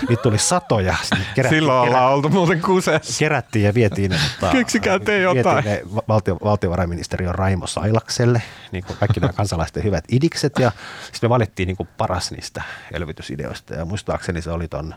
niitä 0.10 0.24
tuli 0.24 0.38
satoja. 0.38 0.96
Kerättiin, 1.36 1.50
Silloin 1.50 1.90
ollaan 1.90 2.14
oltu 2.14 2.30
muuten 2.30 2.62
kusessa. 2.62 3.20
Kerättiin 3.20 3.66
ja 3.66 3.74
vietiin 3.74 4.12
ne, 4.12 4.20
tota, 4.40 4.52
Keksikää 4.52 5.00
te 5.00 5.20
jotain. 5.20 5.66
ne 5.66 5.82
valtio, 6.08 6.38
valtiovarainministeriön 6.44 7.36
Raimo 7.36 7.68
Sailakselle, 7.68 8.42
niin 8.72 8.84
kuin 8.84 8.98
kaikki 8.98 9.20
nämä 9.20 9.34
kansalaisten 9.34 9.84
hyvät 9.84 10.04
idikset 10.12 10.54
ja 10.60 10.72
sitten 11.12 11.28
me 11.28 11.30
valittiin 11.30 11.68
niin 11.68 11.78
kuin 11.78 11.90
paras 11.98 12.32
niistä 12.32 12.64
elvytysideoista 12.92 13.74
ja 13.74 13.86
muistaakseni 13.86 14.42
se 14.42 14.52
oli 14.52 14.68
ton 14.68 14.96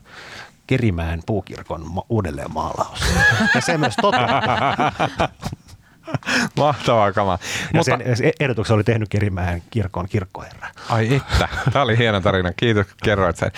Kerimäen 0.66 1.22
puukirkon 1.26 2.02
uudelleen 2.08 2.52
maalaus. 2.52 3.00
Ja 3.54 3.60
se 3.60 3.78
myös 3.78 3.96
toteutui. 4.00 4.30
Mahtavaa 6.56 7.12
kama. 7.12 7.32
Ja 7.32 7.38
Mutta, 7.74 7.98
sen 8.14 8.32
ehdotuksen 8.40 8.74
oli 8.74 8.84
tehnyt 8.84 9.08
Kerimäen 9.08 9.62
kirkon 9.70 10.08
kirkkoherra. 10.08 10.68
Ai 10.88 11.14
että, 11.14 11.48
tämä 11.72 11.82
oli 11.82 11.98
hieno 11.98 12.20
tarina. 12.20 12.52
Kiitos, 12.52 12.86
kun 12.86 12.96
kerroit 13.02 13.36
sen. 13.36 13.52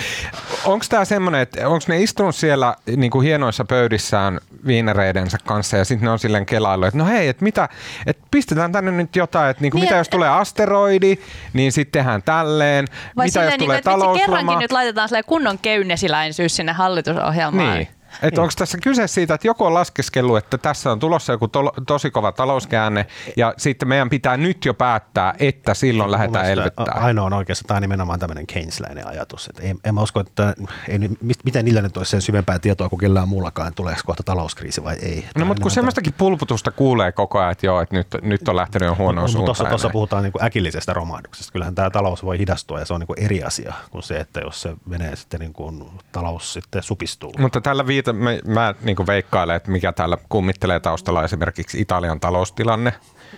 Onko 0.64 0.84
tämä 0.88 1.05
semmoinen, 1.05 1.40
että 1.40 1.68
onko 1.68 1.84
ne 1.88 2.03
istunut 2.03 2.36
siellä 2.36 2.76
niin 2.96 3.11
kuin 3.11 3.26
hienoissa 3.26 3.64
pöydissään 3.64 4.40
viinereidensä 4.66 5.38
kanssa 5.44 5.76
ja 5.76 5.84
sitten 5.84 6.07
ne 6.07 6.11
on 6.11 6.18
silleen 6.18 6.46
kelailu, 6.46 6.84
että 6.84 6.98
no 6.98 7.07
hei, 7.07 7.28
että 7.28 7.44
mitä, 7.44 7.68
että 8.07 8.26
pistetään 8.30 8.72
tänne 8.72 8.90
nyt 8.90 9.16
jotain, 9.16 9.50
että 9.50 9.62
niin 9.62 9.70
kuin 9.70 9.80
niin, 9.80 9.88
mitä 9.88 9.96
jos 9.96 10.09
tulee 10.09 10.28
asteroidi, 10.28 11.18
niin 11.53 11.72
sitten 11.72 11.92
tehdään 12.00 12.22
tälleen. 12.22 12.86
Vai 13.16 13.26
mitä 13.26 13.42
jos 13.42 13.55
tulee 13.55 13.76
niin, 13.76 13.84
talousloma. 13.84 14.18
kerrankin 14.18 14.59
nyt 14.59 14.72
laitetaan 14.72 15.09
kunnon 15.26 15.59
keynesiläisyys 15.59 16.57
sinne 16.57 16.72
hallitusohjelmaan. 16.72 17.78
Niin. 17.78 17.88
Että 18.22 18.42
onko 18.42 18.52
tässä 18.58 18.78
kyse 18.78 19.06
siitä, 19.06 19.34
että 19.34 19.46
joku 19.46 19.64
on 19.64 19.74
laskeskellut, 19.74 20.38
että 20.38 20.58
tässä 20.58 20.92
on 20.92 20.98
tulossa 20.98 21.32
joku 21.32 21.48
to- 21.48 21.74
tosi 21.86 22.10
kova 22.10 22.32
talouskäänne 22.32 23.06
ja 23.36 23.54
sitten 23.56 23.88
meidän 23.88 24.10
pitää 24.10 24.36
nyt 24.36 24.64
jo 24.64 24.74
päättää, 24.74 25.34
että 25.38 25.74
silloin 25.74 26.08
Ei, 26.08 26.12
lähdetään 26.12 26.50
elvyttämään. 26.50 27.02
Ainoa 27.02 27.26
on 27.26 27.32
oikeastaan 27.32 27.66
tämä 27.66 27.76
on 27.76 27.82
nimenomaan 27.82 28.18
tämmöinen 28.18 28.46
Keynesläinen 28.46 29.06
ajatus. 29.06 29.46
Että 29.46 29.62
ei, 29.62 29.74
en 29.84 29.94
mä 29.94 30.02
usko, 30.02 30.20
että 30.20 30.54
ei, 30.88 30.98
miten 31.44 31.64
niillä 31.64 31.82
nyt 31.82 31.96
olisi 31.96 32.10
sen 32.10 32.22
syvempää 32.22 32.58
tietoa 32.58 32.88
kuin 32.88 33.00
kellään 33.00 33.28
muullakaan, 33.28 33.68
että 33.68 33.76
tuleeko 33.76 34.00
kohta 34.06 34.22
talouskriisi 34.22 34.84
vai 34.84 34.96
ei. 35.02 35.26
No 35.38 35.44
mutta 35.44 35.62
kun 35.62 35.70
semmoistakin 35.70 36.14
pulputusta 36.18 36.70
kuulee 36.70 37.12
koko 37.12 37.38
ajan, 37.38 37.52
että 37.52 37.66
joo, 37.66 37.80
että 37.80 37.96
nyt, 37.96 38.06
nyt 38.22 38.48
on 38.48 38.56
lähtenyt 38.56 38.86
jo 38.86 38.94
huonoa 38.94 39.28
suuntaan. 39.28 39.68
Tuossa 39.68 39.90
puhutaan 39.90 40.22
niin 40.22 40.32
kuin 40.32 40.44
äkillisestä 40.44 40.92
romahduksesta. 40.94 41.52
Kyllähän 41.52 41.74
tämä 41.74 41.90
talous 41.90 42.24
voi 42.24 42.38
hidastua 42.38 42.78
ja 42.78 42.84
se 42.84 42.94
on 42.94 43.00
niin 43.00 43.06
kuin 43.06 43.18
eri 43.18 43.42
asia 43.42 43.74
kuin 43.90 44.02
se, 44.02 44.20
että 44.20 44.40
jos 44.40 44.62
se 44.62 44.76
menee 44.86 45.16
sitten 45.16 45.40
niin 45.40 45.52
kuin 45.52 45.84
talous 46.12 46.52
sitten 46.52 46.82
supistuu. 46.82 47.32
Mutta 47.38 47.60
tällä 47.60 47.86
viita, 48.07 48.12
mä, 48.12 48.30
mä 48.55 48.74
niin 48.82 49.07
veikkailen, 49.07 49.57
että 49.57 49.70
mikä 49.70 49.92
täällä 49.92 50.18
kummittelee 50.28 50.80
taustalla 50.80 51.24
esimerkiksi 51.24 51.80
Italian 51.80 52.20
taloustilanne, 52.20 52.92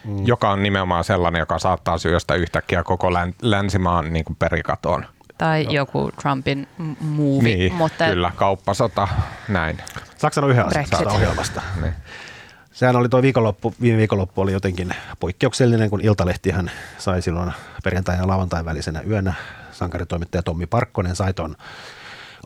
mm. 0.05 0.27
joka 0.27 0.51
on 0.51 0.63
nimenomaan 0.63 1.05
sellainen, 1.05 1.39
joka 1.39 1.59
saattaa 1.59 1.99
syöstä 1.99 2.35
yhtäkkiä 2.35 2.83
koko 2.83 3.13
länsimaan 3.43 4.13
niin 4.13 4.25
kuin 4.25 4.37
perikatoon. 4.37 5.07
Tai 5.39 5.63
Joo. 5.63 5.73
joku 5.73 6.11
Trumpin 6.23 6.69
muuvi. 7.01 7.55
Niin, 7.55 7.75
mutta... 7.75 8.07
kyllä, 8.07 8.33
kauppasota, 8.37 9.09
näin. 9.49 9.79
Saksan 10.17 10.45
on 10.45 10.51
yhden 10.51 10.67
asian 10.67 11.13
ohjelmasta. 11.13 11.63
Niin. 11.83 11.93
Sehän 12.73 12.97
oli 12.97 13.09
tuo 13.09 13.23
viikonloppu, 13.23 13.75
viime 13.81 13.99
viikonloppu 13.99 14.41
oli 14.41 14.53
jotenkin 14.53 14.91
poikkeuksellinen, 15.21 15.91
kun 15.91 16.01
Iltalehtihän 16.01 16.71
sai 16.99 17.23
silloin 17.23 17.53
perjantai 17.85 18.17
ja 18.17 18.27
lauantain 18.27 18.65
välisenä 18.65 19.01
yönä 19.11 19.35
sankaritoimittaja 19.73 20.43
Tommi 20.43 20.67
Parkkonen 20.67 21.17
sai 21.17 21.35
ton 21.35 21.57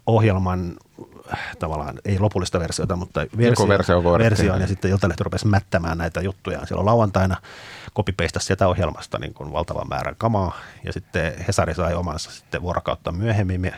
ohjelman 0.07 0.77
tavallaan, 1.59 1.99
ei 2.05 2.19
lopullista 2.19 2.61
versiota, 2.61 2.97
mutta 2.97 3.21
versio, 3.39 3.69
versio 3.69 4.05
versioon, 4.05 4.61
ja 4.61 4.67
sitten 4.67 4.91
Iltalehti 4.91 5.25
rupesi 5.25 5.47
mättämään 5.47 5.99
näitä 5.99 6.21
juttuja. 6.21 6.67
Silloin 6.67 6.87
lauantaina 6.87 7.37
kopipeistasi 7.93 8.47
sieltä 8.47 8.69
ohjelmasta 8.69 9.19
niin 9.19 9.35
kuin 9.35 9.53
valtavan 9.53 9.89
määrän 9.89 10.15
kamaa, 10.19 10.57
ja 10.85 10.93
sitten 10.93 11.45
Hesari 11.49 11.75
sai 11.75 11.95
omansa 11.95 12.31
sitten 12.31 12.63
vuorokautta 12.63 13.13
myöhemmin 13.13 13.73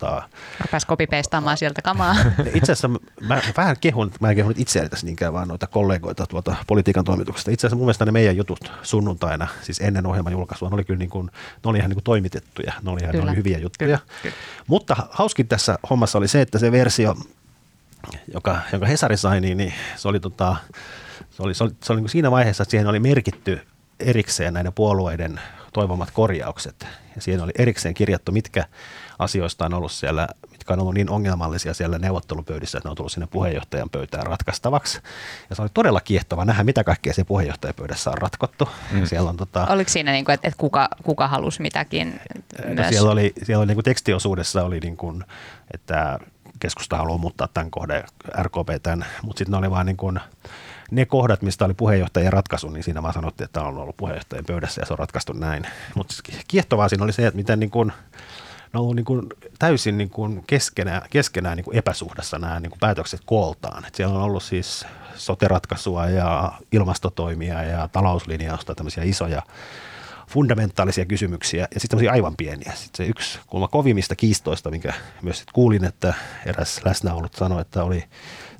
tota... 0.00 0.22
Rupesi 0.60 0.86
kopipeistaamaan 0.86 1.56
sieltä 1.56 1.82
kamaa. 1.82 2.16
Itse 2.54 2.72
asiassa 2.72 2.88
mä 3.20 3.42
vähän 3.56 3.76
kehun, 3.80 4.10
mä 4.20 4.30
en 4.30 4.36
kehunut 4.36 4.58
itseäni 4.58 4.88
tässä 4.88 5.06
niinkään, 5.06 5.32
vaan 5.32 5.48
noita 5.48 5.66
kollegoita 5.66 6.26
tuolta 6.26 6.56
politiikan 6.66 7.04
toimituksesta. 7.04 7.50
Itse 7.50 7.66
asiassa 7.66 7.76
mun 7.76 7.84
mielestä 7.84 8.04
ne 8.04 8.12
meidän 8.12 8.36
jutut 8.36 8.72
sunnuntaina, 8.82 9.48
siis 9.62 9.80
ennen 9.80 10.06
ohjelman 10.06 10.32
julkaisua, 10.32 10.68
ne 10.68 10.74
oli 10.74 10.84
kyllä 10.84 10.98
niin 10.98 11.10
kuin, 11.10 11.26
ne 11.26 11.70
oli 11.70 11.78
ihan 11.78 11.90
niin 11.90 11.96
kuin 11.96 12.04
toimitettuja, 12.04 12.72
ne 12.82 12.90
oli, 12.90 13.00
ihan, 13.02 13.14
ne 13.14 13.22
oli 13.22 13.36
hyviä 13.36 13.58
juttuja. 13.58 13.86
Kyllä. 13.86 13.98
Kyllä. 14.22 14.34
Mutta 14.66 14.96
hauskin 15.10 15.48
tässä 15.48 15.78
hommassa 15.90 16.18
oli 16.18 16.28
se, 16.28 16.40
että 16.40 16.58
se 16.58 16.72
versio, 16.72 17.14
joka, 18.34 18.58
jonka 18.72 18.86
Hesari 18.86 19.16
sai, 19.16 19.40
niin, 19.40 19.56
niin 19.56 19.74
se 19.96 20.08
oli, 20.08 20.20
tota, 20.20 20.56
se 21.30 21.42
oli, 21.42 21.54
se 21.54 21.64
oli, 21.64 21.72
se 21.82 21.92
oli 21.92 21.96
niin 21.96 22.04
kuin 22.04 22.10
siinä 22.10 22.30
vaiheessa, 22.30 22.62
että 22.62 22.70
siihen 22.70 22.86
oli 22.86 23.00
merkitty 23.00 23.60
erikseen 24.00 24.54
näiden 24.54 24.72
puolueiden 24.72 25.40
toivomat 25.72 26.10
korjaukset. 26.10 26.86
Ja 27.14 27.22
siihen 27.22 27.40
oli 27.40 27.52
erikseen 27.58 27.94
kirjattu, 27.94 28.32
mitkä 28.32 28.64
asioista 29.18 29.66
on 29.66 29.74
ollut 29.74 29.92
siellä, 29.92 30.28
mitkä 30.50 30.72
on 30.72 30.80
ollut 30.80 30.94
niin 30.94 31.10
ongelmallisia 31.10 31.74
siellä 31.74 31.98
neuvottelupöydissä, 31.98 32.78
että 32.78 32.88
ne 32.88 32.90
on 32.90 32.96
tullut 32.96 33.12
sinne 33.12 33.26
puheenjohtajan 33.26 33.90
pöytään 33.90 34.26
ratkaistavaksi. 34.26 35.00
Ja 35.50 35.56
se 35.56 35.62
oli 35.62 35.68
todella 35.74 36.00
kiehtova 36.00 36.44
nähdä, 36.44 36.64
mitä 36.64 36.84
kaikkea 36.84 37.14
se 37.14 37.24
puheenjohtajapöydässä 37.24 38.10
on 38.10 38.18
ratkottu. 38.18 38.68
Mm. 38.90 39.06
Siellä 39.06 39.30
on, 39.30 39.36
tota, 39.36 39.66
Oliko 39.70 39.90
siinä, 39.90 40.12
niin 40.12 40.24
kuin, 40.24 40.34
että, 40.34 40.48
että 40.48 40.58
kuka, 40.58 40.88
kuka 41.02 41.28
halusi 41.28 41.62
mitäkin 41.62 42.20
no 42.66 42.74
myös? 42.74 42.88
Siellä 42.88 43.10
oli, 43.10 43.32
siellä 43.42 43.60
oli 43.60 43.66
niin 43.66 43.76
kuin 43.76 43.84
tekstiosuudessa 43.84 44.64
oli, 44.64 44.80
niin 44.80 44.96
kuin, 44.96 45.24
että 45.74 46.18
keskusta 46.60 46.96
haluaa 46.96 47.18
muuttaa 47.18 47.48
tämän 47.54 47.70
kohden, 47.70 48.04
RKP 48.42 48.82
tämän, 48.82 49.06
mutta 49.22 49.38
sitten 49.38 49.50
ne 49.52 49.58
oli 49.58 49.70
vaan 49.70 49.86
niin 49.86 49.96
kuin, 49.96 50.20
ne 50.90 51.04
kohdat, 51.04 51.42
mistä 51.42 51.64
oli 51.64 51.74
puheenjohtajan 51.74 52.32
ratkaisu, 52.32 52.70
niin 52.70 52.84
siinä 52.84 53.02
vaan 53.02 53.14
sanottiin, 53.14 53.44
että 53.44 53.62
on 53.62 53.78
ollut 53.78 53.96
puheenjohtajan 53.96 54.44
pöydässä 54.44 54.80
ja 54.80 54.86
se 54.86 54.92
on 54.92 54.98
ratkaistu 54.98 55.32
näin. 55.32 55.66
Mutta 55.94 56.14
kiehtovaa 56.48 56.88
siinä 56.88 57.04
oli 57.04 57.12
se, 57.12 57.26
että 57.26 57.36
miten 57.36 57.60
niin 57.60 57.70
kuin, 57.70 57.88
ne 58.72 58.78
on 58.78 58.82
ollut 58.82 58.96
niin 58.96 59.04
kuin 59.04 59.26
täysin 59.58 59.98
niin 59.98 60.10
kuin 60.10 60.44
keskenään, 60.46 61.02
keskenään 61.10 61.56
niin 61.56 61.64
kuin 61.64 61.76
epäsuhdassa 61.76 62.38
nämä 62.38 62.60
niin 62.60 62.70
kuin 62.70 62.80
päätökset 62.80 63.20
kooltaan. 63.24 63.84
Et 63.84 63.94
siellä 63.94 64.14
on 64.14 64.22
ollut 64.22 64.42
siis 64.42 64.86
soteratkaisua 65.14 66.06
ja 66.06 66.52
ilmastotoimia 66.72 67.62
ja 67.62 67.88
talouslinjausta, 67.88 68.74
tämmöisiä 68.74 69.04
isoja 69.04 69.42
fundamentaalisia 70.28 71.04
kysymyksiä 71.04 71.68
ja 71.74 71.80
sitten 71.80 72.10
aivan 72.10 72.36
pieniä. 72.36 72.72
Sitten 72.74 73.06
se 73.06 73.10
yksi 73.10 73.38
kulma 73.46 73.68
kovimmista 73.68 74.16
kiistoista, 74.16 74.70
minkä 74.70 74.94
myös 75.22 75.38
sit 75.38 75.52
kuulin, 75.52 75.84
että 75.84 76.14
eräs 76.46 76.80
läsnäolut 76.84 77.34
sanoi, 77.34 77.60
että 77.60 77.84
oli 77.84 78.04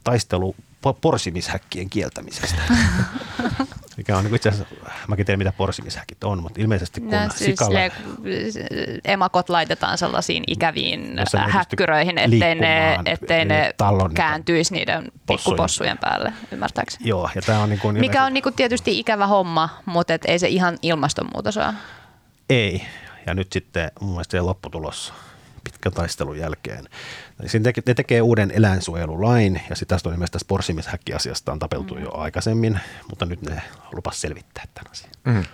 taistelu 0.05 0.55
porsimishäkkien 1.01 1.91
kieltämisestä. 1.91 2.62
Mikä 3.97 4.18
on 4.18 4.24
niin 4.24 4.35
itse 4.35 4.49
asiassa, 4.49 4.74
mäkin 5.09 5.26
tiedän 5.26 5.39
mitä 5.39 5.53
porsimishäkit 5.53 6.24
on, 6.24 6.43
mutta 6.43 6.61
ilmeisesti 6.61 7.01
kun 7.01 7.11
no, 7.11 7.18
siis 7.18 7.39
sikalla... 7.39 7.78
emakot 9.05 9.49
laitetaan 9.49 9.99
sellaisiin 9.99 10.45
ikäviin 10.47 11.16
häkkyröihin, 11.49 12.18
ettei 12.18 12.55
ne, 12.55 12.99
ettei 13.05 13.45
ne 13.45 13.74
kääntyisi 14.14 14.74
niiden 14.74 15.12
pikkupossujen 15.26 15.99
päälle, 15.99 16.33
ymmärtääkseni. 16.53 17.09
Joo, 17.09 17.31
ja 17.35 17.43
tämä 17.43 17.62
on 17.62 17.68
niin 17.68 17.81
kuin 17.81 18.01
Mikä 18.01 18.24
on 18.24 18.35
niin 18.35 18.43
kuin 18.43 18.55
tietysti 18.55 18.99
ikävä 18.99 19.26
homma, 19.26 19.68
mutta 19.87 20.14
et 20.14 20.24
ei 20.24 20.39
se 20.39 20.49
ihan 20.49 20.78
ilmastonmuutos 20.83 21.57
ole. 21.57 21.74
Ei, 22.51 22.87
ja 23.26 23.35
nyt 23.35 23.53
sitten 23.53 23.91
mun 24.01 24.11
mielestä 24.11 24.37
se 24.37 24.41
lopputulos 24.41 25.12
pitkän 25.64 25.92
taistelun 25.92 26.38
jälkeen. 26.38 26.88
Siinä 27.46 27.64
teke, 27.64 27.82
ne 27.86 27.94
tekee 27.94 28.22
uuden 28.22 28.50
eläinsuojelulain 28.50 29.61
ja 29.70 29.76
sitä 29.76 29.98
on 30.04 30.18
tässä 30.30 30.46
porsimishäkkiasiasta 30.48 31.52
on 31.52 31.58
tapeltu 31.58 31.94
mm. 31.94 32.02
jo 32.02 32.11
aikaisemmin, 32.14 32.80
mutta 33.08 33.26
nyt 33.26 33.42
ne 33.42 33.62
lupas 33.92 34.20
selvittää 34.20 34.64
tämän 34.74 34.90
asian. 34.90 35.12
Mm. 35.24 35.44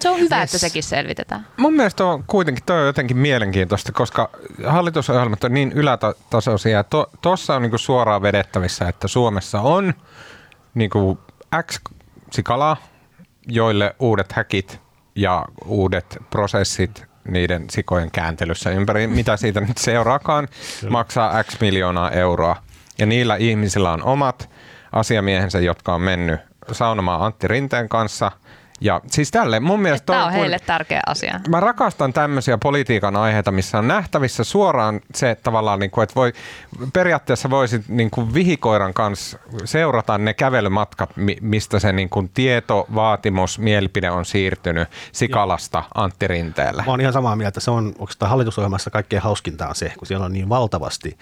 Se 0.00 0.10
on 0.10 0.20
hyvä, 0.20 0.40
yes. 0.40 0.44
että 0.44 0.58
sekin 0.58 0.82
selvitetään. 0.82 1.46
Mun 1.56 1.74
mielestä 1.74 2.04
on 2.04 2.24
kuitenkin 2.26 2.64
toi 2.64 2.80
on 2.80 2.86
jotenkin 2.86 3.16
mielenkiintoista, 3.16 3.92
koska 3.92 4.30
hallitusohjelmat 4.66 5.44
on 5.44 5.54
niin 5.54 5.72
ylätasoisia. 5.72 6.84
Tuossa 7.20 7.46
to, 7.46 7.56
on 7.56 7.62
niinku 7.62 7.78
suoraan 7.78 8.22
vedettävissä, 8.22 8.88
että 8.88 9.08
Suomessa 9.08 9.60
on 9.60 9.94
niinku 10.74 11.18
X 11.62 11.80
sikalaa, 12.30 12.76
joille 13.46 13.96
uudet 13.98 14.32
häkit 14.32 14.80
ja 15.14 15.44
uudet 15.64 16.18
prosessit 16.30 17.07
niiden 17.28 17.70
sikojen 17.70 18.10
kääntelyssä 18.10 18.70
ympäri, 18.70 19.06
mitä 19.06 19.36
siitä 19.36 19.60
nyt 19.60 19.78
seuraakaan, 19.78 20.48
maksaa 20.88 21.44
X 21.44 21.60
miljoonaa 21.60 22.10
euroa. 22.10 22.56
Ja 22.98 23.06
niillä 23.06 23.36
ihmisillä 23.36 23.92
on 23.92 24.02
omat 24.02 24.50
asiamiehensä, 24.92 25.60
jotka 25.60 25.94
on 25.94 26.00
mennyt 26.00 26.40
saunomaan 26.72 27.20
Antti 27.20 27.48
Rinteen 27.48 27.88
kanssa 27.88 28.32
Ja 28.80 29.00
siis 29.06 29.30
tälle 29.30 29.60
mun 29.60 29.80
mielestä... 29.80 30.06
Tämä 30.06 30.24
on 30.24 30.30
kun- 30.32 30.40
heille 30.40 30.58
tärkeä 30.58 31.00
asia. 31.06 31.40
Mä 31.48 31.60
rakastan 31.60 32.12
tämmöisiä 32.12 32.58
politiikan 32.58 33.16
aiheita, 33.16 33.50
missä 33.52 33.78
on 33.78 33.88
nähtävissä 33.88 34.44
suoraan 34.44 35.00
se 35.14 35.30
että 35.30 35.42
tavallaan, 35.42 35.78
niin 35.80 35.90
kuin, 35.90 36.02
että 36.02 36.14
voi, 36.14 36.32
periaatteessa 36.92 37.50
voisit 37.50 37.88
niin 37.88 38.10
kuin 38.10 38.34
vihikoiran 38.34 38.94
kanssa 38.94 39.38
seurata 39.64 40.18
ne 40.18 40.34
kävelymatkat, 40.34 41.16
mi- 41.16 41.38
mistä 41.40 41.78
se 41.78 41.92
niin 41.92 42.08
kuin 42.08 42.28
tieto, 42.28 42.86
vaatimus, 42.94 43.58
mielipide 43.58 44.10
on 44.10 44.24
siirtynyt 44.24 44.88
Sikalasta 45.12 45.84
Antti 45.94 46.28
Rinteelle. 46.28 46.82
Mä 46.86 46.90
oon 46.92 47.00
ihan 47.00 47.12
samaa 47.12 47.36
mieltä. 47.36 47.60
Se 47.60 47.70
on 47.70 47.94
oikeastaan 47.98 48.30
hallitusohjelmassa 48.30 48.90
kaikkein 48.90 49.22
hauskinta 49.22 49.68
on 49.68 49.74
se, 49.74 49.92
kun 49.98 50.06
siellä 50.06 50.26
on 50.26 50.32
niin 50.32 50.48
valtavasti, 50.48 51.18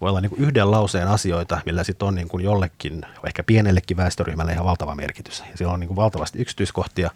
voi 0.00 0.10
olla 0.10 0.20
niin 0.20 0.30
kuin 0.30 0.40
yhden 0.40 0.70
lauseen 0.70 1.08
asioita, 1.08 1.60
millä 1.66 1.84
sitten 1.84 2.08
on 2.08 2.14
niin 2.14 2.28
kuin 2.28 2.44
jollekin, 2.44 3.02
ehkä 3.26 3.42
pienellekin 3.42 3.96
väestöryhmälle 3.96 4.52
ihan 4.52 4.64
valtava 4.64 4.94
merkitys. 4.94 5.44
Ja 5.50 5.56
siellä 5.56 5.74
on 5.74 5.80
niin 5.80 5.88
kuin 5.88 5.96
valtavasti 5.96 6.38
yksityiskohtia. 6.38 7.10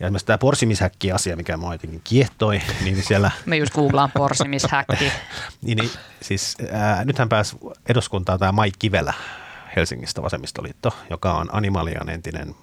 Ja 0.00 0.06
esimerkiksi 0.06 0.26
tämä 0.26 0.38
porsimishäkki-asia, 0.38 1.36
mikä 1.36 1.56
mua 1.56 1.74
jotenkin 1.74 2.00
kiehtoi, 2.04 2.62
niin 2.84 3.02
siellä 3.02 3.30
Me 3.46 3.56
just 3.56 3.74
googlaan 3.74 4.10
porsimishäkki. 4.14 5.12
niin, 5.62 5.78
niin 5.78 5.90
siis 6.22 6.56
ää, 6.72 7.04
nythän 7.04 7.28
pääsi 7.28 7.56
eduskuntaan 7.88 8.38
tämä 8.38 8.52
Mai 8.52 8.70
Kivelä 8.78 9.14
Helsingistä 9.76 10.22
vasemmistoliitto, 10.22 10.96
joka 11.10 11.32
on 11.34 11.48
Animalian 11.52 12.08
entinen 12.08 12.54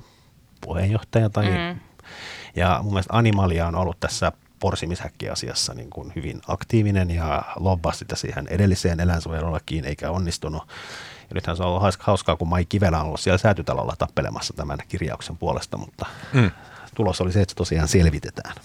puheenjohtaja. 0.62 1.30
Tai, 1.30 1.46
mm. 1.46 1.80
Ja 2.56 2.80
mun 2.84 2.94
mielestä 2.94 3.18
Animalia 3.18 3.68
on 3.68 3.76
ollut 3.76 4.00
tässä 4.00 4.32
porsimishäkki-asiassa 4.60 5.74
niin 5.74 5.90
kuin 5.90 6.12
hyvin 6.16 6.42
aktiivinen 6.48 7.12
ja 7.12 7.44
lobbasi 7.56 8.00
sitä 8.00 8.16
siihen 8.16 8.48
edelliseen 8.48 9.00
eläinsuojelulakiin 9.00 9.86
eikä 9.86 10.12
onnistunut. 10.12 10.64
Ja 11.30 11.34
nythän 11.34 11.58
se 11.58 11.64
on 11.64 11.70
ollut 11.70 11.82
hauska- 11.82 12.04
hauskaa, 12.04 12.36
kun 12.36 12.48
Mai 12.48 12.66
Kivelä 12.66 13.00
on 13.00 13.06
ollut 13.06 13.20
siellä 13.20 13.38
säätytalolla 13.38 13.96
tappelemassa 13.98 14.54
tämän 14.54 14.78
kirjauksen 14.88 15.38
puolesta, 15.38 15.78
mutta 15.78 16.06
mm. 16.34 16.52
tulos 16.96 17.22
oli 17.22 17.32
se, 17.32 17.42
että 17.42 17.52
se 17.52 17.56
tosiaan 17.56 17.88
selvitetään. 17.88 18.56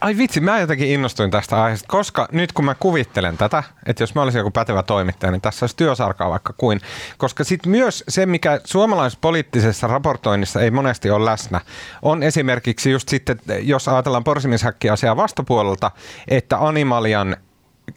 Ai 0.00 0.16
vitsi, 0.16 0.40
mä 0.40 0.60
jotenkin 0.60 0.88
innostuin 0.88 1.30
tästä 1.30 1.62
aiheesta, 1.62 1.88
koska 1.88 2.28
nyt 2.32 2.52
kun 2.52 2.64
mä 2.64 2.74
kuvittelen 2.74 3.36
tätä, 3.36 3.62
että 3.86 4.02
jos 4.02 4.14
mä 4.14 4.22
olisin 4.22 4.38
joku 4.38 4.50
pätevä 4.50 4.82
toimittaja, 4.82 5.30
niin 5.30 5.40
tässä 5.40 5.64
olisi 5.64 5.76
työsarkaa 5.76 6.30
vaikka 6.30 6.54
kuin. 6.56 6.80
Koska 7.18 7.44
sitten 7.44 7.70
myös 7.70 8.04
se, 8.08 8.26
mikä 8.26 8.60
suomalaisessa 8.64 9.18
poliittisessa 9.20 9.86
raportoinnissa 9.86 10.60
ei 10.60 10.70
monesti 10.70 11.10
ole 11.10 11.24
läsnä, 11.24 11.60
on 12.02 12.22
esimerkiksi 12.22 12.90
just 12.90 13.08
sitten, 13.08 13.40
jos 13.62 13.88
ajatellaan 13.88 14.24
porsimishäkki-asiaa 14.24 15.16
vastapuolelta, 15.16 15.90
että 16.28 16.58
Animalian 16.66 17.36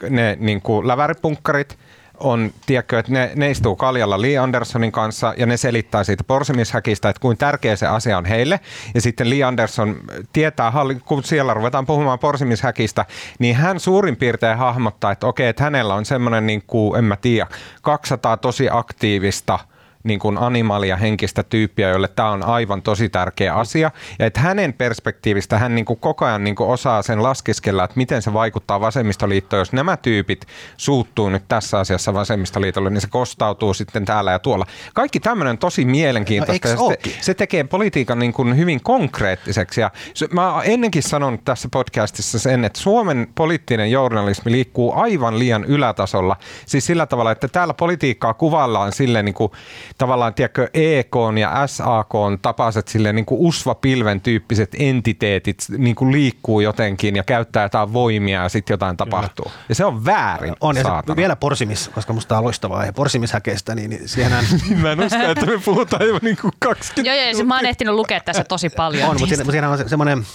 ne 0.10 0.38
niin 0.40 0.62
kuin 0.62 0.88
läväripunkkarit 0.88 1.78
on, 2.20 2.52
tiedätkö, 2.66 3.00
että 3.00 3.12
ne, 3.12 3.32
ne 3.36 3.52
istuu 3.52 3.76
kaljalla 3.76 4.22
Lee 4.22 4.38
Andersonin 4.38 4.92
kanssa 4.92 5.34
ja 5.38 5.46
ne 5.46 5.58
selittää 5.58 6.04
siitä 6.04 6.24
porsimishäkistä, 6.24 7.10
että 7.10 7.20
kuinka 7.20 7.40
tärkeä 7.40 7.76
se 7.76 7.88
asia 7.88 8.18
on 8.18 8.26
heille. 8.26 8.60
Ja 8.96 9.02
sitten 9.02 9.30
Lee 9.30 9.44
Anderson 9.44 9.98
tietää, 10.34 10.74
kun 11.06 11.24
siellä 11.24 11.54
ruvetaan 11.54 11.86
puhumaan 11.86 12.20
porsimishäkistä, 12.20 13.06
niin 13.40 13.56
hän 13.56 13.80
suurin 13.80 14.16
piirtein 14.16 14.58
hahmottaa, 14.58 15.12
että 15.12 15.28
okei, 15.28 15.48
että 15.48 15.64
hänellä 15.64 15.96
on 15.96 16.06
semmoinen, 16.06 16.48
niin 16.48 16.64
kuin, 16.68 17.00
en 17.00 17.04
mä 17.04 17.16
tiedä, 17.16 17.48
200 17.82 18.38
tosi 18.38 18.68
aktiivista 18.72 19.60
niin 20.08 20.20
kuin 20.20 20.38
animalia 20.38 20.98
henkistä 20.98 21.44
tyyppiä, 21.44 21.90
jolle 21.90 22.08
tämä 22.08 22.30
on 22.30 22.44
aivan 22.44 22.82
tosi 22.82 23.10
tärkeä 23.10 23.54
asia. 23.54 23.92
Ja 24.20 24.26
että 24.26 24.40
hänen 24.40 24.74
perspektiivistä 24.74 25.58
hän 25.58 25.76
niin 25.76 25.86
kuin 25.86 26.00
koko 26.00 26.26
ajan 26.26 26.44
niin 26.44 26.56
kuin 26.56 26.70
osaa 26.70 27.02
sen 27.02 27.24
laskiskella, 27.24 27.84
että 27.84 27.98
miten 27.98 28.22
se 28.22 28.34
vaikuttaa 28.34 28.82
vasemmistoliittoon. 28.82 29.60
Jos 29.60 29.74
nämä 29.74 29.98
tyypit 29.98 30.46
suuttuu 30.78 31.30
nyt 31.30 31.44
tässä 31.48 31.80
asiassa 31.80 32.14
vasemmistoliitolle, 32.14 32.90
niin 32.90 33.02
se 33.02 33.08
kostautuu 33.08 33.74
sitten 33.74 34.06
täällä 34.06 34.32
ja 34.32 34.40
tuolla. 34.40 34.66
Kaikki 34.94 35.20
tämmöinen 35.20 35.52
on 35.52 35.58
tosi 35.58 35.86
mielenkiintoista. 35.86 36.76
No, 36.76 36.90
se, 36.90 36.98
se 37.22 37.34
tekee 37.34 37.64
politiikan 37.64 38.20
niin 38.20 38.34
kuin 38.34 38.58
hyvin 38.58 38.84
konkreettiseksi. 38.84 39.82
Ja 39.82 39.92
mä 40.32 40.54
oon 40.54 40.64
ennenkin 40.66 41.04
sanonut 41.04 41.46
tässä 41.46 41.70
podcastissa 41.72 42.40
sen, 42.40 42.66
että 42.66 42.80
Suomen 42.80 43.28
poliittinen 43.36 43.92
journalismi 43.92 44.52
liikkuu 44.52 44.94
aivan 44.96 45.40
liian 45.40 45.64
ylätasolla. 45.64 46.36
Siis 46.66 46.86
sillä 46.86 47.06
tavalla, 47.06 47.32
että 47.32 47.48
täällä 47.48 47.74
politiikkaa 47.74 48.34
kuvaillaan 48.34 48.92
silleen 48.92 49.26
niin 49.26 49.36
kuin, 49.36 49.52
tavallaan, 49.98 50.34
tiedätkö, 50.34 50.70
EK 50.74 51.16
ja 51.40 51.68
SAK 51.68 52.12
tapaiset 52.42 52.88
silleen 52.88 53.16
niin 53.16 53.26
kuin 53.26 53.42
usvapilven 53.42 54.22
tyyppiset 54.22 54.76
entiteetit 54.80 55.66
niin 55.78 55.96
kuin 55.96 56.12
liikkuu 56.12 56.60
jotenkin 56.60 57.16
ja 57.16 57.24
käyttää 57.24 57.64
jotain 57.64 57.94
voimia 57.94 58.44
ja 58.44 58.50
sitten 58.50 58.74
jotain 58.74 58.98
tapahtuu. 58.98 59.52
Ja 59.70 59.76
se 59.76 59.86
on 59.86 60.06
väärin, 60.06 60.56
On, 60.62 60.76
ja 60.76 61.04
se, 61.08 61.16
vielä 61.16 61.36
porsimis, 61.36 61.90
koska 61.90 62.14
musta 62.14 62.30
tämä 62.30 62.40
on 62.40 62.46
loistava 62.46 62.78
aihe, 62.78 62.92
porsimishäkeistä, 62.92 63.76
niin, 63.76 63.90
niin 63.98 64.10
siihenhän 64.10 64.46
Mä 64.82 64.92
en 64.92 65.00
usko, 65.00 65.22
että 65.22 65.46
me 65.46 65.62
puhutaan 65.66 66.08
jo 66.08 66.20
niin 66.22 66.38
kuin 66.42 66.54
20 66.60 67.14
Joo, 67.14 67.32
joo, 67.32 67.44
mä 67.44 67.56
oon 67.56 67.66
ehtinyt 67.66 67.94
lukea 67.94 68.20
tässä 68.20 68.44
tosi 68.44 68.70
paljon. 68.70 69.10
on, 69.10 69.16
mutta 69.20 69.28
siinä, 69.28 69.44
mutta 69.44 69.52
siinä 69.52 69.70
on 69.70 69.78
se, 69.78 69.88
semmoinen, 69.88 70.26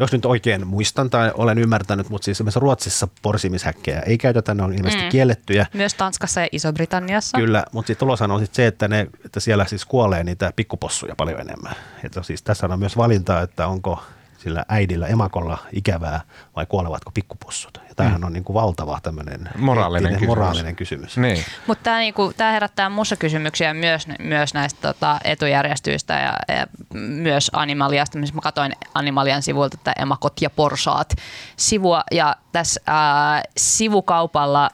jos 0.00 0.12
nyt 0.12 0.24
oikein 0.24 0.66
muistan 0.66 1.10
tai 1.10 1.32
olen 1.34 1.58
ymmärtänyt, 1.58 2.08
mutta 2.08 2.24
siis 2.24 2.36
esimerkiksi 2.36 2.60
Ruotsissa 2.60 3.08
porsimishäkkejä 3.22 4.00
ei 4.00 4.18
käytetä, 4.18 4.54
ne 4.54 4.62
on 4.62 4.74
ilmeisesti 4.74 5.04
mm. 5.04 5.10
kiellettyjä. 5.10 5.66
Myös 5.74 5.94
Tanskassa 5.94 6.40
ja 6.40 6.48
Iso-Britanniassa. 6.52 7.38
Kyllä, 7.38 7.64
mutta 7.72 7.86
sitten 7.86 8.00
tuloshan 8.00 8.30
on 8.30 8.40
sit 8.40 8.54
se, 8.54 8.66
että, 8.66 8.88
ne, 8.88 9.06
että 9.24 9.40
siellä 9.40 9.64
siis 9.64 9.84
kuolee 9.84 10.24
niitä 10.24 10.52
pikkupossuja 10.56 11.14
paljon 11.16 11.40
enemmän. 11.40 11.74
Että 12.04 12.22
siis 12.22 12.42
tässä 12.42 12.66
on 12.66 12.78
myös 12.78 12.96
valinta, 12.96 13.40
että 13.40 13.66
onko 13.66 14.02
sillä 14.42 14.64
äidillä, 14.68 15.06
emakolla 15.06 15.58
ikävää 15.72 16.20
vai 16.56 16.66
kuolevatko 16.66 17.10
pikkupossut. 17.10 17.80
Ja 17.88 17.94
tämähän 17.94 18.24
on 18.24 18.32
niin 18.32 18.44
kuin 18.44 18.54
valtava 18.54 18.98
tämmöinen 19.02 19.48
Moraalinen 19.58 20.12
kysymys. 20.12 20.28
moraalinen 20.28 20.76
kysymys. 20.76 21.16
Niin. 21.16 21.44
Mutta 21.66 21.84
tämä 21.84 21.98
niinku, 21.98 22.32
tää 22.36 22.52
herättää 22.52 22.88
muussa 22.88 23.16
kysymyksiä 23.16 23.74
myös, 23.74 24.08
myös 24.18 24.54
näistä 24.54 24.80
tota, 24.80 25.18
etujärjestyistä 25.24 26.14
ja, 26.14 26.56
ja 26.56 26.66
myös 27.00 27.50
Animaliasta. 27.52 28.18
Mä 28.18 28.40
katsoin 28.42 28.72
Animalian 28.94 29.42
sivuilta 29.42 29.74
että 29.74 29.92
emakot 29.98 30.42
ja 30.42 30.50
porsaat 30.50 31.14
sivua 31.56 32.02
ja 32.12 32.36
tässä 32.52 32.80
ää, 32.86 33.42
sivukaupalla 33.56 34.70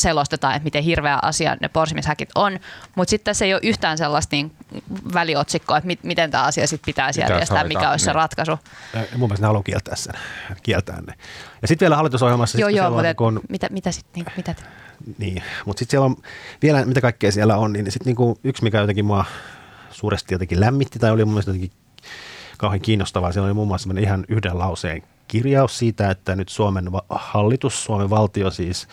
selostetaan, 0.00 0.54
että 0.54 0.64
miten 0.64 0.82
hirveä 0.82 1.18
asia 1.22 1.56
ne 1.60 1.68
porsimishäkit 1.68 2.28
on, 2.34 2.58
mutta 2.94 3.10
sitten 3.10 3.24
tässä 3.24 3.44
ei 3.44 3.54
ole 3.54 3.60
yhtään 3.64 3.98
sellaista 3.98 4.36
niin 4.36 4.52
väliotsikkoa, 5.14 5.76
että 5.76 5.86
mit, 5.86 6.04
miten 6.04 6.30
tämä 6.30 6.44
asia 6.44 6.66
sitten 6.66 6.86
pitäisi 6.86 7.20
Pitäisi 7.20 7.32
järjestää, 7.32 7.64
mikä 7.64 7.90
olisi 7.90 8.04
se 8.04 8.10
niin. 8.10 8.14
ratkaisu. 8.14 8.58
Ja 8.94 9.00
mun 9.16 9.28
mielestä 9.28 9.42
ne 9.42 9.46
haluaa 9.46 9.62
kieltää 9.62 9.96
sen, 9.96 10.14
kieltää 10.62 11.00
ne. 11.06 11.14
Ja 11.62 11.68
sitten 11.68 11.86
vielä 11.86 11.96
hallitusohjelmassa, 11.96 12.58
joo, 12.58 12.68
sit, 12.68 12.76
joo, 12.76 12.84
siellä 12.84 12.96
on 12.96 13.04
mutta 13.04 13.14
kun- 13.14 13.40
mitä, 13.48 13.68
mitä 13.70 13.92
sitten, 13.92 14.24
niin, 14.24 14.32
mitä 14.36 14.54
te- 14.54 14.62
Niin, 15.18 15.42
mutta 15.64 15.78
sitten 15.78 15.90
siellä 15.90 16.06
on 16.06 16.16
vielä, 16.62 16.84
mitä 16.84 17.00
kaikkea 17.00 17.32
siellä 17.32 17.56
on, 17.56 17.72
niin 17.72 17.92
sitten 17.92 18.06
niinku 18.06 18.38
yksi, 18.44 18.62
mikä 18.62 18.78
jotenkin 18.78 19.04
mua 19.04 19.24
suuresti 19.90 20.34
jotenkin 20.34 20.60
lämmitti 20.60 20.98
tai 20.98 21.10
oli 21.10 21.24
mun 21.24 21.34
mielestä 21.34 21.50
jotenkin 21.50 21.70
kauhean 22.58 22.80
kiinnostavaa, 22.80 23.32
siellä 23.32 23.46
oli 23.46 23.54
muun 23.54 23.68
muassa 23.68 23.90
ihan 24.00 24.24
yhden 24.28 24.58
lauseen 24.58 25.02
kirjaus 25.28 25.78
siitä, 25.78 26.10
että 26.10 26.36
nyt 26.36 26.48
Suomen 26.48 26.84
hallitus, 27.10 27.84
Suomen 27.84 28.10
valtio 28.10 28.50
siis 28.50 28.88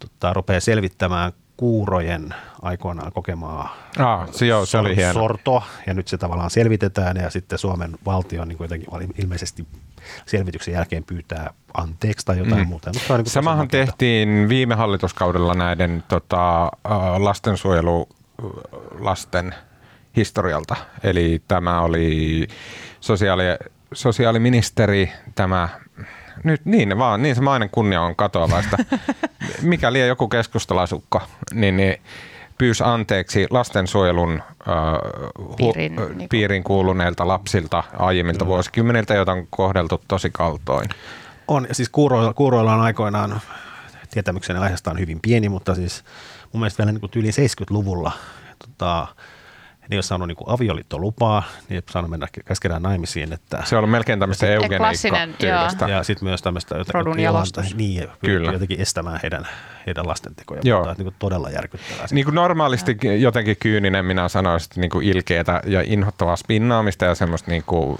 tota, 0.00 0.32
rupeaa 0.32 0.60
selvittämään 0.60 1.32
kuurojen 1.56 2.34
aikoinaan 2.62 3.12
kokemaa 3.12 3.76
Ah, 3.98 4.28
se, 4.32 4.46
joo, 4.46 4.66
se 4.66 4.78
oli 4.78 4.96
hieno. 4.96 5.12
sortoa, 5.12 5.62
ja 5.86 5.94
nyt 5.94 6.08
se 6.08 6.18
tavallaan 6.18 6.50
selvitetään, 6.50 7.16
ja 7.16 7.30
sitten 7.30 7.58
Suomen 7.58 7.90
valtio 8.06 8.44
niin 8.44 8.56
kuin 8.58 8.64
jotenkin 8.64 8.88
ilmeisesti 9.18 9.66
selvityksen 10.26 10.74
jälkeen 10.74 11.04
pyytää 11.04 11.50
anteeksi 11.74 12.26
tai 12.26 12.38
jotain 12.38 12.62
Mm. 12.62 12.68
muuta. 12.68 12.90
Mutta 12.94 13.16
niin 13.16 13.26
Samahan 13.26 13.68
tehtiin 13.68 14.48
viime 14.48 14.74
hallituskaudella 14.74 15.54
näiden 15.54 16.04
tota, 16.08 16.64
äh, 16.64 16.70
lastensuojelulasten 17.18 19.54
historialta. 20.16 20.76
Eli 21.02 21.42
tämä 21.48 21.80
oli 21.80 22.46
sosiaali, 23.00 23.44
sosiaaliministeri, 23.92 25.12
tämä 25.34 25.68
nyt 26.44 26.64
niin 26.64 26.98
vaan, 26.98 27.22
niin 27.22 27.34
se 27.34 27.40
mainen 27.40 27.70
kunnia 27.70 28.02
on 28.02 28.16
katoavaista. 28.16 28.76
Mikäli 29.62 30.08
joku 30.08 30.28
keskustalaisukko, 30.28 31.22
niin, 31.54 31.76
niin 31.76 32.00
pyysi 32.58 32.82
anteeksi 32.86 33.46
lastensuojelun 33.50 34.42
äh, 34.68 34.74
hu- 35.38 35.56
Piirin, 35.56 35.96
niinku- 35.96 36.26
piiriin 36.30 36.64
kuuluneilta 36.64 37.28
lapsilta 37.28 37.82
aiemmilta 37.98 38.46
vuosikymmeniltä, 38.46 39.14
joita 39.14 39.32
on 39.32 39.46
kohdeltu 39.50 40.02
tosi 40.08 40.30
kaltoin. 40.32 40.88
On, 41.48 41.66
ja 41.68 41.74
siis 41.74 41.88
kuuroilla, 41.88 42.34
kuuroilla 42.34 42.74
on 42.74 42.80
aikoinaan, 42.80 43.40
tietämykseni 44.10 44.58
aiheesta 44.58 44.90
on 44.90 44.98
hyvin 44.98 45.20
pieni, 45.20 45.48
mutta 45.48 45.74
siis 45.74 46.04
mun 46.52 46.60
mielestä 46.60 46.78
vielä 46.82 46.92
niin 46.92 47.00
kuin 47.00 47.10
yli 47.16 47.30
70-luvulla 47.30 48.12
tota, 48.58 49.06
ne 49.90 49.94
ei 49.94 49.96
ole 49.96 50.02
saanut 50.02 50.28
niin 50.28 50.36
kuin 50.36 50.48
avioliittolupaa, 50.50 51.42
niin 51.58 51.64
ei 51.70 51.76
ole 51.76 51.82
saanut 51.90 52.10
mennä 52.10 52.26
keskenään 52.44 52.82
naimisiin. 52.82 53.32
Että, 53.32 53.62
Se 53.64 53.76
on 53.76 53.88
melkein 53.88 54.20
tämmöistä 54.20 54.46
klassinen, 54.76 55.20
eugeniikka-tyylistä. 55.22 55.88
ja 55.88 56.02
sitten 56.02 56.28
myös 56.28 56.42
tämmöistä 56.42 56.74
jollain- 56.94 57.20
jalostus. 57.20 57.76
Niin, 57.76 58.08
Kyllä. 58.24 58.52
Jotenkin 58.52 58.80
estämään 58.80 59.20
heidän, 59.22 59.46
heidän 59.86 60.08
lastentekoja. 60.08 60.60
Joo. 60.64 60.78
Mutta, 60.78 60.92
että 60.92 61.02
niin 61.02 61.12
kuin 61.12 61.16
todella 61.18 61.50
järkyttävää. 61.50 62.06
Niin 62.10 62.24
kuin 62.24 62.34
normaalisti 62.34 62.96
jotenkin 63.18 63.56
kyyninen 63.60 64.04
minä 64.04 64.28
sanoisin, 64.28 64.66
että 64.66 64.80
niin 64.80 64.90
kuin 64.90 65.06
ilkeätä 65.06 65.62
ja 65.66 65.82
inhottavaa 65.86 66.36
spinnaamista 66.36 67.04
ja 67.04 67.14
semmoista 67.14 67.50
niin 67.50 67.62
kuin 67.66 67.98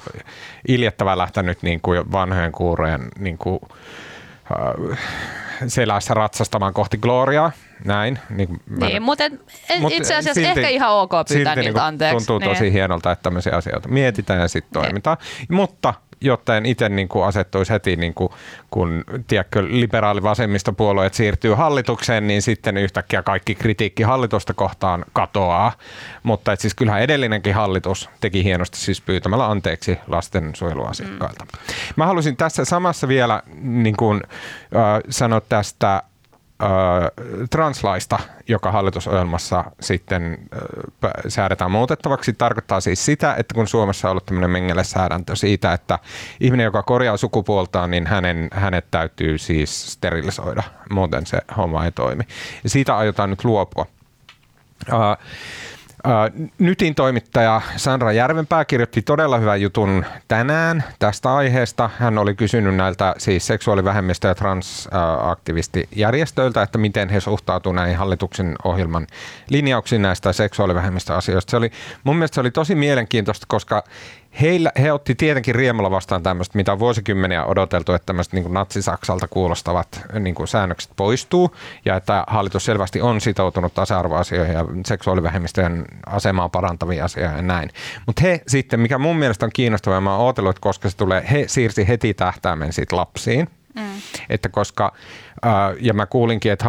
iljettävää 0.68 1.18
lähtenyt 1.18 1.62
niin 1.62 1.80
kuin 1.80 2.12
vanhojen 2.12 2.52
kuurojen 2.52 3.08
niin 3.18 3.38
kuin, 3.38 3.58
äh, 4.90 4.98
selässä 5.66 6.14
ratsastamaan 6.14 6.74
kohti 6.74 6.98
gloriaa. 6.98 7.52
Näin. 7.84 8.18
Niin, 8.30 8.60
niin 8.80 9.02
mutta 9.02 9.24
mut 9.80 9.92
itse 9.92 10.14
asiassa 10.14 10.34
silti, 10.34 10.60
ehkä 10.60 10.68
ihan 10.68 10.92
ok 10.92 11.10
pyytää 11.10 11.24
silti 11.26 11.60
niiltä 11.60 11.78
niin 11.78 11.86
anteeksi. 11.86 12.26
Tuntuu 12.26 12.38
niin. 12.38 12.48
tosi 12.48 12.72
hienolta, 12.72 13.12
että 13.12 13.22
tämmöisiä 13.22 13.56
asioita 13.56 13.88
mietitään 13.88 14.40
ja 14.40 14.48
sitten 14.48 14.82
toimitaan. 14.82 15.16
Niin. 15.38 15.54
Mutta 15.56 15.94
jotta 16.20 16.56
en 16.56 16.66
itse 16.66 16.88
niin 16.88 17.08
kuin 17.08 17.24
asettuisi 17.24 17.72
heti, 17.72 17.96
niin 17.96 18.14
kuin, 18.14 18.32
kun 18.70 19.04
tiedätkö, 19.26 19.64
liberaali 19.68 20.22
vasemmistopuolueet 20.22 21.14
siirtyy 21.14 21.54
hallitukseen, 21.54 22.26
niin 22.26 22.42
sitten 22.42 22.76
yhtäkkiä 22.76 23.22
kaikki 23.22 23.54
kritiikki 23.54 24.02
hallitusta 24.02 24.54
kohtaan 24.54 25.04
katoaa. 25.12 25.72
Mutta 26.22 26.52
et 26.52 26.60
siis 26.60 26.74
kyllähän 26.74 27.02
edellinenkin 27.02 27.54
hallitus 27.54 28.10
teki 28.20 28.44
hienosti 28.44 28.78
siis 28.78 29.00
pyytämällä 29.00 29.50
anteeksi 29.50 29.98
lastensuojeluasiakkailta. 30.06 31.44
Mm. 31.44 31.74
Mä 31.96 32.06
haluaisin 32.06 32.36
tässä 32.36 32.64
samassa 32.64 33.08
vielä 33.08 33.42
niin 33.62 33.96
kuin, 33.96 34.20
äh, 34.76 35.00
sanoa 35.10 35.40
tästä 35.40 36.02
translaista, 37.50 38.18
joka 38.48 38.72
hallitusohjelmassa 38.72 39.64
sitten 39.80 40.38
säädetään 41.28 41.70
muutettavaksi, 41.70 42.32
tarkoittaa 42.32 42.80
siis 42.80 43.04
sitä, 43.04 43.34
että 43.38 43.54
kun 43.54 43.68
Suomessa 43.68 44.08
on 44.08 44.10
ollut 44.10 44.26
tämmöinen 44.26 44.50
mengelle 44.50 44.84
säädäntö 44.84 45.36
siitä, 45.36 45.72
että 45.72 45.98
ihminen, 46.40 46.64
joka 46.64 46.82
korjaa 46.82 47.16
sukupuoltaan, 47.16 47.90
niin 47.90 48.06
hänen, 48.06 48.48
hänet 48.52 48.90
täytyy 48.90 49.38
siis 49.38 49.92
sterilisoida, 49.92 50.62
muuten 50.90 51.26
se 51.26 51.38
homma 51.56 51.84
ei 51.84 51.92
toimi. 51.92 52.24
Ja 52.64 52.70
siitä 52.70 52.96
aiotaan 52.96 53.30
nyt 53.30 53.44
luopua. 53.44 53.86
Nytin 56.58 56.94
toimittaja 56.94 57.60
Sandra 57.76 58.12
Järvenpää 58.12 58.64
kirjoitti 58.64 59.02
todella 59.02 59.38
hyvän 59.38 59.60
jutun 59.60 60.04
tänään 60.28 60.84
tästä 60.98 61.34
aiheesta. 61.34 61.90
Hän 61.98 62.18
oli 62.18 62.34
kysynyt 62.34 62.74
näiltä 62.74 63.14
siis 63.18 63.46
seksuaalivähemmistö- 63.46 64.28
ja 64.28 64.34
transaktivistijärjestöiltä, 64.34 66.62
että 66.62 66.78
miten 66.78 67.08
he 67.08 67.20
suhtautuvat 67.20 67.76
näihin 67.76 67.96
hallituksen 67.96 68.54
ohjelman 68.64 69.06
linjauksiin 69.48 70.02
näistä 70.02 70.32
seksuaalivähemmistöasioista. 70.32 71.50
Se 71.50 71.56
oli, 71.56 71.70
mun 72.04 72.16
mielestä 72.16 72.34
se 72.34 72.40
oli 72.40 72.50
tosi 72.50 72.74
mielenkiintoista, 72.74 73.46
koska 73.48 73.84
Heillä, 74.40 74.72
he 74.82 74.92
otti 74.92 75.14
tietenkin 75.14 75.54
riemulla 75.54 75.90
vastaan 75.90 76.22
tämmöistä, 76.22 76.58
mitä 76.58 76.72
on 76.72 76.78
vuosikymmeniä 76.78 77.44
odoteltu, 77.44 77.92
että 77.92 78.06
tämmöiset 78.06 78.32
niin 78.32 78.54
natsisaksalta 78.54 79.28
kuulostavat 79.28 79.88
niin 80.20 80.34
kuin 80.34 80.48
säännökset 80.48 80.90
poistuu 80.96 81.56
ja 81.84 81.96
että 81.96 82.24
hallitus 82.26 82.64
selvästi 82.64 83.00
on 83.00 83.20
sitoutunut 83.20 83.74
tasa-arvoasioihin 83.74 84.54
ja 84.54 84.66
seksuaalivähemmistöjen 84.86 85.84
asemaa 86.06 86.48
parantaviin 86.48 87.04
asioihin 87.04 87.36
ja 87.36 87.42
näin. 87.42 87.70
Mutta 88.06 88.22
he 88.22 88.42
sitten, 88.46 88.80
mikä 88.80 88.98
mun 88.98 89.16
mielestä 89.16 89.46
on 89.46 89.52
kiinnostavaa, 89.54 89.96
ja 89.96 90.00
mä 90.00 90.16
oon 90.16 90.30
että 90.30 90.60
koska 90.60 90.90
se 90.90 90.96
tulee, 90.96 91.24
he 91.30 91.44
siirsi 91.46 91.88
heti 91.88 92.14
tähtäimen 92.14 92.72
siitä 92.72 92.96
lapsiin. 92.96 93.48
Mm. 93.74 93.82
Että 94.28 94.48
koska 94.48 94.92
ja 95.80 95.94
mä 95.94 96.06
kuulinkin, 96.06 96.52
että 96.52 96.64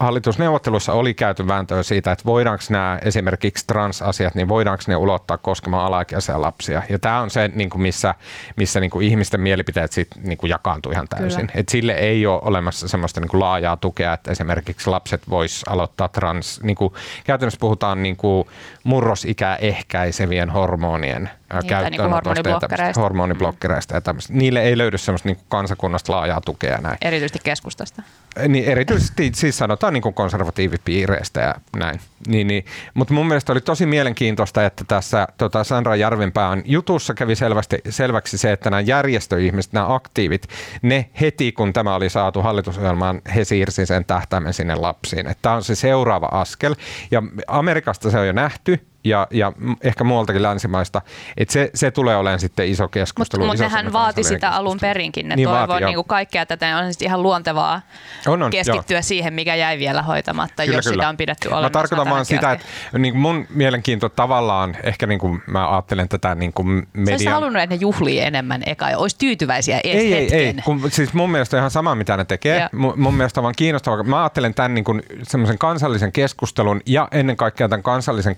hallitusneuvottelussa 0.00 0.92
oli 0.92 1.14
käyty 1.14 1.48
vääntöä 1.48 1.82
siitä, 1.82 2.12
että 2.12 2.24
voidaanko 2.24 2.64
nämä 2.70 2.98
esimerkiksi 3.02 3.66
transasiat, 3.66 4.34
niin 4.34 4.48
voidaanko 4.48 4.84
ne 4.86 4.96
ulottaa 4.96 5.38
koskemaan 5.38 5.86
alaikäisiä 5.86 6.40
lapsia. 6.40 6.82
Ja 6.88 6.98
tämä 6.98 7.20
on 7.20 7.30
se, 7.30 7.50
niin 7.54 7.70
kuin 7.70 7.82
missä, 7.82 8.14
missä 8.56 8.80
niin 8.80 8.90
kuin 8.90 9.06
ihmisten 9.06 9.40
mielipiteet 9.40 9.92
sit, 9.92 10.08
niin 10.22 10.38
kuin 10.38 10.50
jakaantuu 10.50 10.92
ihan 10.92 11.08
täysin. 11.08 11.48
Et 11.54 11.68
sille 11.68 11.92
ei 11.92 12.26
ole 12.26 12.40
olemassa 12.44 12.88
semmoista 12.88 13.20
niin 13.20 13.28
kuin 13.28 13.40
laajaa 13.40 13.76
tukea, 13.76 14.12
että 14.12 14.30
esimerkiksi 14.30 14.90
lapset 14.90 15.30
vois 15.30 15.64
aloittaa 15.68 16.08
trans, 16.08 16.60
niin 16.62 16.76
kuin, 16.76 16.94
käytännössä 17.24 17.60
puhutaan 17.60 18.02
niin 18.02 18.16
kuin 18.16 18.48
murrosikää 18.84 19.56
ehkäisevien 19.56 20.50
hormonien 20.50 21.30
niin, 21.52 21.66
käyttöönotosta 21.66 22.50
niin 22.50 22.78
ja 22.78 22.92
hormoniblokkereista 23.02 23.94
ja 23.94 24.00
tämmöistä. 24.00 24.32
Niille 24.32 24.62
ei 24.62 24.78
löydy 24.78 24.98
semmoista 24.98 25.28
niin 25.28 25.38
kansakunnasta 25.48 26.12
laajaa 26.12 26.40
tukea 26.40 26.78
näin. 26.78 26.98
Erityisesti 27.02 27.38
keskustasta. 27.44 28.02
Niin 28.48 28.64
erityisesti 28.64 29.32
siis 29.34 29.58
sanotaan 29.58 29.92
niin 29.92 30.02
kuin 30.02 30.14
konservatiivipiireistä 30.14 31.40
ja 31.40 31.54
näin. 31.76 32.00
Niin, 32.28 32.46
niin. 32.46 32.64
Mutta 32.94 33.14
mun 33.14 33.28
mielestä 33.28 33.52
oli 33.52 33.60
tosi 33.60 33.86
mielenkiintoista, 33.86 34.66
että 34.66 34.84
tässä 34.88 35.28
tota 35.38 35.64
Sandra 35.64 35.96
Järvenpään 35.96 36.62
jutussa 36.64 37.14
kävi 37.14 37.36
selvästi, 37.36 37.78
selväksi 37.88 38.38
se, 38.38 38.52
että 38.52 38.70
nämä 38.70 38.80
järjestöihmiset, 38.80 39.72
nämä 39.72 39.94
aktiivit, 39.94 40.48
ne 40.82 41.10
heti 41.20 41.52
kun 41.52 41.72
tämä 41.72 41.94
oli 41.94 42.10
saatu 42.10 42.42
hallitusohjelmaan, 42.42 43.22
he 43.34 43.44
siirsi 43.44 43.86
sen 43.86 44.04
tähtäimen 44.04 44.54
sinne 44.54 44.74
lapsiin. 44.74 45.26
Tämä 45.42 45.54
on 45.54 45.64
se 45.64 45.74
seuraava 45.74 46.28
askel 46.32 46.74
ja 47.10 47.22
Amerikasta 47.46 48.10
se 48.10 48.18
on 48.18 48.26
jo 48.26 48.32
nähty, 48.32 48.86
ja, 49.08 49.26
ja 49.30 49.52
ehkä 49.82 50.04
muualtakin 50.04 50.42
länsimaista, 50.42 51.02
että 51.36 51.52
se, 51.52 51.70
se 51.74 51.90
tulee 51.90 52.16
olemaan 52.16 52.40
sitten 52.40 52.68
iso 52.68 52.88
keskustelu. 52.88 53.46
Mutta 53.46 53.62
mut 53.62 53.72
nehän 53.72 53.92
vaati 53.92 54.24
sitä 54.24 54.50
alun 54.50 54.78
perinkin, 54.80 55.28
ne 55.28 55.36
niin 55.36 55.48
toivoo 55.48 55.78
niin 55.78 55.94
kuin 55.94 56.06
kaikkea 56.06 56.46
tätä, 56.46 56.78
on 56.78 56.92
ihan 57.02 57.22
luontevaa 57.22 57.80
on, 58.26 58.42
on, 58.42 58.50
keskittyä 58.50 58.96
joo. 58.96 59.02
siihen, 59.02 59.34
mikä 59.34 59.54
jäi 59.54 59.78
vielä 59.78 60.02
hoitamatta, 60.02 60.62
kyllä, 60.64 60.78
jos 60.78 60.84
kyllä. 60.84 61.02
sitä 61.02 61.08
on 61.08 61.16
pidetty 61.16 61.48
olemassa. 61.48 61.68
Mä 61.68 61.70
tarkoitan 61.70 62.10
vaan 62.10 62.24
sitä, 62.24 62.52
että 62.52 62.66
niin 62.98 63.16
mun 63.16 63.46
mielenkiinto 63.50 64.08
tavallaan, 64.08 64.76
ehkä 64.82 65.06
niin 65.06 65.18
kuin 65.18 65.42
mä 65.46 65.74
ajattelen 65.74 66.08
tätä 66.08 66.34
niin 66.34 66.52
kuin 66.52 66.88
median... 66.92 67.20
Sä 67.20 67.30
halunnut, 67.30 67.62
että 67.62 67.74
ne 67.74 67.80
juhlii 67.80 68.20
enemmän 68.20 68.62
eka 68.66 68.90
ja 68.90 68.98
olisi 68.98 69.16
tyytyväisiä 69.18 69.80
edes 69.84 70.02
Ei, 70.02 70.10
hetken. 70.10 70.38
ei, 70.38 70.46
ei. 70.46 70.54
Kun, 70.64 70.90
siis 70.90 71.14
mun 71.14 71.30
mielestä 71.30 71.56
on 71.56 71.58
ihan 71.58 71.70
sama, 71.70 71.94
mitä 71.94 72.16
ne 72.16 72.24
tekee. 72.24 72.68
Mun, 72.72 72.92
mun 72.96 73.14
mielestä 73.14 73.40
on 73.40 73.42
vaan 73.42 73.54
kiinnostavaa. 73.56 74.02
Mä 74.02 74.22
ajattelen 74.22 74.54
tämän 74.54 74.74
niin 74.74 74.84
kuin 74.84 75.02
semmoisen 75.22 75.58
kansallisen 75.58 76.12
keskustelun 76.12 76.80
ja 76.86 77.08
ennen 77.12 77.36
kaikkea 77.36 77.68
tämän 77.68 77.82
kansallisen 77.82 78.36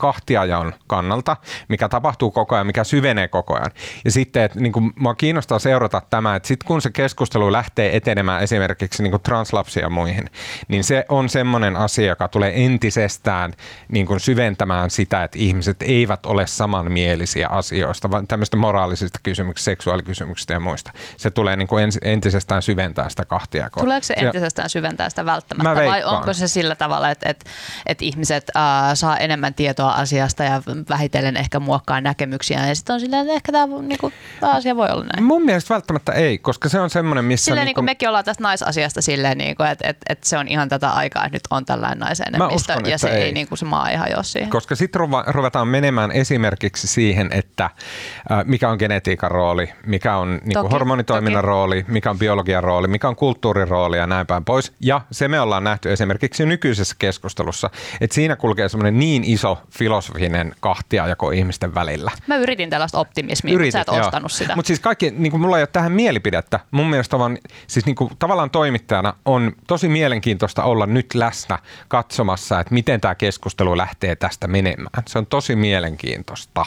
kahtiajaon 0.58 0.72
kannalta, 0.86 1.36
mikä 1.68 1.88
tapahtuu 1.88 2.30
koko 2.30 2.54
ajan, 2.54 2.66
mikä 2.66 2.84
syvenee 2.84 3.28
koko 3.28 3.54
ajan. 3.54 3.70
Ja 4.04 4.10
sitten, 4.10 4.42
että 4.42 4.60
niin 4.60 4.72
kuin, 4.72 4.92
mua 4.96 5.14
kiinnostaa 5.14 5.58
seurata 5.58 6.02
tämä, 6.10 6.36
että 6.36 6.48
sitten 6.48 6.66
kun 6.66 6.82
se 6.82 6.90
keskustelu 6.90 7.52
lähtee 7.52 7.96
etenemään 7.96 8.42
esimerkiksi 8.42 9.02
niin 9.02 9.10
kuin 9.10 9.22
translapsia 9.22 9.82
ja 9.82 9.90
muihin, 9.90 10.30
niin 10.68 10.84
se 10.84 11.04
on 11.08 11.28
semmoinen 11.28 11.76
asia, 11.76 12.06
joka 12.06 12.28
tulee 12.28 12.64
entisestään 12.64 13.52
niin 13.88 14.06
kuin 14.06 14.20
syventämään 14.20 14.90
sitä, 14.90 15.24
että 15.24 15.38
ihmiset 15.38 15.82
eivät 15.82 16.26
ole 16.26 16.46
samanmielisiä 16.46 17.48
asioista, 17.48 18.10
vaan 18.10 18.26
tämmöistä 18.26 18.56
moraalisista 18.56 19.18
kysymyksistä, 19.22 19.70
seksuaalikysymyksistä 19.70 20.52
ja 20.52 20.60
muista. 20.60 20.92
Se 21.16 21.30
tulee 21.30 21.56
niin 21.56 21.68
kuin 21.68 21.90
entisestään 22.02 22.62
syventää 22.62 23.08
sitä 23.08 23.24
kahtia. 23.24 23.70
Tuleeko 23.78 24.04
se 24.04 24.14
entisestään 24.16 24.70
syventää 24.70 25.08
sitä 25.08 25.24
välttämättä 25.24 25.84
vai 25.84 26.04
onko 26.04 26.32
se 26.32 26.48
sillä 26.48 26.74
tavalla, 26.74 27.10
että, 27.10 27.28
että, 27.28 27.50
että 27.86 28.04
ihmiset 28.04 28.50
äh, 28.56 28.62
saa 28.94 29.16
enemmän 29.16 29.54
tietoa 29.54 29.92
asiasta 29.92 30.44
ja 30.50 30.62
vähitellen 30.88 31.36
ehkä 31.36 31.60
muokkaa 31.60 32.00
näkemyksiä 32.00 32.66
ja 32.66 32.74
sitten 32.74 32.94
on 32.94 33.00
silleen, 33.00 33.22
että 33.22 33.34
ehkä 33.34 33.52
tämä, 33.52 33.66
niin 33.66 33.98
kuin, 33.98 34.12
tämä 34.40 34.52
asia 34.52 34.76
voi 34.76 34.88
olla 34.90 35.04
näin. 35.04 35.24
Mun 35.24 35.44
mielestä 35.44 35.74
välttämättä 35.74 36.12
ei, 36.12 36.38
koska 36.38 36.68
se 36.68 36.80
on 36.80 36.90
semmoinen, 36.90 37.24
missä... 37.24 37.44
Silleen 37.44 37.66
niin 37.66 37.74
kuin, 37.74 37.82
niin 37.82 37.84
kuin 37.84 37.84
mekin 37.84 38.08
ollaan 38.08 38.24
tästä 38.24 38.42
naisasiasta 38.42 39.02
silleen, 39.02 39.38
niin 39.38 39.56
kuin, 39.56 39.68
että, 39.68 39.88
että, 39.88 40.06
että 40.08 40.28
se 40.28 40.38
on 40.38 40.48
ihan 40.48 40.68
tätä 40.68 40.90
aikaa, 40.90 41.24
että 41.24 41.36
nyt 41.36 41.42
on 41.50 41.64
tällainen 41.64 41.98
naisenemmistö 41.98 42.72
ja 42.86 42.98
se 42.98 43.08
ei, 43.08 43.22
ei 43.22 43.32
niin 43.32 43.48
kuin 43.48 43.58
se 43.58 43.64
maa 43.64 43.88
ihan 43.88 44.08
ole 44.16 44.24
siihen. 44.24 44.50
Koska 44.50 44.76
sitten 44.76 45.00
ruvetaan 45.26 45.68
menemään 45.68 46.12
esimerkiksi 46.12 46.86
siihen, 46.86 47.30
että 47.32 47.64
äh, 47.64 48.44
mikä 48.44 48.70
on 48.70 48.78
genetiikan 48.78 49.30
rooli, 49.30 49.72
mikä 49.86 50.16
on 50.16 50.30
niin 50.30 50.40
kuin 50.42 50.54
toki, 50.54 50.72
hormonitoiminnan 50.72 51.42
toki. 51.42 51.46
rooli, 51.46 51.84
mikä 51.88 52.10
on 52.10 52.18
biologian 52.18 52.64
rooli, 52.64 52.88
mikä 52.88 53.08
on 53.08 53.16
kulttuurin 53.16 53.68
rooli 53.68 53.96
ja 53.96 54.06
näin 54.06 54.26
päin 54.26 54.44
pois. 54.44 54.72
Ja 54.80 55.00
se 55.10 55.28
me 55.28 55.40
ollaan 55.40 55.64
nähty 55.64 55.92
esimerkiksi 55.92 56.46
nykyisessä 56.46 56.96
keskustelussa, 56.98 57.70
että 58.00 58.14
siinä 58.14 58.36
kulkee 58.36 58.68
semmoinen 58.68 58.98
niin 58.98 59.24
iso 59.24 59.58
filosofinen 60.28 60.54
kahtiajako 60.60 61.30
ihmisten 61.30 61.74
välillä. 61.74 62.10
Mä 62.26 62.36
yritin 62.36 62.70
tällaista 62.70 62.98
optimismia, 62.98 63.54
Yritit, 63.54 63.74
mutta 63.74 63.92
sä 63.92 63.98
et 63.98 64.06
ostanut 64.06 64.32
sitä. 64.32 64.56
Mutta 64.56 64.66
siis 64.66 64.80
kaikki, 64.80 65.10
niin 65.10 65.30
kuin 65.30 65.40
mulla 65.40 65.58
ei 65.58 65.62
ole 65.62 65.68
tähän 65.72 65.92
mielipidettä. 65.92 66.60
Mun 66.70 66.90
mielestä 66.90 67.18
vaan, 67.18 67.38
siis 67.66 67.86
niin 67.86 67.96
kuin 67.96 68.10
tavallaan 68.18 68.50
toimittajana 68.50 69.14
on 69.24 69.52
tosi 69.66 69.88
mielenkiintoista 69.88 70.62
olla 70.62 70.86
nyt 70.86 71.14
läsnä 71.14 71.58
katsomassa, 71.88 72.60
että 72.60 72.74
miten 72.74 73.00
tämä 73.00 73.14
keskustelu 73.14 73.76
lähtee 73.76 74.16
tästä 74.16 74.46
menemään. 74.46 75.02
Se 75.08 75.18
on 75.18 75.26
tosi 75.26 75.56
mielenkiintoista. 75.56 76.66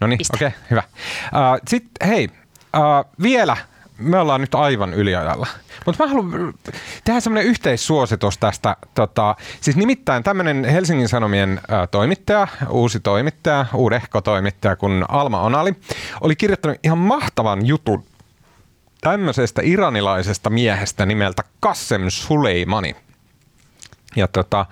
No 0.00 0.06
niin, 0.06 0.20
okei, 0.34 0.48
okay, 0.48 0.60
hyvä. 0.70 0.82
Uh, 1.32 1.60
Sitten 1.68 2.08
hei, 2.08 2.28
uh, 2.76 3.12
vielä 3.22 3.56
me 3.98 4.18
ollaan 4.18 4.40
nyt 4.40 4.54
aivan 4.54 4.94
yliajalla. 4.94 5.46
Mutta 5.86 6.04
mä 6.04 6.10
haluan 6.10 6.54
tehdä 7.04 7.20
semmoinen 7.20 7.50
yhteissuositus 7.50 8.38
tästä. 8.38 8.76
Tota, 8.94 9.36
siis 9.60 9.76
nimittäin 9.76 10.22
tämmöinen 10.22 10.64
Helsingin 10.64 11.08
Sanomien 11.08 11.60
ä, 11.70 11.86
toimittaja, 11.86 12.48
uusi 12.68 13.00
toimittaja, 13.00 13.66
uudehko 13.74 14.20
toimittaja 14.20 14.76
kun 14.76 15.04
Alma 15.08 15.40
Onali, 15.40 15.74
oli 16.20 16.36
kirjoittanut 16.36 16.78
ihan 16.82 16.98
mahtavan 16.98 17.66
jutun 17.66 18.04
tämmöisestä 19.00 19.62
iranilaisesta 19.64 20.50
miehestä 20.50 21.06
nimeltä 21.06 21.44
Kassem 21.60 22.02
Suleimani. 22.08 22.96
Ja 24.16 24.28
tota, 24.28 24.66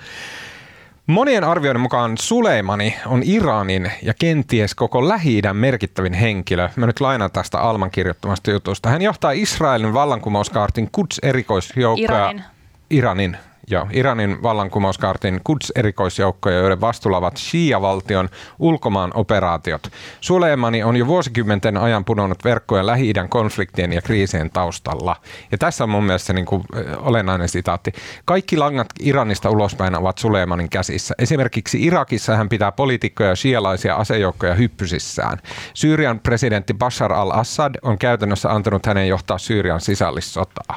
Monien 1.06 1.44
arvioiden 1.44 1.80
mukaan 1.80 2.18
Suleimani 2.18 2.96
on 3.06 3.22
Iranin 3.24 3.92
ja 4.02 4.14
kenties 4.18 4.74
koko 4.74 5.08
lähi 5.08 5.42
merkittävin 5.52 6.12
henkilö. 6.12 6.68
Mä 6.76 6.86
nyt 6.86 7.00
lainaan 7.00 7.30
tästä 7.30 7.58
Alman 7.58 7.90
kirjoittamasta 7.90 8.50
jutusta. 8.50 8.88
Hän 8.88 9.02
johtaa 9.02 9.30
Israelin 9.30 9.94
vallankumouskaartin 9.94 10.90
Quds 10.98 11.18
erikoisjoukkoja. 11.22 12.08
Iranin. 12.08 12.44
Iranin 12.90 13.36
Joo, 13.70 13.86
Iranin 13.90 14.42
vallankumouskaartin 14.42 15.40
Quds-erikoisjoukkoja, 15.50 16.58
joiden 16.58 16.80
vastuulla 16.80 17.18
ovat 17.18 17.36
Shia-valtion 17.36 18.28
ulkomaan 18.58 19.10
operaatiot. 19.14 19.88
Suleimani 20.20 20.82
on 20.82 20.96
jo 20.96 21.06
vuosikymmenten 21.06 21.76
ajan 21.76 22.04
pudonnut 22.04 22.44
verkkoja 22.44 22.86
Lähi-idän 22.86 23.28
konfliktien 23.28 23.92
ja 23.92 24.02
kriisien 24.02 24.50
taustalla. 24.50 25.16
Ja 25.52 25.58
tässä 25.58 25.84
on 25.84 25.90
mun 25.90 26.04
mielestä 26.04 26.32
niin 26.32 26.46
kuin 26.46 26.62
olennainen 26.96 27.48
sitaatti. 27.48 27.92
Kaikki 28.24 28.56
langat 28.56 28.88
Iranista 29.00 29.50
ulospäin 29.50 29.94
ovat 29.94 30.18
Suleimanin 30.18 30.68
käsissä. 30.68 31.14
Esimerkiksi 31.18 31.84
Irakissa 31.84 32.36
hän 32.36 32.48
pitää 32.48 32.72
poliitikkoja 32.72 33.28
ja 33.28 33.36
shialaisia 33.36 33.94
asejoukkoja 33.94 34.54
hyppysissään. 34.54 35.38
Syyrian 35.74 36.20
presidentti 36.20 36.74
Bashar 36.74 37.12
al-Assad 37.12 37.74
on 37.82 37.98
käytännössä 37.98 38.52
antanut 38.52 38.86
hänen 38.86 39.08
johtaa 39.08 39.38
Syyrian 39.38 39.80
sisällissotaa. 39.80 40.76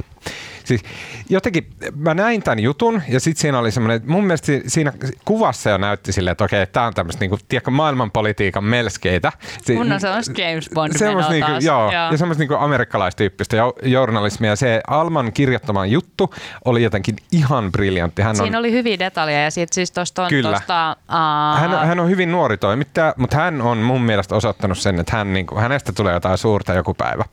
Siis 0.70 0.84
jotenkin 1.30 1.70
mä 1.96 2.14
näin 2.14 2.44
tämän 2.44 2.60
jutun 2.60 3.02
ja 3.08 3.20
sitten 3.20 3.42
siinä 3.42 3.60
oli 3.60 3.72
semmoinen, 3.72 4.02
mun 4.06 4.24
mielestä 4.24 4.52
siinä 4.68 4.94
kuvassa 5.26 5.70
jo 5.70 5.78
näytti 5.78 6.12
silleen, 6.12 6.32
että 6.32 6.44
okei, 6.44 6.68
tämä 6.68 6.86
on 6.86 6.94
tämmöistä 6.94 7.20
niinku, 7.20 7.38
tiedätkö, 7.48 7.72
maailmanpolitiikan 7.72 8.64
melskeitä. 8.64 9.32
Kun 9.68 9.92
on 9.92 10.00
semmoista 10.00 10.42
James 10.42 10.70
Bond 10.74 10.98
semmoista 10.98 11.32
niinku, 11.32 11.52
taas. 11.52 11.64
joo, 11.64 11.92
ja 11.92 12.18
semmoista 12.18 12.42
niinku 12.42 12.56
amerikkalaistyyppistä 12.56 13.58
journalismia. 13.84 14.56
Se 14.56 14.82
Alman 14.88 15.34
kirjoittama 15.34 15.86
juttu 15.86 16.34
oli 16.66 16.84
jotenkin 16.84 17.16
ihan 17.32 17.72
briljantti. 17.72 18.22
Hän 18.22 18.36
Siinä 18.36 18.58
on, 18.58 18.60
oli 18.60 18.72
hyviä 18.72 19.00
detaljeja 19.00 19.44
ja 19.44 19.52
sitten 19.52 19.76
siis 19.76 19.92
tosta 19.92 20.24
on 20.24 20.30
Kyllä. 20.30 20.52
tosta, 20.52 20.96
uh, 21.10 21.60
hän, 21.60 21.88
hän 21.88 22.00
on 22.00 22.10
hyvin 22.10 22.32
nuori 22.32 22.58
toimittaja, 22.58 23.14
mutta 23.18 23.38
hän 23.38 23.62
on 23.62 23.78
mun 23.78 24.02
mielestä 24.02 24.36
osoittanut 24.36 24.78
sen, 24.78 25.00
että 25.00 25.18
hän, 25.18 25.34
niinku, 25.34 25.56
hänestä 25.56 25.94
tulee 25.94 26.14
jotain 26.14 26.38
suurta 26.38 26.74
joku 26.74 26.94
päivä. 26.94 27.26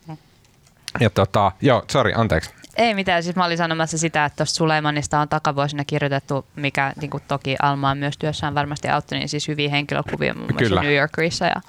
Ja 1.01 1.11
tota, 1.11 1.53
joo, 1.61 1.84
sorry, 1.91 2.12
anteeksi. 2.14 2.51
Ei 2.77 2.95
mitään, 2.95 3.22
siis 3.22 3.37
mä 3.37 3.45
olin 3.45 3.59
sanomassa 3.59 3.99
sitä, 3.99 4.24
että 4.24 4.37
tuosta 4.37 4.57
Suleimanista 4.57 5.20
on 5.20 5.29
takavuosina 5.29 5.85
kirjoitettu, 5.85 6.47
mikä 6.57 6.93
niin 7.01 7.11
kuin 7.11 7.22
toki 7.29 7.57
Alma 7.62 7.91
on 7.91 7.99
myös 7.99 8.18
työssään 8.18 8.55
varmasti 8.55 8.89
auttanut, 8.89 9.20
niin 9.20 9.29
siis 9.29 9.49
hyviä 9.49 9.70
henkilökuvia 9.70 10.35
muun 10.35 10.47
muassa 10.53 10.68
Kyllä. 10.68 10.83
New 10.83 10.95
Yorkerissa 10.95 11.45
ja 11.45 11.61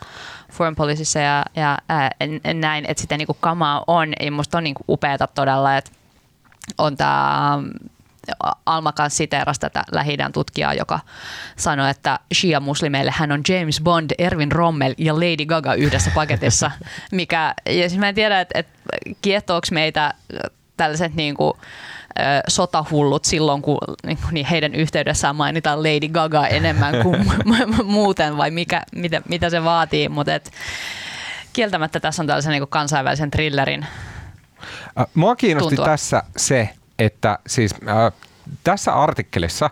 Foreign 0.52 0.76
Policyssa 0.76 1.20
ja, 1.20 1.46
ja 1.56 1.78
ää, 1.90 2.12
näin, 2.54 2.86
että 2.88 3.02
sitä 3.02 3.18
niin 3.18 3.26
kuin 3.26 3.38
kamaa 3.42 3.84
on, 3.88 4.14
ja 4.20 4.32
musta 4.32 4.58
on 4.58 4.64
niin 4.64 4.76
kuin 4.76 4.86
upeata 4.90 5.28
todella, 5.28 5.78
että 5.78 5.92
on 6.78 6.98
tämä 6.98 7.60
Alma 8.66 8.92
kanssa 8.92 9.18
siteerasi 9.18 9.60
tätä 9.60 9.84
lähi 9.92 10.18
tutkijaa, 10.34 10.74
joka 10.74 11.00
sanoi, 11.56 11.90
että 11.90 12.20
Shia-muslimeille 12.34 13.12
hän 13.14 13.32
on 13.32 13.42
James 13.50 13.82
Bond, 13.82 14.12
Ervin 14.18 14.52
Rommel 14.52 14.96
ja 14.98 15.16
Lady 15.16 15.46
Gaga 15.46 15.74
yhdessä 15.74 16.12
paketissa. 16.16 16.72
Mikä, 17.12 17.54
ja 17.66 17.90
siis 17.90 18.00
mä 18.00 18.10
en 18.10 18.16
tiedä, 18.16 18.42
että, 18.42 18.60
että 18.60 18.74
kiehtooko 19.22 19.68
meitä 19.72 20.14
tällaiset 20.78 21.16
niin 21.16 21.36
kuin, 21.36 21.54
sotahullut 22.48 23.26
silloin, 23.26 23.62
kun 23.62 23.78
niin 24.06 24.18
kuin, 24.18 24.34
niin 24.34 24.46
heidän 24.46 24.76
yhteydessään 24.76 25.36
mainitaan 25.36 25.80
Lady 25.80 26.08
Gaga 26.08 26.48
enemmän 26.48 26.96
kuin 27.04 27.22
mu- 27.50 27.84
muuten, 27.84 28.38
vai 28.38 28.52
mikä, 28.52 28.84
mitä, 28.96 29.22
mitä 29.30 29.50
se 29.50 29.64
vaatii. 29.64 30.10
Mutta 30.10 30.34
et, 30.36 30.52
kieltämättä 31.54 32.00
tässä 32.00 32.24
on 32.24 32.28
tällaisen 32.28 32.52
niin 32.52 32.62
kuin 32.62 32.70
kansainvälisen 32.70 33.32
thrillerin 33.32 33.86
Mua 35.14 35.36
kiinnosti 35.36 35.76
tuntua. 35.76 35.86
tässä 35.86 36.24
se, 36.38 36.70
että 37.00 37.40
siis 37.48 37.76
äh, 37.88 38.14
tässä 38.64 38.94
artikkelissa 38.94 39.70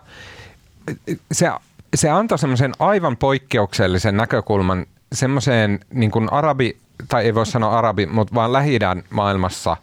se, 1.32 1.50
se 1.94 2.10
antoi 2.10 2.38
semmoisen 2.38 2.72
aivan 2.78 3.16
poikkeuksellisen 3.16 4.16
näkökulman 4.16 4.86
semmoiseen 5.12 5.80
niin 5.90 6.32
arabi, 6.32 6.76
tai 7.08 7.24
ei 7.24 7.34
voi 7.34 7.46
sanoa 7.46 7.78
arabi, 7.78 8.06
mutta 8.06 8.34
vaan 8.34 8.52
lähi 8.52 8.78
maailmassa 9.10 9.76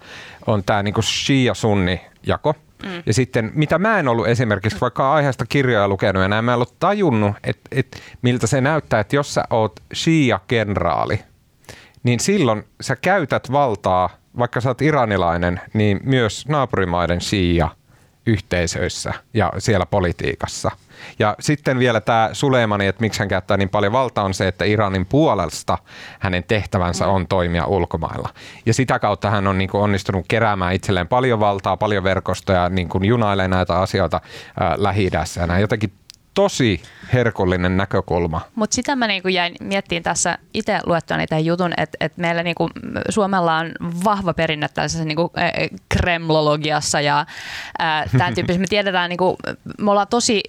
on 0.47 0.63
tämä 0.63 0.83
niin 0.83 0.93
kuin 0.93 1.03
shia-sunni 1.03 2.01
jako. 2.27 2.55
Mm. 2.83 3.03
Ja 3.05 3.13
sitten, 3.13 3.51
mitä 3.55 3.79
mä 3.79 3.99
en 3.99 4.07
ollut 4.07 4.27
esimerkiksi 4.27 4.81
vaikka 4.81 5.13
aiheesta 5.13 5.45
kirjoja 5.45 5.87
lukenut 5.87 6.21
ja 6.21 6.27
näin, 6.27 6.45
mä 6.45 6.51
en 6.51 6.55
ollut 6.55 6.79
tajunnut, 6.79 7.35
että, 7.43 7.69
että 7.71 7.97
miltä 8.21 8.47
se 8.47 8.61
näyttää, 8.61 8.99
että 8.99 9.15
jos 9.15 9.33
sä 9.33 9.43
oot 9.49 9.79
shia-kenraali, 9.93 11.19
niin 12.03 12.19
silloin 12.19 12.63
sä 12.81 12.95
käytät 12.95 13.51
valtaa, 13.51 14.09
vaikka 14.37 14.61
sä 14.61 14.69
oot 14.69 14.81
iranilainen, 14.81 15.61
niin 15.73 15.99
myös 16.03 16.47
naapurimaiden 16.47 17.21
shia 17.21 17.69
yhteisöissä 18.25 19.13
ja 19.33 19.53
siellä 19.57 19.85
politiikassa. 19.85 20.71
Ja 21.19 21.35
sitten 21.39 21.79
vielä 21.79 22.01
tämä 22.01 22.29
Suleimani, 22.33 22.87
että 22.87 23.01
miksi 23.01 23.19
hän 23.19 23.27
käyttää 23.27 23.57
niin 23.57 23.69
paljon 23.69 23.93
valtaa, 23.93 24.23
on 24.23 24.33
se, 24.33 24.47
että 24.47 24.65
Iranin 24.65 25.05
puolesta 25.05 25.77
hänen 26.19 26.43
tehtävänsä 26.43 27.07
on 27.07 27.27
toimia 27.27 27.65
ulkomailla. 27.65 28.29
Ja 28.65 28.73
sitä 28.73 28.99
kautta 28.99 29.29
hän 29.29 29.47
on 29.47 29.57
niin 29.57 29.69
kuin 29.69 29.81
onnistunut 29.81 30.25
keräämään 30.27 30.73
itselleen 30.73 31.07
paljon 31.07 31.39
valtaa, 31.39 31.77
paljon 31.77 32.03
verkostoja, 32.03 32.69
niin 32.69 32.89
kuin 32.89 33.05
junailee 33.05 33.47
näitä 33.47 33.79
asioita 33.79 34.21
ää, 34.59 34.75
Lähi-idässä. 34.77 35.41
Ja 35.41 35.59
jotenkin 35.59 35.93
tosi 36.33 36.81
herkullinen 37.13 37.77
näkökulma. 37.77 38.41
Mutta 38.55 38.75
sitä 38.75 38.95
mä 38.95 39.07
niinku 39.07 39.27
jäin 39.27 39.55
miettiin 39.59 40.03
tässä 40.03 40.37
itse 40.53 40.79
luettuani 40.85 41.27
tämän 41.27 41.45
jutun, 41.45 41.73
että 41.77 41.97
et 41.99 42.17
meillä 42.17 42.43
niinku, 42.43 42.69
Suomella 43.09 43.57
on 43.57 43.71
vahva 44.03 44.33
perinne 44.33 44.67
tällaisessa 44.73 45.05
niinku, 45.05 45.31
äh, 45.37 45.51
kremlologiassa 45.89 47.01
ja 47.01 47.25
tämän 48.17 48.35
tyyppisessä. 48.35 48.61
Me 48.61 48.67
tiedetään, 48.69 49.09
niinku, 49.09 49.37
me 49.81 49.91
ollaan 49.91 50.07
tosi 50.07 50.41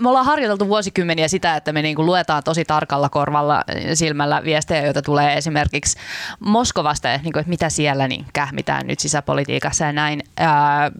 me 0.00 0.08
ollaan 0.08 0.26
harjoiteltu 0.26 0.68
vuosikymmeniä 0.68 1.28
sitä, 1.28 1.56
että 1.56 1.72
me 1.72 1.82
niinku 1.82 2.06
luetaan 2.06 2.42
tosi 2.44 2.64
tarkalla 2.64 3.08
korvalla 3.08 3.64
silmällä 3.94 4.44
viestejä, 4.44 4.84
joita 4.84 5.02
tulee 5.02 5.36
esimerkiksi 5.36 5.98
Moskovasta, 6.40 7.08
ja 7.08 7.18
niinku, 7.18 7.38
että 7.38 7.50
mitä 7.50 7.70
siellä 7.70 8.08
niin 8.08 8.26
kähmitään 8.32 8.86
nyt 8.86 9.00
sisäpolitiikassa 9.00 9.84
ja 9.84 9.92
näin. 9.92 10.22
Ää, 10.36 10.90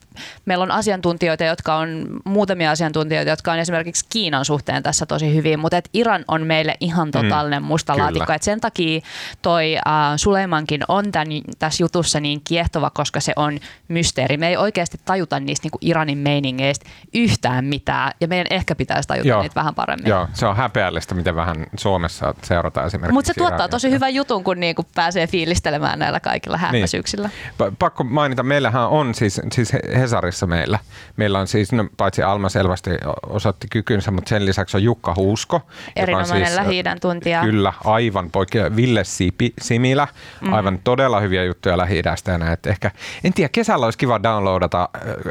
meillä 0.45 0.63
on 0.63 0.71
asiantuntijoita, 0.71 1.45
jotka 1.45 1.77
on 1.77 2.07
muutamia 2.25 2.71
asiantuntijoita, 2.71 3.31
jotka 3.31 3.53
on 3.53 3.59
esimerkiksi 3.59 4.07
Kiinan 4.09 4.45
suhteen 4.45 4.83
tässä 4.83 5.07
tosi 5.07 5.35
hyvin, 5.35 5.61
mutta 5.61 5.77
et 5.77 5.89
Iran 5.93 6.25
on 6.29 6.47
meille 6.47 6.75
ihan 6.81 7.11
totaalinen 7.11 7.63
musta 7.63 7.93
kyllä. 7.93 8.05
laatikko. 8.05 8.33
Et 8.33 8.43
sen 8.43 8.61
takia 8.61 9.01
toi 9.43 9.77
ää, 9.85 10.17
Suleimankin 10.17 10.81
on 10.89 11.13
tän, 11.13 11.29
tässä 11.59 11.85
jutussa 11.85 12.21
niin 12.21 12.41
kiehtova, 12.45 12.91
koska 12.91 13.21
se 13.21 13.33
on 13.37 13.59
mysteeri. 13.89 14.37
Me 14.37 14.49
ei 14.49 14.57
oikeasti 14.57 15.01
tajuta 15.05 15.41
niistä 15.41 15.65
niinku 15.65 15.79
Iranin 15.81 16.19
meiningeistä 16.19 16.91
yhtään 17.15 17.65
mitään, 17.65 18.13
ja 18.23 18.29
meidän 18.29 18.47
ehkä 18.51 18.75
pitäisi 18.75 19.09
tajuta 19.09 19.29
Joo. 19.29 19.43
niitä 19.43 19.55
vähän 19.55 19.75
paremmin. 19.75 20.09
Joo, 20.09 20.29
se 20.33 20.47
on 20.47 20.57
häpeällistä, 20.57 21.15
miten 21.15 21.37
vähän 21.37 21.67
Suomessa 21.79 22.35
seurataan 22.43 22.87
esimerkiksi. 22.87 23.13
Mutta 23.13 23.27
se 23.27 23.35
tuottaa 23.35 23.57
Irania. 23.57 23.69
tosi 23.69 23.91
hyvän 23.91 24.15
jutun, 24.15 24.45
kun 24.45 24.61
niinku 24.61 24.83
pääsee 24.95 25.27
fiilistelemään 25.27 25.99
näillä 25.99 26.21
kaikilla 26.21 26.57
hämmäisyyksillä. 26.57 27.31
Pa- 27.63 27.73
Pakko 27.79 28.05
mainita, 28.05 28.43
meillähän 28.43 28.89
on 28.89 29.15
siis, 29.15 29.41
siis 29.53 29.73
Hesarissa 29.97 30.47
meillä. 30.47 30.79
Meillä 31.17 31.39
on 31.39 31.47
siis, 31.47 31.73
no, 31.73 31.89
paitsi 31.97 32.23
Alma 32.23 32.49
selvästi 32.49 32.91
osoitti 33.27 33.67
kykynsä, 33.71 34.11
mutta 34.11 34.29
sen 34.29 34.47
lisäksi 34.47 34.77
on 34.77 34.83
Jukka 34.83 35.15
Huusko. 35.17 35.61
Erinomainen 35.97 36.47
siis, 36.47 36.59
Lähi-idän 36.59 37.01
tuntija. 37.01 37.43
Kyllä, 37.43 37.73
aivan 37.85 38.31
poikkea. 38.31 38.77
Ville 38.77 39.05
Sipi, 39.05 39.53
Similä, 39.61 40.09
Mhm. 40.41 40.53
aivan 40.53 40.79
todella 40.85 41.21
hyviä 41.21 41.45
juttuja 41.45 41.79
Lähi-idästä 41.79 42.33
Ehkä, 42.67 42.91
en 43.25 43.33
tiedä, 43.33 43.49
kesällä 43.53 43.85
olisi 43.85 43.99
kiva 43.99 44.23
downloadata 44.23 44.89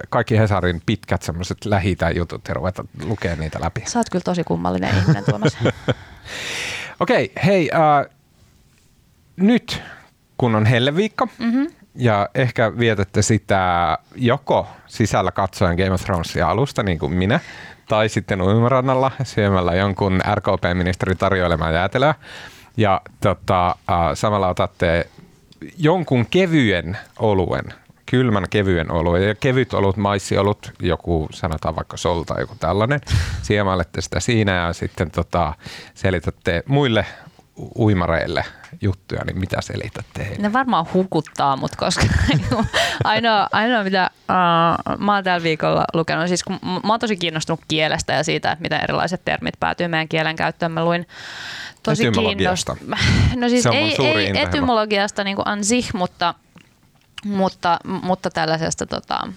kaikki 0.09 0.37
Hesarin 0.37 0.81
pitkät 0.85 1.21
semmoiset 1.21 1.65
lähi 1.65 1.97
jutut 2.15 2.41
ja 2.47 2.53
ruveta 2.53 2.80
lukea 3.03 3.35
niitä 3.35 3.59
läpi. 3.61 3.83
Sä 3.85 3.99
oot 3.99 4.09
kyllä 4.09 4.23
tosi 4.23 4.43
kummallinen 4.43 4.97
ihminen, 4.97 5.23
Tuomas. 5.25 5.57
Okei, 6.99 7.31
hei, 7.45 7.69
äh, 7.73 8.15
nyt 9.35 9.81
kun 10.37 10.55
on 10.55 10.65
helleviikko 10.65 11.27
mm-hmm. 11.39 11.67
ja 11.95 12.29
ehkä 12.35 12.77
vietätte 12.77 13.21
sitä 13.21 13.97
joko 14.15 14.67
sisällä 14.87 15.31
katsoen 15.31 15.75
Game 15.75 15.91
of 15.91 16.01
Thronesia 16.01 16.49
alusta, 16.49 16.83
niin 16.83 16.99
kuin 16.99 17.13
minä, 17.13 17.39
tai 17.87 18.09
sitten 18.09 18.41
uimarannalla 18.41 19.11
syömällä 19.23 19.75
jonkun 19.75 20.21
RKP-ministeri 20.35 21.15
tarjoilemaan 21.15 21.73
jäätelöä. 21.73 22.15
Ja 22.77 23.01
tota, 23.21 23.67
äh, 23.67 23.75
samalla 24.13 24.47
otatte 24.47 25.07
jonkun 25.77 26.25
kevyen 26.25 26.97
oluen, 27.19 27.73
kylmän 28.11 28.45
kevyen 28.49 28.91
oluen. 28.91 29.27
Ja 29.27 29.35
kevyt 29.35 29.73
olut, 29.73 29.97
maissiolut, 29.97 30.71
joku 30.81 31.27
sanotaan 31.33 31.75
vaikka 31.75 31.97
sol 31.97 32.23
tai 32.23 32.41
joku 32.41 32.55
tällainen. 32.59 32.99
Siemailette 33.41 34.01
sitä 34.01 34.19
siinä 34.19 34.51
ja 34.51 34.73
sitten 34.73 35.11
tota, 35.11 35.53
selitätte 35.93 36.63
muille 36.67 37.05
uimareille 37.75 38.45
juttuja, 38.81 39.21
niin 39.25 39.39
mitä 39.39 39.61
selitätte 39.61 40.25
heille? 40.25 40.41
Ne 40.41 40.53
varmaan 40.53 40.85
hukuttaa 40.93 41.57
mut, 41.57 41.75
koska 41.75 42.03
ainoa, 43.03 43.47
ainoa 43.51 43.83
mitä 43.83 44.09
uh, 44.29 44.97
mä 44.99 45.15
oon 45.15 45.23
tällä 45.23 45.43
viikolla 45.43 45.85
lukenut, 45.93 46.27
siis 46.27 46.43
kun 46.43 46.59
mä 46.63 46.93
oon 46.93 46.99
tosi 46.99 47.17
kiinnostunut 47.17 47.59
kielestä 47.67 48.13
ja 48.13 48.23
siitä, 48.23 48.51
että 48.51 48.61
miten 48.61 48.83
erilaiset 48.83 49.21
termit 49.25 49.53
päätyy 49.59 49.87
meidän 49.87 50.07
kielen 50.07 50.35
käyttöön. 50.35 50.71
Mä 50.71 50.85
luin 50.85 51.07
tosi 51.83 52.07
Etymologiasta. 52.07 52.75
kiinnost- 52.79 53.35
No 53.41 53.49
siis 53.49 53.65
ei, 53.65 53.95
ei 53.99 54.31
etymologiasta 54.41 55.23
niin 55.23 55.35
kuin 55.35 55.47
ansih, 55.47 55.93
mutta, 55.93 56.33
mutta, 57.25 57.79
mutta 57.83 58.29
tällaisesta 58.29 58.85
tota, 58.85 59.27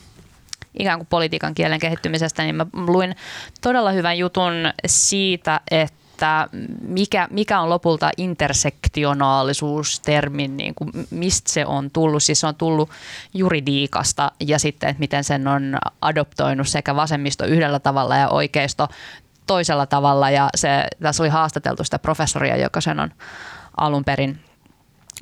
ikään 0.78 0.98
kuin 0.98 1.06
politiikan 1.06 1.54
kielen 1.54 1.80
kehittymisestä, 1.80 2.42
niin 2.42 2.54
mä 2.54 2.66
luin 2.72 3.16
todella 3.60 3.92
hyvän 3.92 4.18
jutun 4.18 4.52
siitä, 4.86 5.60
että 5.70 6.04
että 6.14 6.48
mikä, 6.80 7.28
mikä 7.30 7.60
on 7.60 7.70
lopulta 7.70 8.10
intersektionaalisuustermin, 8.16 10.56
niin 10.56 10.74
kuin, 10.74 10.90
mistä 11.10 11.52
se 11.52 11.66
on 11.66 11.90
tullut. 11.90 12.22
Siis 12.22 12.40
se 12.40 12.46
on 12.46 12.54
tullut 12.54 12.90
juridiikasta 13.34 14.32
ja 14.40 14.58
sitten, 14.58 14.88
että 14.88 15.00
miten 15.00 15.24
sen 15.24 15.48
on 15.48 15.78
adoptoinut 16.00 16.68
sekä 16.68 16.96
vasemmisto 16.96 17.44
yhdellä 17.44 17.78
tavalla 17.78 18.16
ja 18.16 18.28
oikeisto 18.28 18.88
toisella 19.46 19.86
tavalla. 19.86 20.30
Ja 20.30 20.48
se, 20.54 20.86
tässä 21.02 21.22
oli 21.22 21.30
haastateltu 21.30 21.84
sitä 21.84 21.98
professoria, 21.98 22.56
joka 22.56 22.80
sen 22.80 23.00
on 23.00 23.10
alun 23.76 24.04
perin 24.04 24.40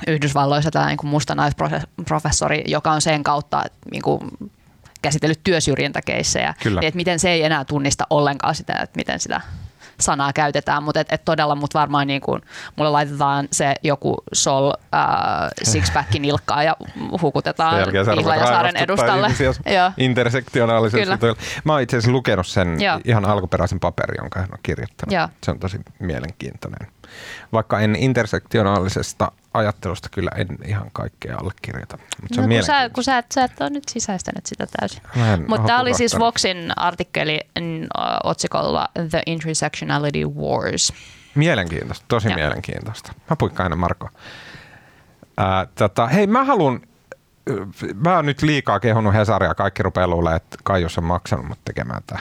Yhdysvalloissa 0.07 0.70
tämä 0.70 0.86
niin 0.86 0.99
musta 1.03 1.34
naisprofessori, 1.34 2.64
joka 2.66 2.93
on 2.93 3.01
sen 3.01 3.22
kautta 3.22 3.64
niin 3.90 4.03
kuin 4.03 4.20
käsitellyt 5.03 5.40
työsyrjintäkeissejä, 5.45 6.55
niin 6.64 6.84
että 6.84 6.97
miten 6.97 7.18
se 7.18 7.30
ei 7.30 7.43
enää 7.43 7.64
tunnista 7.64 8.07
ollenkaan 8.11 8.55
sitä, 8.55 8.72
että 8.72 8.97
miten 8.97 9.20
sitä 9.20 9.40
sanaa 10.01 10.32
käytetään, 10.32 10.82
mutta 10.82 11.01
et, 11.01 11.12
et 11.12 11.24
todella 11.24 11.55
mut 11.55 11.74
varmaan 11.74 12.07
niin 12.07 12.20
kuin, 12.20 12.43
mulle 12.76 12.90
laitetaan 12.90 13.49
se 13.53 13.74
joku 13.82 14.16
sol 14.32 14.72
äh, 14.95 15.51
sixpack 15.62 16.14
nilkkaa 16.18 16.62
ja 16.62 16.76
hukutetaan 17.22 17.84
saaren 18.47 18.76
edustalle. 18.76 19.28
Intersektionaalisesti. 19.97 21.09
Mä 21.64 21.72
oon 21.72 21.82
itse 21.82 21.97
asiassa 21.97 22.12
lukenut 22.12 22.47
sen 22.47 22.80
Joo. 22.80 23.01
ihan 23.05 23.24
alkuperäisen 23.24 23.80
paperin, 23.80 24.16
jonka 24.22 24.40
hän 24.40 24.49
on 24.53 24.59
kirjoittanut. 24.62 25.12
Joo. 25.12 25.28
Se 25.45 25.51
on 25.51 25.59
tosi 25.59 25.80
mielenkiintoinen. 25.99 26.88
Vaikka 27.53 27.81
en 27.81 27.97
intersektionaalisesta 27.97 29.33
ajattelusta 29.55 30.09
kyllä 30.09 30.31
en 30.37 30.49
ihan 30.65 30.91
kaikkea 30.93 31.39
allekirjoita. 31.39 31.99
Mutta 32.21 32.35
se 32.35 32.41
no, 32.41 32.45
on 32.45 32.51
kun, 32.55 32.63
sä, 32.63 32.89
kun 32.89 33.05
sä, 33.05 33.19
et, 33.19 33.27
sä 33.35 33.45
et 33.45 33.61
ole 33.61 33.71
nyt 33.71 33.89
sisäistänyt 33.89 34.47
sitä 34.47 34.67
täysin. 34.81 35.03
Mutta 35.49 35.67
tämä 35.67 35.81
oli 35.81 35.95
siis 35.95 36.19
Voxin 36.19 36.73
artikkeli 36.77 37.41
otsikolla 38.25 38.89
The 39.11 39.23
Intersectionality 39.27 40.25
Wars. 40.25 40.93
Mielenkiintoista, 41.35 42.05
tosi 42.09 42.29
ja. 42.29 42.35
mielenkiintoista. 42.35 43.13
Mä 43.31 43.37
puikkaan 43.37 43.65
aina 43.65 43.77
Marko. 43.77 44.09
Ää, 45.37 45.67
tota, 45.75 46.07
hei, 46.07 46.27
mä 46.27 46.45
haluan 46.45 46.81
mä 47.95 48.17
oon 48.17 48.27
nyt 48.27 48.43
liikaa 48.43 48.81
kehunut 48.81 49.15
Hesaria. 49.15 49.55
Kaikki 49.55 49.83
rupeaa 49.83 50.09
luulemaan, 50.09 50.37
että 50.37 50.59
Kaijus 50.65 50.99
on 50.99 51.05
maksanut 51.05 51.49
mut 51.49 51.59
tekemään 51.65 52.03
tämä. 52.07 52.21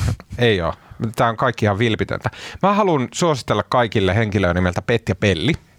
Ei 0.38 0.62
ole. 0.62 0.74
Tämä 1.16 1.30
on 1.30 1.36
kaikki 1.36 1.64
ihan 1.64 1.78
vilpitöntä. 1.78 2.30
Mä 2.62 2.72
haluan 2.72 3.08
suositella 3.14 3.62
kaikille 3.62 4.14
henkilöä 4.14 4.54
nimeltä 4.54 4.82
Petja 4.82 5.14
Pelli– 5.14 5.52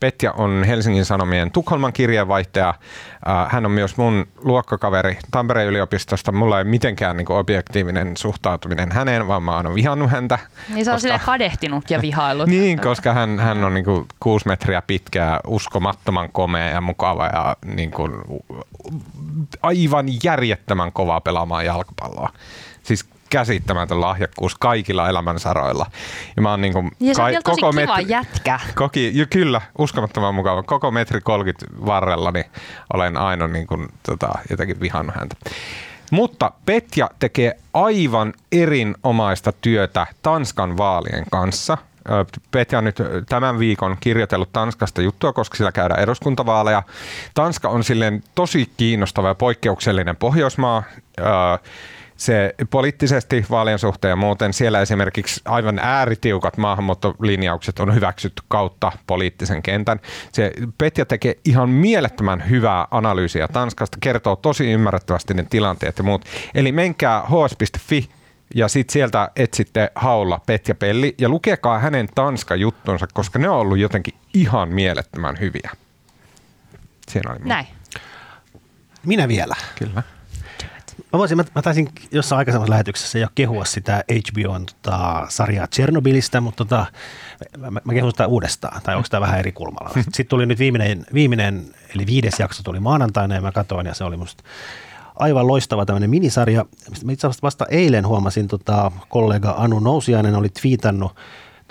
Petja 0.00 0.32
on 0.32 0.64
Helsingin 0.64 1.04
Sanomien 1.04 1.50
Tukholman 1.50 1.92
kirjeenvaihtaja. 1.92 2.68
Äh, 2.68 3.52
hän 3.52 3.66
on 3.66 3.72
myös 3.72 3.96
mun 3.96 4.26
luokkakaveri 4.36 5.18
Tampereen 5.30 5.68
yliopistosta. 5.68 6.32
Mulla 6.32 6.58
ei 6.58 6.64
mitenkään 6.64 7.16
niin 7.16 7.32
objektiivinen 7.32 8.16
suhtautuminen 8.16 8.92
häneen, 8.92 9.28
vaan 9.28 9.42
mä 9.42 9.56
oon 9.56 9.74
vihannut 9.74 10.10
häntä. 10.10 10.38
Niin 10.68 10.84
se 10.84 10.90
on 10.90 10.96
koska... 10.96 11.18
kadehtinut 11.18 11.90
ja 11.90 12.02
vihailut. 12.02 12.48
niin, 12.58 12.80
koska 12.80 13.12
hän, 13.12 13.38
hän 13.38 13.64
on 13.64 13.74
niin 13.74 13.84
kuin 13.84 14.06
kuusi 14.20 14.48
metriä 14.48 14.82
pitkä, 14.82 15.40
uskomattoman 15.46 16.28
komea 16.32 16.68
ja 16.68 16.80
mukava 16.80 17.26
ja 17.26 17.56
niin 17.64 17.90
kuin 17.90 18.12
aivan 19.62 20.06
järjettömän 20.24 20.92
kovaa 20.92 21.20
pelaamaan 21.20 21.66
jalkapalloa. 21.66 22.28
Siis 22.82 23.04
käsittämätön 23.32 24.00
lahjakkuus 24.00 24.54
kaikilla 24.54 25.08
elämänsaroilla. 25.08 25.86
Ja 26.36 26.42
mä 26.42 26.50
oon 26.50 26.60
niin 26.60 26.72
kuin 26.72 26.90
ja 27.00 27.14
se 27.14 27.22
on 27.22 27.32
ka- 27.32 27.40
koko 27.44 27.56
kiva 27.56 27.72
metri, 27.72 28.04
jätkä. 28.08 28.60
Koki, 28.74 29.10
jo, 29.14 29.26
kyllä, 29.30 29.60
uskomattoman 29.78 30.34
mukava. 30.34 30.62
Koko 30.62 30.90
metri 30.90 31.20
30 31.20 31.66
varrella 31.86 32.30
niin 32.30 32.44
olen 32.94 33.16
aina 33.16 33.48
niin 33.48 33.66
kuin, 33.66 33.88
tota, 34.02 34.28
jotenkin 34.50 34.80
vihannut 34.80 35.16
häntä. 35.16 35.36
Mutta 36.10 36.50
Petja 36.66 37.10
tekee 37.18 37.56
aivan 37.74 38.32
erinomaista 38.52 39.52
työtä 39.52 40.06
Tanskan 40.22 40.76
vaalien 40.76 41.24
kanssa. 41.30 41.78
Petja 42.50 42.78
on 42.78 42.84
nyt 42.84 42.98
tämän 43.28 43.58
viikon 43.58 43.96
kirjoitellut 44.00 44.52
Tanskasta 44.52 45.02
juttua, 45.02 45.32
koska 45.32 45.56
sillä 45.56 45.72
käydään 45.72 46.02
eduskuntavaaleja. 46.02 46.82
Tanska 47.34 47.68
on 47.68 47.84
silleen 47.84 48.22
tosi 48.34 48.70
kiinnostava 48.76 49.28
ja 49.28 49.34
poikkeuksellinen 49.34 50.16
Pohjoismaa 50.16 50.82
se 52.22 52.54
poliittisesti 52.70 53.46
vaalien 53.50 53.78
suhteen 53.78 54.10
ja 54.10 54.16
muuten 54.16 54.52
siellä 54.52 54.80
esimerkiksi 54.80 55.40
aivan 55.44 55.78
ääritiukat 55.78 56.56
maahanmuuttolinjaukset 56.56 57.78
on 57.78 57.94
hyväksytty 57.94 58.42
kautta 58.48 58.92
poliittisen 59.06 59.62
kentän. 59.62 60.00
Se 60.32 60.52
Petja 60.78 61.06
tekee 61.06 61.38
ihan 61.44 61.68
mielettömän 61.68 62.50
hyvää 62.50 62.86
analyysiä 62.90 63.48
Tanskasta, 63.48 63.98
kertoo 64.00 64.36
tosi 64.36 64.72
ymmärrettävästi 64.72 65.34
ne 65.34 65.46
tilanteet 65.50 65.98
ja 65.98 66.04
muut. 66.04 66.24
Eli 66.54 66.72
menkää 66.72 67.22
hs.fi 67.22 68.08
ja 68.54 68.68
sitten 68.68 68.92
sieltä 68.92 69.30
etsitte 69.36 69.92
haulla 69.94 70.40
Petja 70.46 70.74
Pelli 70.74 71.14
ja 71.18 71.28
lukekaa 71.28 71.78
hänen 71.78 72.08
Tanska-juttunsa, 72.14 73.06
koska 73.12 73.38
ne 73.38 73.48
on 73.48 73.56
ollut 73.56 73.78
jotenkin 73.78 74.14
ihan 74.34 74.68
mielettömän 74.68 75.40
hyviä. 75.40 75.70
Siinä 77.08 77.32
oli 77.32 77.38
Näin. 77.44 77.66
Minä 79.06 79.28
vielä. 79.28 79.54
Kyllä. 79.78 80.02
Mä, 81.12 81.18
voisin, 81.18 81.36
mä, 81.36 81.44
mä 81.54 81.62
taisin 81.62 81.88
jossain 82.10 82.38
aikaisemmassa 82.38 82.70
lähetyksessä 82.70 83.18
jo 83.18 83.28
kehua 83.34 83.64
sitä 83.64 84.04
HBOn 84.12 84.66
tota, 84.66 85.26
sarjaa 85.28 85.66
Chernobylistä, 85.66 86.40
mutta 86.40 86.64
tota, 86.64 86.86
mä, 87.58 87.70
mä 87.84 87.92
kehun 87.92 88.10
sitä 88.10 88.26
uudestaan, 88.26 88.82
tai 88.82 88.96
onko 88.96 89.08
tämä 89.10 89.20
vähän 89.20 89.38
eri 89.38 89.52
kulmalla. 89.52 89.90
Sitten 90.02 90.26
tuli 90.26 90.46
nyt 90.46 90.58
viimeinen, 90.58 91.06
viimeinen, 91.14 91.74
eli 91.94 92.06
viides 92.06 92.40
jakso 92.40 92.62
tuli 92.62 92.80
maanantaina 92.80 93.34
ja 93.34 93.40
mä 93.40 93.52
katsoin 93.52 93.86
ja 93.86 93.94
se 93.94 94.04
oli 94.04 94.16
musta 94.16 94.44
aivan 95.14 95.46
loistava 95.46 95.86
tämmöinen 95.86 96.10
minisarja. 96.10 96.64
Mä 97.04 97.12
itse 97.12 97.26
asiassa 97.26 97.42
vasta 97.42 97.66
eilen 97.66 98.06
huomasin, 98.06 98.48
tota, 98.48 98.92
kollega 99.08 99.54
Anu 99.58 99.78
Nousiainen 99.78 100.34
oli 100.34 100.48
twiitannut 100.48 101.12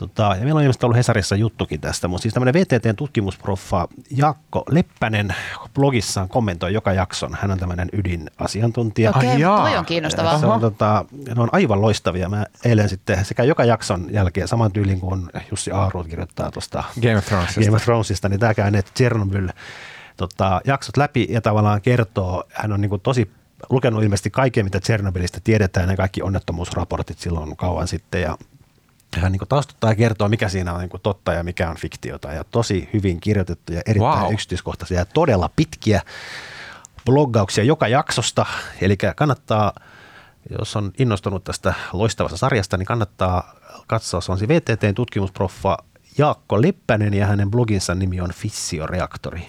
Tota, 0.01 0.23
ja 0.23 0.43
meillä 0.43 0.57
on 0.57 0.63
ilmeisesti 0.63 0.85
ollut 0.85 0.97
Hesarissa 0.97 1.35
juttukin 1.35 1.81
tästä, 1.81 2.07
mutta 2.07 2.21
siis 2.21 2.33
tämmöinen 2.33 2.53
VTTn 2.53 2.95
tutkimusproffa 2.95 3.87
Jaakko 4.17 4.63
Leppänen 4.69 5.35
blogissaan 5.73 6.29
kommentoi 6.29 6.73
joka 6.73 6.93
jakson. 6.93 7.37
Hän 7.41 7.51
on 7.51 7.59
tämmöinen 7.59 7.89
ydinasiantuntija. 7.93 9.09
Okei, 9.09 9.29
okay, 9.29 9.41
toi 9.41 9.77
on 9.77 9.85
kiinnostavaa. 9.85 10.39
Se 10.39 10.45
on, 10.45 10.61
tota, 10.61 11.05
ne 11.35 11.41
on 11.41 11.49
aivan 11.51 11.81
loistavia. 11.81 12.29
Mä 12.29 12.45
eilen 12.65 12.89
sitten 12.89 13.25
sekä 13.25 13.43
joka 13.43 13.65
jakson 13.65 14.07
jälkeen 14.11 14.47
saman 14.47 14.71
tyylin 14.71 14.99
kuin 14.99 15.29
Jussi 15.51 15.71
Aaruut 15.71 16.07
kirjoittaa 16.07 16.51
tuosta 16.51 16.83
Game 17.01 17.17
of 17.17 17.25
Thronesista, 17.25 17.61
Game 17.61 17.75
of 17.75 17.83
Thronesista 17.83 18.29
niin 18.29 18.39
tämä 18.39 18.53
käy 18.53 18.71
ne 18.71 18.81
Chernobyl 18.97 19.49
tota, 20.17 20.61
jaksot 20.65 20.97
läpi 20.97 21.27
ja 21.29 21.41
tavallaan 21.41 21.81
kertoo, 21.81 22.43
hän 22.49 22.71
on 22.71 22.81
niin 22.81 22.89
kuin 22.89 23.01
tosi 23.01 23.31
lukenut 23.69 24.03
ilmeisesti 24.03 24.29
kaikkea, 24.29 24.63
mitä 24.63 24.79
Tsernobylistä 24.79 25.39
tiedetään, 25.43 25.87
ne 25.87 25.97
kaikki 25.97 26.21
onnettomuusraportit 26.21 27.19
silloin 27.19 27.57
kauan 27.57 27.87
sitten 27.87 28.21
ja 28.21 28.37
hän 29.19 29.31
niin 29.31 29.41
taustuttaa 29.49 29.91
ja 29.91 29.95
kertoo, 29.95 30.29
mikä 30.29 30.49
siinä 30.49 30.73
on 30.73 30.79
niin 30.79 30.89
kuin 30.89 31.01
totta 31.01 31.33
ja 31.33 31.43
mikä 31.43 31.69
on 31.69 31.77
fiktiota. 31.77 32.33
Ja 32.33 32.43
tosi 32.43 32.89
hyvin 32.93 33.19
kirjoitettu 33.19 33.73
ja 33.73 33.81
erittäin 33.85 34.23
wow. 34.23 34.33
yksityiskohtaisia 34.33 34.99
ja 34.99 35.05
todella 35.05 35.49
pitkiä 35.55 36.01
bloggauksia 37.05 37.63
joka 37.63 37.87
jaksosta. 37.87 38.45
Eli 38.81 38.97
kannattaa, 39.15 39.73
jos 40.59 40.75
on 40.75 40.91
innostunut 40.99 41.43
tästä 41.43 41.73
loistavasta 41.93 42.37
sarjasta, 42.37 42.77
niin 42.77 42.85
kannattaa 42.85 43.53
katsoa. 43.87 44.21
Se 44.21 44.31
on 44.31 44.37
se 44.37 44.47
VTTn 44.47 44.95
tutkimusproffa 44.95 45.77
Jaakko 46.17 46.61
Leppänen 46.61 47.13
ja 47.13 47.25
hänen 47.25 47.51
bloginsa 47.51 47.95
nimi 47.95 48.21
on 48.21 48.31
Fissioreaktori. 48.33 49.47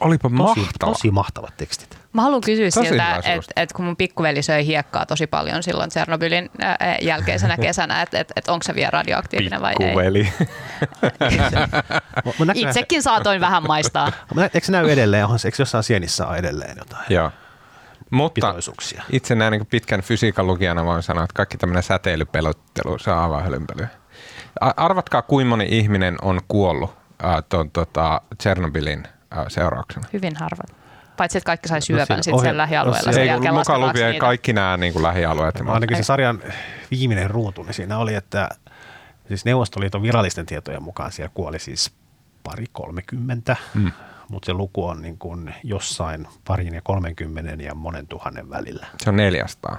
Olipa 0.00 0.28
tosi, 0.28 0.34
mahtava. 0.34 0.92
Tosi 0.92 1.10
mahtavat 1.10 1.56
tekstit. 1.56 1.98
Mä 2.12 2.22
haluan 2.22 2.40
kysyä 2.40 2.70
tosi 2.74 2.88
siltä, 2.88 3.16
että 3.16 3.52
et 3.56 3.72
kun 3.72 3.84
mun 3.84 3.96
pikkuveli 3.96 4.42
söi 4.42 4.66
hiekkaa 4.66 5.06
tosi 5.06 5.26
paljon 5.26 5.62
silloin 5.62 5.90
Tsernobylin 5.90 6.50
jälkeisenä 7.02 7.56
kesänä, 7.66 8.02
että 8.02 8.20
et, 8.20 8.32
et 8.36 8.48
onko 8.48 8.62
se 8.62 8.74
vielä 8.74 8.90
radioaktiivinen 8.90 9.62
vai 9.62 9.74
pikkuveli. 9.78 10.18
ei. 11.20 11.38
Itsekin 12.54 13.02
saatoin 13.02 13.40
vähän 13.40 13.62
maistaa. 13.66 14.12
Eikö 14.54 14.66
se 14.66 14.72
näy 14.72 14.90
edelleen? 14.90 15.24
Onko 15.24 15.36
eikö 15.44 15.56
jossain 15.58 15.84
sienissä 15.84 16.26
ole 16.26 16.36
edelleen 16.36 16.76
jotain? 16.78 17.04
Joo. 17.08 17.30
Mutta 18.10 18.54
itse 19.12 19.34
näin 19.34 19.50
niin 19.50 19.66
pitkän 19.66 20.02
fysiikan 20.02 20.46
lukijana 20.46 20.84
voin 20.84 21.02
sanoa, 21.02 21.24
että 21.24 21.34
kaikki 21.34 21.58
tämmöinen 21.58 21.82
säteilypelottelu, 21.82 22.98
se 22.98 23.10
on 23.10 23.18
aivan 23.18 23.44
hölynpölyä. 23.44 23.88
Arvatkaa, 24.60 25.22
kuinka 25.22 25.48
moni 25.48 25.66
ihminen 25.70 26.16
on 26.22 26.40
kuollut 26.48 26.90
äh, 27.24 27.44
tuon 27.48 27.70
tota, 27.70 28.20
Tsernobylin 28.38 29.06
äh, 29.06 29.17
seurauksena. 29.48 30.06
Hyvin 30.12 30.36
harvat. 30.36 30.76
Paitsi, 31.16 31.38
että 31.38 31.46
kaikki 31.46 31.68
sai 31.68 31.82
syövän 31.82 32.16
no, 32.16 32.22
sitten 32.22 32.40
sen 32.40 32.56
lähialueella. 32.56 33.12
Sen 33.12 33.26
jälkeen 33.26 33.54
mukaan 33.54 33.80
lukien 33.80 34.18
kaikki 34.18 34.52
nämä 34.52 34.76
niin 34.76 34.92
kuin 34.92 35.02
lähialueet. 35.02 35.62
Ainakin 35.66 35.96
se 35.96 36.02
sarjan 36.02 36.42
viimeinen 36.90 37.30
ruutu, 37.30 37.62
niin 37.62 37.74
siinä 37.74 37.98
oli, 37.98 38.14
että 38.14 38.48
siis 39.28 39.44
Neuvostoliiton 39.44 40.02
virallisten 40.02 40.46
tietojen 40.46 40.82
mukaan 40.82 41.12
siellä 41.12 41.30
kuoli 41.34 41.58
siis 41.58 41.92
pari 42.44 42.64
kolmekymmentä, 42.72 43.56
mm. 43.74 43.92
mutta 44.28 44.46
se 44.46 44.52
luku 44.52 44.86
on 44.86 45.02
niin 45.02 45.18
kuin 45.18 45.54
jossain 45.64 46.26
parin 46.46 46.74
ja 46.74 46.80
kolmenkymmenen 46.82 47.60
ja 47.60 47.74
monen 47.74 48.06
tuhannen 48.06 48.50
välillä. 48.50 48.86
Se 48.98 49.10
on 49.10 49.16
400. 49.16 49.78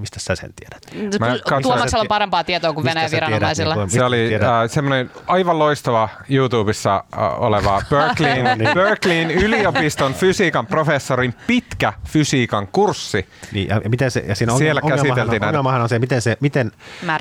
Mistä 0.00 0.20
sä 0.20 0.34
sen 0.34 0.50
tiedät? 0.56 1.10
Mä 1.20 1.26
katsoin- 1.38 1.62
Tuomaksella 1.62 2.00
on 2.02 2.08
parempaa 2.08 2.44
tietoa 2.44 2.72
kuin 2.72 2.84
Venäjän 2.84 3.10
tiedät, 3.10 3.28
viranomaisilla. 3.28 3.74
niin 3.76 3.90
Se 3.90 4.04
oli 4.04 4.24
tiedät? 4.28 4.48
äh, 4.48 4.70
semmoinen 4.70 5.10
aivan 5.26 5.58
loistava 5.58 6.08
YouTubessa 6.28 6.94
äh, 7.16 7.42
oleva 7.42 7.82
Berkeleyn, 7.90 8.58
Berkeleyn 8.74 9.30
yliopiston 9.30 10.14
fysiikan 10.14 10.66
professorin 10.66 11.34
pitkä 11.46 11.92
fysiikan 12.08 12.66
kurssi. 12.72 13.26
Niin, 13.52 13.68
ja 13.68 13.80
miten 13.88 14.10
se, 14.10 14.24
ja 14.28 14.34
siinä 14.34 14.56
Siellä 14.56 14.80
ongelmahan, 14.82 14.98
käsiteltiin 15.06 15.22
on, 15.34 15.40
näitä. 15.40 15.46
ongelmahan 15.46 15.80
on 15.82 15.88
se, 15.88 15.98
miten, 15.98 16.22
se, 16.22 16.36
miten, 16.40 16.72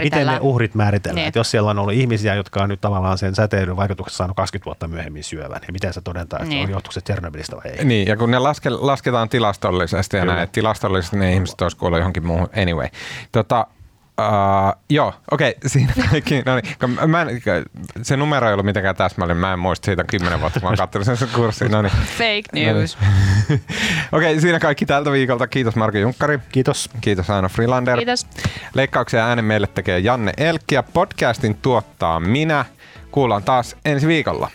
miten 0.04 0.28
ne 0.28 0.38
uhrit 0.42 0.76
määritellään. 0.76 1.16
Niin. 1.16 1.24
Niin. 1.26 1.32
Jos 1.36 1.52
siellä 1.52 1.70
on 1.70 1.80
ollut 1.80 1.94
ihmisiä, 1.94 2.36
jotka 2.36 2.64
on 2.64 2.70
nyt 2.70 2.82
tavallaan 2.82 3.18
sen 3.18 3.36
säteilyn 3.36 3.76
vaikutuksessa 3.78 4.18
saanut 4.18 4.36
20 4.38 4.66
vuotta 4.66 4.88
myöhemmin 4.88 5.24
syövän, 5.24 5.62
niin 5.62 5.74
miten 5.74 5.94
se 5.94 6.02
todentaa, 6.02 6.40
että 6.40 6.50
Niin. 6.50 6.60
niin. 6.66 6.70
johtuuko 6.72 6.92
se 6.92 7.02
Tjernobylistä 7.02 7.56
vai 7.56 7.72
ei? 7.72 7.86
Niin, 7.86 8.08
ja 8.08 8.18
kun 8.18 8.32
ne 8.32 8.40
laske, 8.40 8.70
lasketaan 8.70 9.30
tilastollisesti 9.30 10.18
ja 10.18 10.26
näin, 10.26 10.40
että 10.44 10.54
tilastollisesti 10.54 11.18
ne 11.18 11.34
ihmiset 11.34 11.62
olisi 11.62 11.78
kuollut 11.78 12.00
johonkin 12.00 12.26
muuhun. 12.26 12.50
Anyway. 12.64 12.88
Tota, 13.32 13.68
Uh, 14.20 14.82
joo, 14.90 15.14
okei, 15.32 15.50
okay, 15.50 15.70
siinä 15.70 15.94
kaikki. 16.10 16.42
No 16.46 16.56
niin, 16.56 17.10
mä 17.10 17.22
en, 17.22 17.42
se 18.02 18.18
numero 18.18 18.48
ei 18.48 18.54
ollut 18.54 18.66
mitenkään 18.66 18.96
täsmällinen, 18.96 19.38
mä 19.38 19.54
en 19.54 19.60
muista 19.60 19.86
siitä 19.86 20.04
kymmenen 20.04 20.42
vuotta, 20.42 20.60
kun 20.60 20.68
mä 20.68 20.70
oon 20.70 20.78
katsonut 20.78 21.20
sen 21.20 21.28
kurssin. 21.36 21.72
No 21.72 21.82
niin. 21.82 21.92
Fake 21.92 22.44
No 22.54 22.54
niin. 22.54 22.76
news. 22.76 22.98
Okei, 23.50 23.62
okay, 24.12 24.40
siinä 24.40 24.60
kaikki 24.60 24.86
tältä 24.86 25.12
viikolta. 25.12 25.48
Kiitos 25.48 25.76
Marko 25.76 25.98
Junkkari. 25.98 26.40
Kiitos. 26.52 26.90
Kiitos 27.02 27.30
Aino 27.30 27.50
Freelander. 27.50 27.98
Kiitos. 27.98 28.28
Leikkauksia 28.74 29.20
ja 29.20 29.26
äänen 29.28 29.46
meille 29.46 29.68
tekee 29.68 30.00
Janne 30.00 30.34
Elkki 30.38 30.76
ja 30.76 30.84
podcastin 30.84 31.56
tuottaa 31.56 32.20
minä. 32.20 32.66
Kuullaan 33.12 33.44
taas 33.44 33.76
ensi 33.86 34.08
viikolla. 34.08 34.52